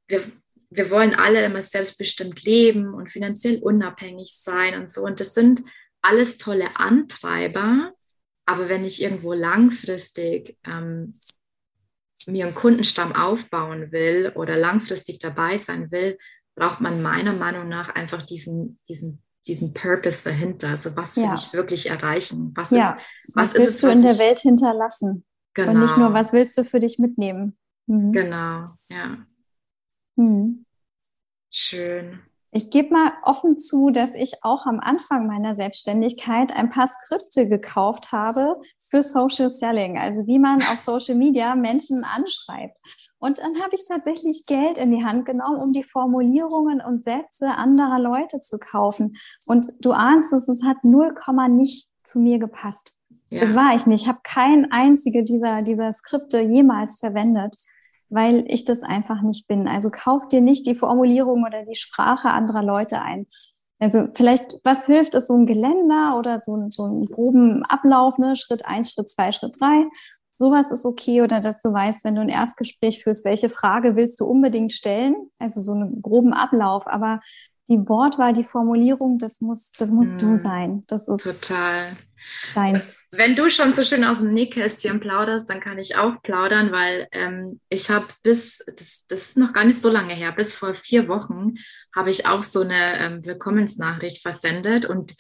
wir, 0.07 0.25
wir 0.71 0.91
wollen 0.91 1.15
alle 1.15 1.45
immer 1.45 1.63
selbstbestimmt 1.63 2.43
leben 2.43 2.95
und 2.95 3.11
finanziell 3.11 3.59
unabhängig 3.59 4.37
sein 4.37 4.81
und 4.81 4.91
so. 4.91 5.03
Und 5.03 5.21
das 5.21 5.35
sind 5.35 5.63
alles 6.01 6.39
tolle 6.39 6.77
Antreiber. 6.77 7.93
Aber 8.47 8.69
wenn 8.69 8.85
ich 8.85 9.03
irgendwo 9.03 9.33
langfristig 9.33 10.57
ähm, 10.65 11.13
mir 12.27 12.47
einen 12.47 12.55
Kundenstamm 12.55 13.15
aufbauen 13.15 13.93
will 13.93 14.33
oder 14.35 14.57
langfristig 14.57 15.19
dabei 15.19 15.59
sein 15.59 15.91
will, 15.91 16.19
braucht 16.55 16.81
man 16.81 17.03
meiner 17.03 17.33
Meinung 17.33 17.69
nach 17.69 17.89
einfach 17.91 18.23
diesen, 18.23 18.79
diesen, 18.89 19.23
diesen 19.47 19.75
Purpose 19.75 20.25
dahinter. 20.25 20.71
Also 20.71 20.97
was 20.97 21.17
will 21.17 21.25
ja. 21.25 21.35
ich 21.35 21.53
wirklich 21.53 21.91
erreichen? 21.91 22.53
Was, 22.55 22.71
ja. 22.71 22.93
ist, 22.93 23.37
was, 23.37 23.55
was 23.55 23.55
willst 23.55 23.69
es, 23.69 23.81
du 23.81 23.89
in 23.89 24.03
der 24.03 24.19
Welt 24.19 24.39
hinterlassen? 24.39 25.25
Genau. 25.55 25.73
Und 25.73 25.81
nicht 25.81 25.97
nur, 25.97 26.13
was 26.13 26.33
willst 26.33 26.57
du 26.59 26.65
für 26.65 26.81
dich 26.81 26.99
mitnehmen? 26.99 27.57
Mhm. 27.87 28.13
Genau, 28.13 28.69
ja. 28.89 29.27
Hm. 30.17 30.65
Schön. 31.51 32.21
Ich 32.53 32.71
gebe 32.71 32.93
mal 32.93 33.13
offen 33.25 33.57
zu, 33.57 33.91
dass 33.91 34.15
ich 34.15 34.35
auch 34.43 34.67
am 34.67 34.79
Anfang 34.81 35.27
meiner 35.27 35.55
Selbstständigkeit 35.55 36.57
ein 36.57 36.71
paar 36.71 36.87
Skripte 36.87 37.49
gekauft 37.49 38.13
habe 38.13 38.61
für 38.79 39.03
Social 39.03 39.51
Selling, 39.51 39.99
also 39.99 40.27
wie 40.27 40.39
man 40.39 40.63
auf 40.63 40.79
Social 40.79 41.17
Media 41.17 41.55
Menschen 41.57 42.05
anschreibt. 42.05 42.81
Und 43.19 43.39
dann 43.39 43.63
habe 43.63 43.75
ich 43.75 43.85
tatsächlich 43.89 44.45
Geld 44.47 44.79
in 44.79 44.91
die 44.91 45.05
Hand 45.05 45.25
genommen, 45.25 45.61
um 45.61 45.73
die 45.73 45.83
Formulierungen 45.83 46.81
und 46.81 47.03
Sätze 47.03 47.49
anderer 47.49 47.99
Leute 47.99 48.41
zu 48.41 48.59
kaufen. 48.59 49.17
Und 49.47 49.67
du 49.81 49.93
ahnst 49.93 50.33
es, 50.33 50.49
es 50.49 50.63
hat 50.65 50.77
0, 50.83 51.15
nicht 51.49 51.89
zu 52.05 52.21
mir 52.21 52.39
gepasst. 52.39 52.97
Ja. 53.31 53.41
Das 53.41 53.57
war 53.57 53.75
ich 53.75 53.87
nicht. 53.87 54.03
Ich 54.03 54.09
habe 54.09 54.21
kein 54.23 54.71
einzige 54.71 55.25
dieser, 55.25 55.63
dieser 55.63 55.93
Skripte 55.93 56.41
jemals 56.41 56.99
verwendet 56.99 57.57
weil 58.09 58.45
ich 58.49 58.65
das 58.65 58.83
einfach 58.83 59.23
nicht 59.23 59.49
bin. 59.49 59.69
Also 59.69 59.91
kauf 59.91 60.29
dir 60.29 60.41
nicht 60.41 60.67
die 60.67 60.75
Formulierung 60.75 61.45
oder 61.45 61.65
die 61.65 61.75
Sprache 61.75 62.29
anderer 62.29 62.63
Leute 62.63 63.03
ein. 63.03 63.27
Also 63.79 64.07
vielleicht, 64.13 64.55
was 64.65 64.87
hilft, 64.87 65.15
ist 65.15 65.27
so 65.27 65.35
ein 65.35 65.47
Geländer 65.47 66.17
oder 66.19 66.41
so, 66.41 66.57
so 66.71 66.85
einen 66.85 67.05
groben 67.05 67.63
Ablauf, 67.65 68.19
ne? 68.19 68.35
Schritt 68.37 68.65
eins, 68.65 68.93
Schritt 68.93 69.11
zwei, 69.11 69.33
Schritt 69.33 69.61
drei. 69.61 69.87
Sowas 70.39 70.71
ist 70.71 70.85
okay 70.85 71.23
oder 71.23 71.41
dass 71.41 71.63
du 71.63 71.73
weißt, 71.73 72.05
wenn 72.05 72.15
du 72.15 72.21
ein 72.23 72.29
Erstgespräch 72.29 73.03
führst, 73.03 73.25
welche 73.25 73.49
Frage 73.49 73.97
willst 73.97 74.21
du 74.21 74.27
unbedingt 74.27 74.73
stellen? 74.73 75.15
Also 75.39 75.61
so 75.61 75.73
einen 75.73 76.03
groben 76.03 76.33
Ablauf. 76.33 76.87
Aber 76.87 77.21
die 77.69 77.89
Wortwahl, 77.89 78.33
die 78.33 78.45
Formulierung, 78.45 79.19
das 79.19 79.41
muss, 79.41 79.73
das 79.79 79.91
musst 79.91 80.13
hm, 80.13 80.19
du 80.19 80.37
sein. 80.37 80.81
Das 80.89 81.09
ist 81.09 81.23
total. 81.23 81.97
Deins. 82.55 82.95
Wenn 83.11 83.37
du 83.37 83.51
schon 83.51 83.73
so 83.73 83.85
schön 83.85 84.05
aus 84.05 84.19
dem 84.19 84.33
Nähkästchen 84.33 85.01
plauderst, 85.01 85.49
dann 85.49 85.61
kann 85.61 85.79
ich 85.79 85.97
auch 85.97 86.23
plaudern, 86.23 86.73
weil 86.73 87.09
ähm, 87.13 87.61
ich 87.69 87.91
habe 87.91 88.07
bis, 88.23 88.65
das, 88.77 89.07
das 89.09 89.29
ist 89.29 89.37
noch 89.37 89.53
gar 89.53 89.65
nicht 89.65 89.81
so 89.81 89.91
lange 89.91 90.15
her, 90.15 90.33
bis 90.33 90.55
vor 90.55 90.75
vier 90.75 91.09
Wochen 91.09 91.55
habe 91.95 92.11
ich 92.11 92.27
auch 92.27 92.45
so 92.45 92.61
eine 92.61 92.99
ähm, 92.99 93.25
Willkommensnachricht 93.25 94.23
versendet 94.23 94.85
und 94.85 95.15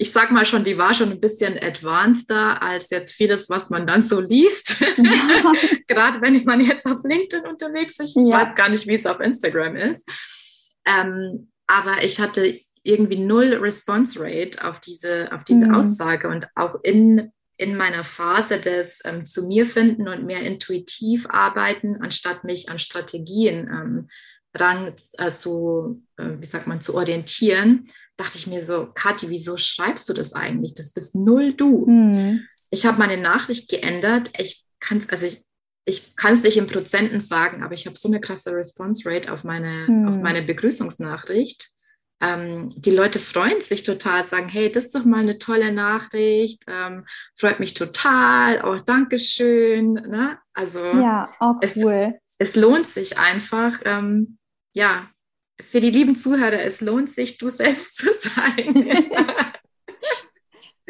ich 0.00 0.12
sag 0.12 0.30
mal 0.30 0.46
schon, 0.46 0.64
die 0.64 0.78
war 0.78 0.94
schon 0.94 1.10
ein 1.10 1.20
bisschen 1.20 1.58
advanceder 1.58 2.62
als 2.62 2.88
jetzt 2.88 3.12
vieles, 3.12 3.50
was 3.50 3.68
man 3.68 3.86
dann 3.86 4.00
so 4.00 4.18
liest. 4.18 4.80
Ja. 4.80 4.86
Gerade 5.88 6.22
wenn 6.22 6.42
man 6.44 6.62
jetzt 6.62 6.86
auf 6.86 7.00
LinkedIn 7.04 7.46
unterwegs 7.46 7.98
ist. 7.98 8.16
Ich 8.16 8.30
ja. 8.30 8.40
weiß 8.40 8.54
gar 8.54 8.70
nicht, 8.70 8.86
wie 8.86 8.94
es 8.94 9.04
auf 9.04 9.20
Instagram 9.20 9.76
ist. 9.76 10.08
Ähm, 10.86 11.50
aber 11.66 12.02
ich 12.02 12.18
hatte 12.18 12.60
irgendwie 12.82 13.18
null 13.18 13.54
Response 13.54 14.18
Rate 14.18 14.66
auf 14.66 14.80
diese, 14.80 15.32
auf 15.32 15.44
diese 15.44 15.66
mhm. 15.66 15.74
Aussage 15.74 16.28
und 16.28 16.46
auch 16.54 16.82
in, 16.82 17.32
in 17.56 17.76
meiner 17.76 18.04
Phase 18.04 18.58
des 18.58 19.00
ähm, 19.04 19.26
zu 19.26 19.46
mir 19.46 19.66
finden 19.66 20.08
und 20.08 20.24
mehr 20.24 20.40
intuitiv 20.40 21.26
arbeiten, 21.28 21.98
anstatt 22.00 22.44
mich 22.44 22.70
an 22.70 22.78
Strategien 22.78 23.68
ähm, 23.68 24.08
ran 24.54 24.94
äh, 25.18 25.30
zu, 25.30 26.02
äh, 26.16 26.30
wie 26.38 26.46
sagt 26.46 26.66
man, 26.66 26.80
zu 26.80 26.94
orientieren, 26.94 27.88
dachte 28.16 28.38
ich 28.38 28.46
mir 28.46 28.64
so, 28.64 28.88
Kathi, 28.94 29.28
wieso 29.28 29.56
schreibst 29.56 30.08
du 30.08 30.12
das 30.12 30.32
eigentlich? 30.32 30.74
Das 30.74 30.92
bist 30.92 31.14
null 31.14 31.54
du. 31.54 31.86
Mhm. 31.86 32.44
Ich 32.70 32.86
habe 32.86 32.98
meine 32.98 33.20
Nachricht 33.20 33.68
geändert. 33.68 34.30
Ich 34.38 34.64
kann 34.78 34.98
es, 34.98 35.08
also 35.08 35.26
ich, 35.26 35.44
ich 35.84 36.16
kann 36.16 36.34
es 36.34 36.42
nicht 36.42 36.56
in 36.56 36.66
Prozenten 36.66 37.20
sagen, 37.20 37.62
aber 37.62 37.74
ich 37.74 37.86
habe 37.86 37.96
so 37.96 38.08
eine 38.08 38.20
krasse 38.20 38.52
Response 38.52 39.08
Rate 39.08 39.32
auf 39.32 39.44
meine, 39.44 39.86
mhm. 39.86 40.08
auf 40.08 40.22
meine 40.22 40.42
Begrüßungsnachricht 40.42 41.68
ähm, 42.20 42.68
die 42.76 42.90
Leute 42.90 43.18
freuen 43.18 43.62
sich 43.62 43.82
total, 43.82 44.24
sagen, 44.24 44.48
hey, 44.48 44.70
das 44.70 44.86
ist 44.86 44.94
doch 44.94 45.04
mal 45.04 45.20
eine 45.20 45.38
tolle 45.38 45.72
Nachricht, 45.72 46.64
ähm, 46.68 47.06
freut 47.36 47.60
mich 47.60 47.74
total, 47.74 48.60
auch 48.60 48.80
oh, 48.80 48.82
Dankeschön. 48.84 49.94
Ne? 49.94 50.38
Also 50.52 50.84
ja, 50.84 51.30
auch 51.38 51.56
cool. 51.76 52.14
Es, 52.24 52.36
es 52.38 52.56
lohnt 52.56 52.88
sich 52.88 53.18
einfach, 53.18 53.80
ähm, 53.84 54.38
ja, 54.74 55.08
für 55.62 55.80
die 55.80 55.90
lieben 55.90 56.16
Zuhörer, 56.16 56.62
es 56.62 56.80
lohnt 56.80 57.10
sich, 57.10 57.38
du 57.38 57.48
selbst 57.50 57.96
zu 57.96 58.08
sein. 58.14 58.74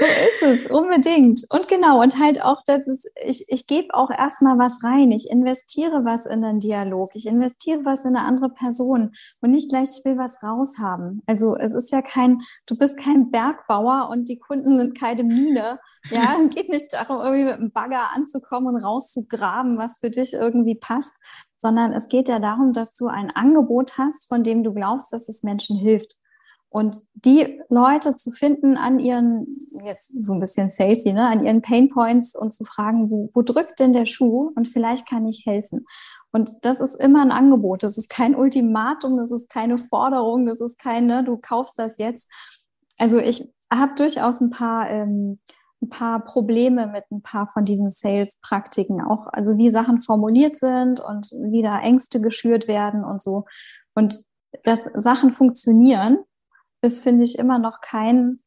So 0.01 0.07
ist 0.07 0.64
es, 0.64 0.70
unbedingt. 0.70 1.44
Und 1.51 1.68
genau, 1.68 2.01
und 2.01 2.18
halt 2.18 2.42
auch, 2.42 2.62
dass 2.64 2.88
es, 2.88 3.05
ich, 3.22 3.44
ich 3.48 3.66
gebe 3.66 3.92
auch 3.92 4.11
erstmal 4.11 4.59
was 4.59 4.82
rein. 4.82 5.11
Ich 5.11 5.28
investiere 5.28 6.07
was 6.07 6.24
in 6.24 6.40
den 6.40 6.59
Dialog. 6.59 7.11
Ich 7.14 7.26
investiere 7.26 7.84
was 7.84 8.07
in 8.07 8.16
eine 8.16 8.26
andere 8.26 8.48
Person 8.48 9.14
und 9.42 9.51
nicht 9.51 9.68
gleich, 9.68 9.90
ich 9.98 10.05
will 10.07 10.16
was 10.16 10.42
raushaben. 10.42 11.22
Also 11.26 11.55
es 11.55 11.74
ist 11.74 11.92
ja 11.92 12.01
kein, 12.01 12.38
du 12.66 12.78
bist 12.78 12.98
kein 12.98 13.30
Bergbauer 13.30 14.09
und 14.11 14.30
die 14.30 14.38
Kunden 14.38 14.78
sind 14.78 14.98
keine 14.98 15.22
Mine. 15.22 15.78
Ja, 16.11 16.36
es 16.42 16.51
geht 16.55 16.70
nicht 16.70 16.90
darum, 16.94 17.18
irgendwie 17.18 17.44
mit 17.44 17.55
einem 17.55 17.70
Bagger 17.70 18.14
anzukommen 18.14 18.74
und 18.74 18.82
rauszugraben, 18.82 19.76
was 19.76 19.98
für 19.98 20.11
dich 20.11 20.32
irgendwie 20.32 20.76
passt, 20.76 21.16
sondern 21.59 21.92
es 21.92 22.09
geht 22.09 22.30
ja 22.30 22.38
darum, 22.38 22.72
dass 22.72 22.94
du 22.94 23.09
ein 23.09 23.30
Angebot 23.30 23.98
hast, 23.98 24.28
von 24.28 24.42
dem 24.42 24.64
du 24.64 24.72
glaubst, 24.72 25.12
dass 25.12 25.28
es 25.28 25.42
Menschen 25.42 25.76
hilft. 25.76 26.16
Und 26.72 26.96
die 27.14 27.60
Leute 27.68 28.14
zu 28.14 28.30
finden 28.30 28.76
an 28.76 29.00
ihren, 29.00 29.44
jetzt 29.84 30.24
so 30.24 30.34
ein 30.34 30.40
bisschen 30.40 30.70
salesy, 30.70 31.12
ne, 31.12 31.26
an 31.26 31.44
ihren 31.44 31.62
Pain 31.62 31.90
Points 31.90 32.36
und 32.36 32.54
zu 32.54 32.64
fragen, 32.64 33.10
wo, 33.10 33.28
wo 33.34 33.42
drückt 33.42 33.80
denn 33.80 33.92
der 33.92 34.06
Schuh 34.06 34.52
und 34.54 34.68
vielleicht 34.68 35.08
kann 35.08 35.26
ich 35.26 35.44
helfen. 35.46 35.84
Und 36.30 36.52
das 36.62 36.80
ist 36.80 36.94
immer 36.94 37.22
ein 37.22 37.32
Angebot. 37.32 37.82
Das 37.82 37.98
ist 37.98 38.08
kein 38.08 38.36
Ultimatum, 38.36 39.16
das 39.16 39.32
ist 39.32 39.50
keine 39.50 39.78
Forderung, 39.78 40.46
das 40.46 40.60
ist 40.60 40.78
keine, 40.78 41.24
du 41.24 41.38
kaufst 41.38 41.76
das 41.76 41.98
jetzt. 41.98 42.30
Also 42.98 43.18
ich 43.18 43.52
habe 43.72 43.94
durchaus 43.96 44.40
ein 44.40 44.50
paar, 44.50 44.88
ähm, 44.88 45.40
ein 45.82 45.88
paar 45.88 46.24
Probleme 46.24 46.86
mit 46.86 47.04
ein 47.10 47.22
paar 47.22 47.48
von 47.48 47.64
diesen 47.64 47.90
Sales-Praktiken 47.90 49.02
auch. 49.02 49.26
Also 49.32 49.58
wie 49.58 49.70
Sachen 49.70 50.00
formuliert 50.00 50.56
sind 50.56 51.00
und 51.00 51.30
wie 51.50 51.62
da 51.62 51.80
Ängste 51.80 52.20
geschürt 52.20 52.68
werden 52.68 53.02
und 53.02 53.20
so. 53.20 53.46
Und 53.94 54.20
dass 54.62 54.84
Sachen 54.94 55.32
funktionieren, 55.32 56.18
ist, 56.83 57.03
finde 57.03 57.24
ich, 57.24 57.39
immer 57.39 57.59
noch 57.59 57.81
kein 57.81 58.39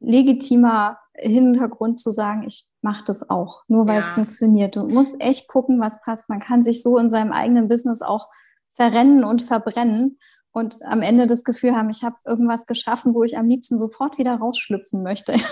legitimer 0.00 0.98
Hintergrund 1.16 1.98
zu 1.98 2.10
sagen, 2.10 2.44
ich 2.46 2.66
mache 2.82 3.04
das 3.06 3.30
auch, 3.30 3.62
nur 3.68 3.86
weil 3.86 3.94
ja. 3.94 4.00
es 4.00 4.10
funktioniert. 4.10 4.76
Du 4.76 4.84
musst 4.84 5.20
echt 5.20 5.48
gucken, 5.48 5.80
was 5.80 6.00
passt. 6.02 6.28
Man 6.28 6.40
kann 6.40 6.62
sich 6.62 6.82
so 6.82 6.98
in 6.98 7.08
seinem 7.08 7.32
eigenen 7.32 7.68
Business 7.68 8.02
auch 8.02 8.28
verrennen 8.72 9.24
und 9.24 9.42
verbrennen. 9.42 10.18
und 10.52 10.76
am 10.84 11.02
Ende 11.02 11.26
das 11.26 11.42
Gefühl 11.42 11.74
haben, 11.74 11.90
ich 11.90 12.04
habe 12.04 12.16
irgendwas 12.24 12.66
geschaffen, 12.66 13.14
wo 13.14 13.24
ich 13.24 13.36
am 13.36 13.48
liebsten 13.48 13.76
sofort 13.76 14.18
wieder 14.18 14.36
rausschlüpfen 14.36 15.02
möchte. 15.02 15.34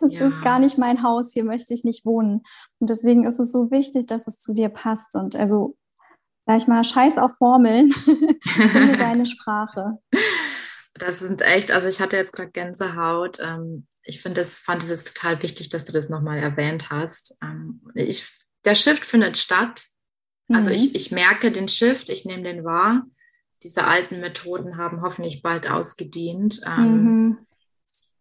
Das 0.00 0.12
ja. 0.12 0.26
ist 0.26 0.40
gar 0.42 0.60
nicht 0.60 0.78
mein 0.78 1.02
Haus, 1.02 1.32
hier 1.32 1.44
möchte 1.44 1.74
ich 1.74 1.82
nicht 1.82 2.06
wohnen. 2.06 2.42
Und 2.78 2.88
deswegen 2.88 3.26
ist 3.26 3.40
es 3.40 3.50
so 3.50 3.72
wichtig, 3.72 4.06
dass 4.06 4.28
es 4.28 4.38
zu 4.38 4.54
dir 4.54 4.68
passt. 4.68 5.16
Und 5.16 5.34
also, 5.34 5.76
sag 6.46 6.58
ich 6.58 6.68
mal, 6.68 6.84
scheiß 6.84 7.18
auf 7.18 7.36
Formeln, 7.36 7.90
finde 8.42 8.96
deine 8.96 9.26
Sprache. 9.26 9.98
Das 10.98 11.20
sind 11.20 11.42
echt, 11.42 11.70
also 11.70 11.88
ich 11.88 12.00
hatte 12.00 12.16
jetzt 12.16 12.32
gerade 12.32 12.50
Gänsehaut. 12.50 13.38
Ähm, 13.40 13.86
ich 14.02 14.22
finde 14.22 14.40
das, 14.40 14.58
fand 14.58 14.82
es 14.84 15.04
total 15.04 15.42
wichtig, 15.42 15.68
dass 15.68 15.84
du 15.84 15.92
das 15.92 16.08
nochmal 16.08 16.38
erwähnt 16.38 16.90
hast. 16.90 17.36
Ähm, 17.42 17.82
ich, 17.94 18.28
der 18.64 18.74
Shift 18.74 19.04
findet 19.04 19.38
statt. 19.38 19.84
Also 20.50 20.70
mhm. 20.70 20.74
ich, 20.74 20.94
ich 20.94 21.10
merke 21.10 21.52
den 21.52 21.68
Shift, 21.68 22.08
ich 22.08 22.24
nehme 22.24 22.42
den 22.42 22.64
wahr 22.64 23.04
diese 23.62 23.84
alten 23.84 24.20
Methoden 24.20 24.76
haben 24.76 25.02
hoffentlich 25.02 25.42
bald 25.42 25.68
ausgedient. 25.68 26.60
Ähm, 26.66 27.02
mhm. 27.02 27.38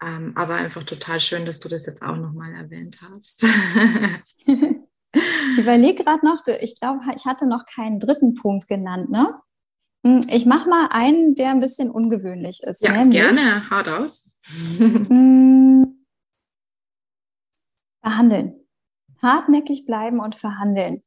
ähm, 0.02 0.34
aber 0.36 0.56
einfach 0.56 0.84
total 0.84 1.22
schön, 1.22 1.46
dass 1.46 1.60
du 1.60 1.70
das 1.70 1.86
jetzt 1.86 2.02
auch 2.02 2.16
nochmal 2.16 2.54
erwähnt 2.54 3.00
hast. 3.02 3.44
ich 4.46 5.58
überlege 5.58 6.04
gerade 6.04 6.26
noch, 6.26 6.38
ich 6.62 6.80
glaube, 6.80 7.00
ich 7.16 7.26
hatte 7.26 7.48
noch 7.48 7.66
keinen 7.66 8.00
dritten 8.00 8.34
Punkt 8.34 8.68
genannt, 8.68 9.10
ne? 9.10 9.40
Hm, 10.06 10.22
ich 10.30 10.46
mache 10.46 10.70
mal 10.70 10.88
einen, 10.92 11.36
der 11.36 11.52
ein 11.52 11.60
bisschen 11.60 11.90
ungewöhnlich 11.90 12.62
ist. 12.64 12.82
Ja, 12.82 12.94
nämlich, 13.04 13.22
gerne, 13.22 13.70
haut 13.70 13.88
aus. 13.88 14.30
Hm, 14.78 16.06
verhandeln. 18.02 18.56
Hartnäckig 19.22 19.86
bleiben 19.86 20.20
und 20.20 20.36
verhandeln. 20.36 21.02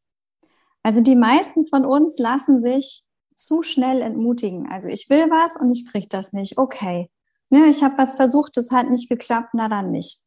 Also 0.83 1.01
die 1.01 1.17
meisten 1.17 1.67
von 1.67 1.85
uns 1.85 2.19
lassen 2.19 2.61
sich 2.61 3.05
zu 3.35 3.63
schnell 3.63 4.03
entmutigen. 4.03 4.69
Also 4.71 4.89
ich 4.89 5.09
will 5.09 5.31
was 5.31 5.57
und 5.57 5.73
ich 5.73 5.91
kriege 5.91 6.09
das 6.09 6.33
nicht. 6.33 6.59
Okay. 6.59 7.11
Ne, 7.49 7.67
ich 7.67 7.83
habe 7.83 7.99
was 7.99 8.15
versucht, 8.15 8.57
das 8.57 8.71
hat 8.71 8.91
nicht 8.91 9.09
geklappt, 9.09 9.51
na 9.55 9.69
dann 9.69 9.91
nicht. 9.91 10.25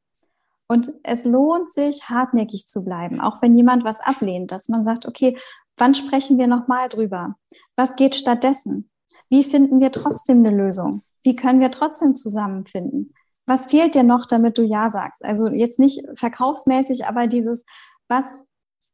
Und 0.68 0.90
es 1.04 1.26
lohnt 1.26 1.70
sich, 1.70 2.10
hartnäckig 2.10 2.68
zu 2.68 2.84
bleiben, 2.84 3.22
auch 3.22 3.42
wenn 3.42 3.56
jemand 3.56 3.84
was 3.84 4.02
ablehnt, 4.02 4.52
dass 4.52 4.70
man 4.70 4.84
sagt, 4.84 5.06
okay, 5.06 5.38
wann 5.78 5.96
sprechen 5.96 6.38
wir 6.38 6.48
nochmal 6.48 6.90
drüber? 6.90 7.36
Was 7.76 7.96
geht 7.96 8.16
stattdessen? 8.16 8.90
Wie 9.30 9.44
finden 9.44 9.80
wir 9.80 9.92
trotzdem 9.92 10.40
eine 10.40 10.56
Lösung? 10.56 11.04
Wie 11.24 11.36
können 11.36 11.60
wir 11.60 11.72
trotzdem 11.72 12.16
zusammenfinden? 12.16 13.14
Was 13.46 13.68
fehlt 13.68 13.96
dir 13.96 14.04
noch, 14.04 14.26
damit 14.26 14.58
du 14.58 14.64
Ja 14.64 14.90
sagst? 14.90 15.24
Also 15.24 15.48
jetzt 15.48 15.80
nicht 15.80 16.02
verkaufsmäßig, 16.16 17.06
aber 17.06 17.28
dieses, 17.28 17.66
was, 18.08 18.46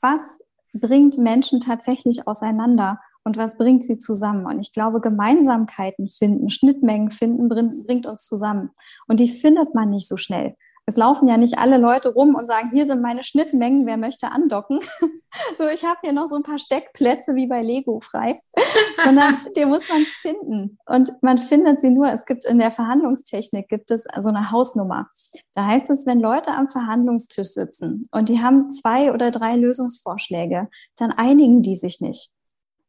was 0.02 0.40
bringt 0.74 1.18
Menschen 1.18 1.60
tatsächlich 1.60 2.28
auseinander? 2.28 3.00
und 3.24 3.38
was 3.38 3.58
bringt 3.58 3.84
sie 3.84 3.98
zusammen. 3.98 4.46
Und 4.46 4.60
ich 4.60 4.74
glaube, 4.74 5.02
Gemeinsamkeiten 5.02 6.10
finden, 6.10 6.50
Schnittmengen 6.50 7.12
finden, 7.12 7.48
bringt 7.48 8.06
uns 8.06 8.26
zusammen. 8.26 8.72
Und 9.08 9.20
die 9.20 9.28
findet 9.28 9.76
man 9.76 9.90
nicht 9.90 10.08
so 10.08 10.18
schnell. 10.18 10.56
Es 10.90 10.98
laufen 10.98 11.28
ja 11.28 11.38
nicht 11.38 11.60
alle 11.60 11.78
Leute 11.78 12.12
rum 12.16 12.34
und 12.34 12.48
sagen, 12.48 12.72
hier 12.72 12.84
sind 12.84 13.04
meine 13.04 13.24
Schnittmengen, 13.24 13.86
wer 13.86 13.96
möchte 13.96 14.32
andocken? 14.32 14.80
so, 15.60 15.68
ich 15.68 15.86
habe 15.86 16.00
hier 16.02 16.14
noch 16.14 16.26
so 16.26 16.36
ein 16.36 16.42
paar 16.42 16.58
Steckplätze 16.58 17.36
wie 17.36 17.46
bei 17.46 17.62
Lego 17.62 18.00
frei. 18.00 18.42
Sondern 19.06 19.38
die 19.56 19.66
muss 19.66 19.88
man 19.88 20.02
finden. 20.02 20.80
Und 20.88 21.12
man 21.22 21.38
findet 21.38 21.80
sie 21.80 21.92
nur, 21.92 22.12
es 22.12 22.26
gibt 22.26 22.44
in 22.44 22.58
der 22.58 22.72
Verhandlungstechnik, 22.72 23.70
gibt 23.70 23.92
es 23.92 24.08
so 24.20 24.30
eine 24.30 24.50
Hausnummer. 24.50 25.10
Da 25.54 25.68
heißt 25.68 25.92
es, 25.92 26.08
wenn 26.08 26.20
Leute 26.20 26.54
am 26.54 26.70
Verhandlungstisch 26.70 27.50
sitzen 27.50 28.08
und 28.10 28.28
die 28.28 28.42
haben 28.42 28.72
zwei 28.72 29.14
oder 29.14 29.30
drei 29.30 29.56
Lösungsvorschläge, 29.58 30.70
dann 30.98 31.12
einigen 31.12 31.62
die 31.62 31.76
sich 31.76 32.02
nicht. 32.02 32.32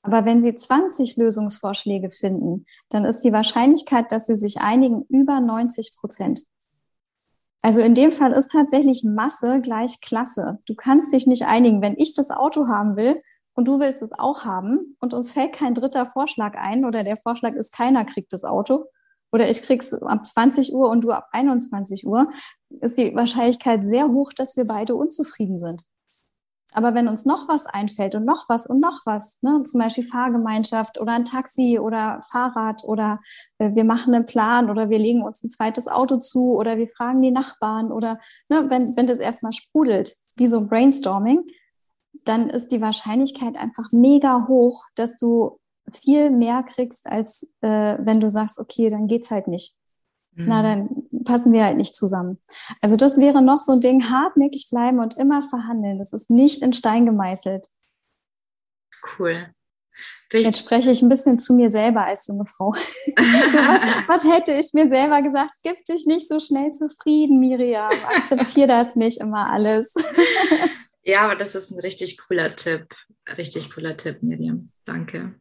Aber 0.00 0.24
wenn 0.24 0.40
Sie 0.40 0.54
20 0.54 1.18
Lösungsvorschläge 1.18 2.10
finden, 2.10 2.64
dann 2.88 3.04
ist 3.04 3.20
die 3.20 3.32
Wahrscheinlichkeit, 3.34 4.10
dass 4.10 4.26
Sie 4.26 4.36
sich 4.36 4.62
einigen, 4.62 5.02
über 5.10 5.38
90 5.38 5.98
Prozent. 6.00 6.40
Also 7.62 7.82
in 7.82 7.94
dem 7.94 8.12
Fall 8.12 8.32
ist 8.32 8.52
tatsächlich 8.52 9.04
Masse 9.04 9.60
gleich 9.60 10.00
Klasse. 10.00 10.58
Du 10.66 10.74
kannst 10.74 11.12
dich 11.12 11.26
nicht 11.26 11.44
einigen. 11.46 11.82
Wenn 11.82 11.96
ich 11.98 12.14
das 12.14 12.30
Auto 12.30 12.68
haben 12.68 12.96
will 12.96 13.20
und 13.54 13.66
du 13.66 13.78
willst 13.78 14.02
es 14.02 14.12
auch 14.12 14.44
haben 14.44 14.96
und 15.00 15.12
uns 15.12 15.32
fällt 15.32 15.52
kein 15.52 15.74
dritter 15.74 16.06
Vorschlag 16.06 16.56
ein 16.56 16.84
oder 16.84 17.04
der 17.04 17.16
Vorschlag 17.16 17.54
ist, 17.54 17.74
keiner 17.74 18.04
kriegt 18.04 18.32
das 18.32 18.44
Auto 18.44 18.86
oder 19.32 19.48
ich 19.48 19.62
krieg's 19.62 19.92
ab 19.94 20.26
20 20.26 20.74
Uhr 20.74 20.88
und 20.88 21.02
du 21.02 21.10
ab 21.10 21.28
21 21.32 22.06
Uhr, 22.06 22.26
ist 22.68 22.98
die 22.98 23.14
Wahrscheinlichkeit 23.14 23.84
sehr 23.84 24.08
hoch, 24.08 24.32
dass 24.34 24.56
wir 24.56 24.64
beide 24.64 24.94
unzufrieden 24.94 25.58
sind. 25.58 25.84
Aber 26.72 26.94
wenn 26.94 27.08
uns 27.08 27.26
noch 27.26 27.48
was 27.48 27.66
einfällt 27.66 28.14
und 28.14 28.24
noch 28.24 28.48
was 28.48 28.66
und 28.66 28.80
noch 28.80 29.00
was, 29.04 29.42
ne, 29.42 29.62
zum 29.64 29.80
Beispiel 29.80 30.06
Fahrgemeinschaft 30.06 31.00
oder 31.00 31.12
ein 31.12 31.24
Taxi 31.24 31.78
oder 31.80 32.22
Fahrrad 32.30 32.84
oder 32.84 33.18
äh, 33.58 33.74
wir 33.74 33.84
machen 33.84 34.14
einen 34.14 34.26
Plan 34.26 34.70
oder 34.70 34.88
wir 34.88 34.98
legen 34.98 35.22
uns 35.22 35.42
ein 35.42 35.50
zweites 35.50 35.88
Auto 35.88 36.18
zu 36.18 36.54
oder 36.56 36.76
wir 36.76 36.88
fragen 36.88 37.22
die 37.22 37.32
Nachbarn 37.32 37.90
oder 37.90 38.18
ne, 38.48 38.66
wenn, 38.68 38.82
wenn 38.96 39.06
das 39.06 39.18
erstmal 39.18 39.52
sprudelt, 39.52 40.14
wie 40.36 40.46
so 40.46 40.58
ein 40.58 40.68
Brainstorming, 40.68 41.44
dann 42.24 42.50
ist 42.50 42.68
die 42.68 42.80
Wahrscheinlichkeit 42.80 43.56
einfach 43.56 43.86
mega 43.92 44.46
hoch, 44.46 44.84
dass 44.94 45.16
du 45.16 45.58
viel 45.92 46.30
mehr 46.30 46.62
kriegst, 46.62 47.06
als 47.08 47.52
äh, 47.62 47.96
wenn 47.98 48.20
du 48.20 48.30
sagst, 48.30 48.60
okay, 48.60 48.90
dann 48.90 49.08
geht's 49.08 49.30
halt 49.30 49.48
nicht. 49.48 49.79
Mhm. 50.34 50.44
Na, 50.46 50.62
dann 50.62 50.88
passen 51.24 51.52
wir 51.52 51.64
halt 51.64 51.76
nicht 51.76 51.94
zusammen. 51.94 52.38
Also 52.80 52.96
das 52.96 53.18
wäre 53.18 53.42
noch 53.42 53.60
so 53.60 53.72
ein 53.72 53.80
Ding, 53.80 54.10
hartnäckig 54.10 54.68
bleiben 54.70 54.98
und 55.00 55.16
immer 55.16 55.42
verhandeln. 55.42 55.98
Das 55.98 56.12
ist 56.12 56.30
nicht 56.30 56.62
in 56.62 56.72
Stein 56.72 57.06
gemeißelt. 57.06 57.66
Cool. 59.18 59.52
Richtig. 60.32 60.46
Jetzt 60.46 60.58
spreche 60.60 60.90
ich 60.92 61.02
ein 61.02 61.08
bisschen 61.08 61.40
zu 61.40 61.54
mir 61.54 61.68
selber 61.68 62.04
als 62.04 62.28
junge 62.28 62.46
Frau. 62.46 62.72
so, 63.06 63.58
was, 63.58 63.82
was, 64.06 64.32
hätte 64.32 64.52
ich 64.52 64.72
mir 64.72 64.88
selber 64.88 65.22
gesagt? 65.22 65.50
Gib 65.64 65.84
dich 65.86 66.06
nicht 66.06 66.28
so 66.28 66.38
schnell 66.38 66.70
zufrieden, 66.70 67.40
Miriam. 67.40 67.90
Akzeptier 68.16 68.68
das 68.68 68.94
nicht 68.94 69.20
immer 69.20 69.50
alles. 69.50 69.92
ja, 71.02 71.22
aber 71.22 71.34
das 71.34 71.56
ist 71.56 71.72
ein 71.72 71.80
richtig 71.80 72.18
cooler 72.18 72.54
Tipp. 72.54 72.86
Richtig 73.36 73.74
cooler 73.74 73.96
Tipp, 73.96 74.22
Miriam. 74.22 74.70
Danke. 74.84 75.34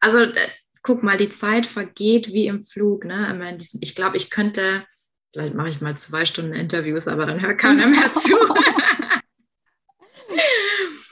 Also 0.00 0.18
äh, 0.18 0.48
guck 0.88 1.02
mal, 1.02 1.18
die 1.18 1.28
Zeit 1.28 1.66
vergeht 1.66 2.32
wie 2.32 2.46
im 2.46 2.64
Flug. 2.64 3.04
Ne? 3.04 3.58
Ich 3.78 3.94
glaube, 3.94 4.16
ich 4.16 4.30
könnte, 4.30 4.86
vielleicht 5.34 5.52
mache 5.52 5.68
ich 5.68 5.82
mal 5.82 5.98
zwei 5.98 6.24
Stunden 6.24 6.54
Interviews, 6.54 7.08
aber 7.08 7.26
dann 7.26 7.42
hört 7.42 7.58
keiner 7.64 7.88
mehr 7.88 8.10
zu. 8.14 8.34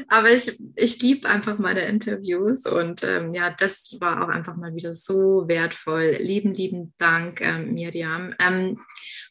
aber 0.09 0.31
ich, 0.31 0.59
ich 0.77 1.01
liebe 1.03 1.29
einfach 1.29 1.59
meine 1.59 1.81
Interviews 1.81 2.67
und 2.67 3.03
ähm, 3.03 3.35
ja, 3.35 3.51
das 3.51 3.97
war 4.01 4.23
auch 4.23 4.29
einfach 4.29 4.57
mal 4.57 4.75
wieder 4.75 4.95
so 4.95 5.49
wertvoll. 5.49 6.17
Lieben, 6.21 6.55
lieben 6.55 6.95
Dank, 6.99 7.41
ähm, 7.41 7.75
Miriam. 7.75 8.35
Ähm, 8.39 8.79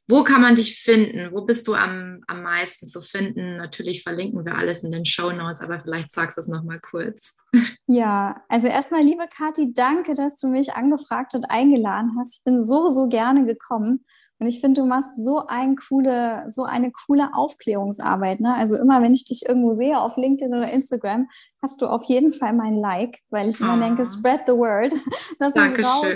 wo 0.08 0.24
kann 0.24 0.42
man 0.42 0.56
dich 0.56 0.82
finden? 0.82 1.32
Wo 1.32 1.46
bist 1.46 1.68
du 1.68 1.74
am, 1.74 2.22
am 2.28 2.44
meisten 2.44 2.88
zu 2.88 3.02
finden? 3.02 3.58
Natürlich 3.58 4.04
verlinken 4.04 4.46
wir 4.46 4.56
alles 4.56 4.84
in 4.84 4.92
den 4.92 5.06
Show 5.06 5.32
Notes, 5.32 5.62
aber 5.62 5.80
vielleicht 5.80 6.12
sagst 6.12 6.38
du 6.38 6.42
es 6.42 6.48
nochmal 6.48 6.80
kurz. 6.80 7.36
Ja, 7.88 8.44
also 8.50 8.68
erstmal, 8.68 9.04
liebe 9.04 9.28
Kathi, 9.30 9.72
danke, 9.74 10.16
dass 10.16 10.36
du 10.38 10.48
mich 10.48 10.74
angefragt 10.74 11.36
und 11.36 11.46
eingeladen 11.46 12.16
hast. 12.18 12.40
Ich 12.40 12.44
bin 12.44 12.60
so, 12.60 12.90
so 12.90 13.08
gerne 13.08 13.46
gekommen. 13.46 14.04
Und 14.40 14.48
ich 14.48 14.60
finde, 14.60 14.82
du 14.82 14.88
machst 14.88 15.12
so, 15.18 15.46
ein 15.48 15.76
coole, 15.76 16.46
so 16.50 16.64
eine 16.64 16.92
coole 16.92 17.34
Aufklärungsarbeit. 17.34 18.42
Ne? 18.42 18.54
Also 18.54 18.76
immer, 18.76 19.02
wenn 19.02 19.14
ich 19.14 19.26
dich 19.26 19.48
irgendwo 19.48 19.76
sehe 19.76 20.00
auf 20.00 20.18
LinkedIn 20.18 20.54
oder 20.54 20.70
Instagram, 20.72 21.26
hast 21.62 21.82
du 21.82 21.88
auf 21.88 22.04
jeden 22.04 22.32
Fall 22.32 22.54
mein 22.54 22.76
Like, 22.76 23.20
weil 23.30 23.48
ich 23.48 23.62
immer 23.62 23.78
oh. 23.78 23.80
denke, 23.80 24.06
spread 24.06 24.42
the 24.46 24.54
word. 24.54 24.94
Lass 25.40 25.56
uns 25.56 25.84
raus. 25.84 26.08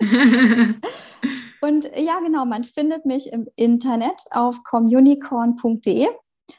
Und 1.64 1.86
ja, 1.96 2.20
genau, 2.20 2.44
man 2.44 2.64
findet 2.64 3.06
mich 3.06 3.32
im 3.32 3.48
Internet 3.56 4.20
auf 4.32 4.62
communicorn.de, 4.64 6.08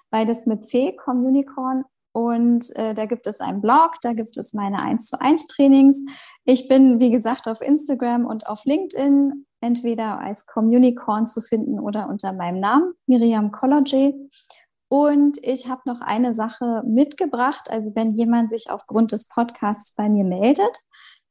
beides 0.10 0.48
mit 0.48 0.66
C, 0.66 0.96
Communicorn. 0.96 1.86
Und 2.12 2.76
äh, 2.76 2.96
da 2.96 3.06
gibt 3.06 3.28
es 3.28 3.40
einen 3.40 3.62
Blog, 3.62 3.92
da 4.02 4.14
gibt 4.14 4.36
es 4.38 4.54
meine 4.54 4.82
1 4.82 5.10
zu 5.10 5.22
1 5.22 5.48
Trainings. 5.48 6.04
Ich 6.46 6.68
bin, 6.68 7.00
wie 7.00 7.12
gesagt, 7.12 7.48
auf 7.48 7.62
Instagram 7.62 8.26
und 8.26 8.48
auf 8.48 8.66
LinkedIn 8.66 9.46
entweder 9.66 10.20
als 10.20 10.46
Communicorn 10.46 11.26
zu 11.26 11.42
finden 11.42 11.80
oder 11.80 12.08
unter 12.08 12.34
meinem 12.34 12.60
Namen, 12.60 12.94
Miriam 13.08 13.52
Collage. 13.52 14.14
Und 14.88 15.40
ich 15.42 15.68
habe 15.68 15.82
noch 15.86 16.02
eine 16.02 16.32
Sache 16.32 16.84
mitgebracht. 16.86 17.70
Also 17.72 17.96
wenn 17.96 18.14
jemand 18.14 18.50
sich 18.52 18.70
aufgrund 18.70 19.12
des 19.12 19.28
Podcasts 19.28 19.94
bei 19.94 20.08
mir 20.08 20.24
meldet, 20.24 20.78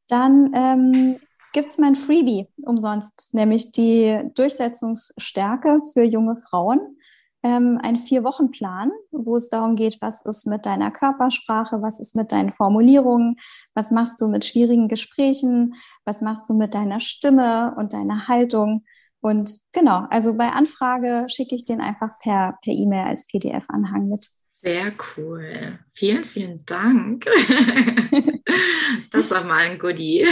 dann 0.09 0.51
ähm, 0.55 1.21
gibt 1.53 1.69
es 1.71 1.79
mein 1.79 1.95
Freebie 1.95 2.49
umsonst, 2.67 3.31
nämlich 3.33 3.71
die 3.71 4.21
Durchsetzungsstärke 4.35 5.81
für 5.93 6.03
junge 6.03 6.37
Frauen. 6.37 6.99
Ähm, 7.45 7.79
ein 7.83 7.99
Vier-Wochen-Plan, 7.99 8.91
wo 9.11 9.37
es 9.37 9.51
darum 9.51 9.77
geht, 9.77 9.99
was 10.01 10.25
ist 10.25 10.47
mit 10.47 10.65
deiner 10.65 10.91
Körpersprache, 10.91 11.83
was 11.83 12.01
ist 12.01 12.17
mit 12.17 12.33
deinen 12.33 12.53
Formulierungen, 12.53 13.37
was 13.75 13.91
machst 13.91 14.19
du 14.23 14.29
mit 14.29 14.47
schwierigen 14.47 14.89
Gesprächen, 14.89 15.75
was 16.07 16.23
machst 16.23 16.49
du 16.49 16.55
mit 16.55 16.75
deiner 16.75 17.01
Stimme 17.01 17.75
und 17.77 17.93
deiner 17.93 18.29
Haltung. 18.29 18.87
Und 19.21 19.59
genau, 19.73 20.07
also 20.09 20.35
bei 20.39 20.49
Anfrage 20.53 21.27
schicke 21.29 21.55
ich 21.55 21.67
den 21.67 21.83
einfach 21.83 22.19
per 22.19 22.59
per 22.63 22.73
E-Mail 22.73 23.09
als 23.09 23.27
PDF-Anhang 23.27 24.09
mit. 24.09 24.27
Sehr 24.63 24.95
cool. 25.17 25.79
Vielen, 25.93 26.25
vielen 26.25 26.65
Dank. 26.65 27.27
das 29.13 29.31
war 29.31 29.45
mal 29.45 29.67
ein 29.67 29.79
Goodie. 29.79 30.27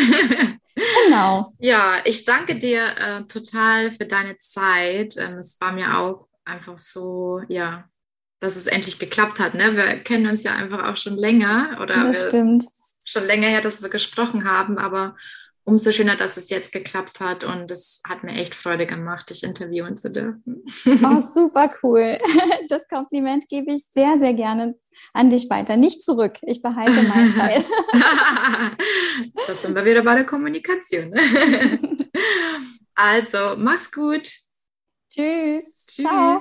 Genau. 0.75 1.45
Ja, 1.61 2.01
ich 2.07 2.25
danke 2.25 2.59
dir 2.59 2.85
äh, 2.85 3.23
total 3.25 3.93
für 3.93 4.07
deine 4.07 4.39
Zeit. 4.39 5.17
Ähm, 5.19 5.25
es 5.25 5.59
war 5.61 5.73
mir 5.73 5.99
auch 5.99 6.29
einfach 6.45 6.79
so, 6.79 7.41
ja, 7.49 7.85
dass 8.41 8.57
es 8.57 8.67
endlich 8.67 8.99
geklappt 8.99 9.39
hat. 9.39 9.55
Ne? 9.55 9.77
Wir 9.77 9.99
kennen 10.01 10.27
uns 10.27 10.43
ja 10.43 10.55
einfach 10.55 10.91
auch 10.91 10.97
schon 10.97 11.17
länger 11.17 11.79
oder 11.81 12.07
das 12.07 12.27
stimmt. 12.27 12.65
schon 13.05 13.25
länger 13.27 13.49
her, 13.49 13.61
dass 13.61 13.83
wir 13.83 13.89
gesprochen 13.89 14.45
haben, 14.45 14.79
aber 14.79 15.17
umso 15.65 15.93
schöner, 15.93 16.17
dass 16.17 16.37
es 16.37 16.51
jetzt 16.51 16.73
geklappt 16.73 17.21
hat 17.21 17.45
und 17.45 17.71
es 17.71 18.01
hat 18.05 18.25
mir 18.25 18.33
echt 18.33 18.55
Freude 18.55 18.87
gemacht, 18.87 19.31
dich 19.31 19.45
interviewen 19.45 19.97
zu 19.97 20.11
dürfen. 20.11 20.65
Oh, 20.87 21.21
super 21.35 21.71
cool. 21.83 22.17
Das 22.69 22.89
Kompliment 22.89 23.49
gebe 23.49 23.73
ich 23.73 23.85
sehr, 23.93 24.19
sehr 24.19 24.35
gerne 24.35 24.75
an 25.13 25.31
dich 25.31 25.49
weiter. 25.51 25.77
Nicht 25.77 26.03
zurück. 26.03 26.35
Ich 26.43 26.63
behalte 26.63 27.03
meinen 27.03 27.31
Teil. 27.35 27.63
Das 29.47 29.63
sind 29.63 29.75
wir 29.75 29.85
wieder 29.85 30.03
bei 30.03 30.15
der 30.15 30.25
Kommunikation. 30.25 31.15
Also, 32.95 33.53
mach's 33.59 33.91
gut. 33.91 34.29
Tschüss. 35.13 35.87
Tschüss. 35.89 36.07
Ciao. 36.07 36.41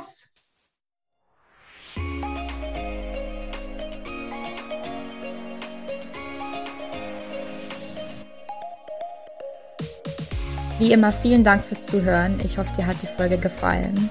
Wie 10.79 10.93
immer 10.93 11.11
vielen 11.11 11.43
Dank 11.43 11.65
fürs 11.65 11.83
Zuhören. 11.83 12.39
Ich 12.45 12.57
hoffe, 12.57 12.71
dir 12.77 12.87
hat 12.87 12.95
die 13.01 13.07
Folge 13.07 13.37
gefallen. 13.37 14.09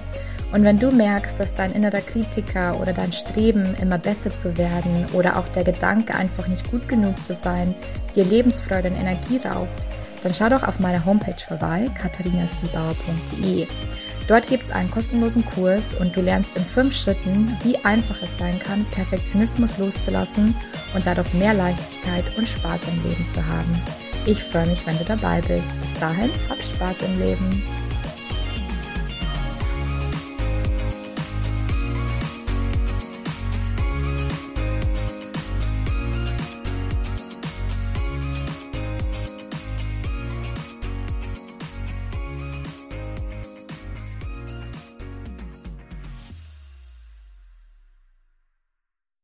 Und 0.51 0.63
wenn 0.63 0.77
du 0.77 0.91
merkst, 0.91 1.39
dass 1.39 1.55
dein 1.55 1.71
innerer 1.71 2.01
Kritiker 2.01 2.79
oder 2.79 2.93
dein 2.93 3.11
Streben, 3.11 3.73
immer 3.81 3.97
besser 3.97 4.35
zu 4.35 4.55
werden 4.57 5.07
oder 5.13 5.37
auch 5.37 5.47
der 5.49 5.63
Gedanke, 5.63 6.13
einfach 6.13 6.47
nicht 6.47 6.69
gut 6.69 6.87
genug 6.87 7.23
zu 7.23 7.33
sein, 7.33 7.73
dir 8.15 8.25
Lebensfreude 8.25 8.89
und 8.89 8.95
Energie 8.95 9.37
raubt, 9.37 9.87
dann 10.21 10.35
schau 10.35 10.49
doch 10.49 10.61
auf 10.63 10.79
meiner 10.79 11.03
Homepage 11.03 11.43
vorbei, 11.47 11.89
katharinasiebauer.de. 11.99 13.65
Dort 14.27 14.47
gibt 14.47 14.63
es 14.63 14.71
einen 14.71 14.89
kostenlosen 14.89 15.45
Kurs 15.45 15.93
und 15.93 16.15
du 16.15 16.21
lernst 16.21 16.55
in 16.55 16.63
fünf 16.63 16.95
Schritten, 16.95 17.57
wie 17.63 17.77
einfach 17.83 18.21
es 18.21 18.37
sein 18.37 18.59
kann, 18.59 18.85
Perfektionismus 18.91 19.77
loszulassen 19.77 20.55
und 20.93 21.05
dadurch 21.05 21.33
mehr 21.33 21.53
Leichtigkeit 21.53 22.25
und 22.37 22.47
Spaß 22.47 22.85
im 22.85 23.09
Leben 23.09 23.27
zu 23.29 23.45
haben. 23.45 23.81
Ich 24.25 24.43
freue 24.43 24.67
mich, 24.67 24.85
wenn 24.85 24.97
du 24.97 25.03
dabei 25.03 25.41
bist. 25.41 25.69
Bis 25.81 25.99
dahin, 25.99 26.29
hab 26.47 26.61
Spaß 26.61 27.01
im 27.01 27.19
Leben. 27.19 27.63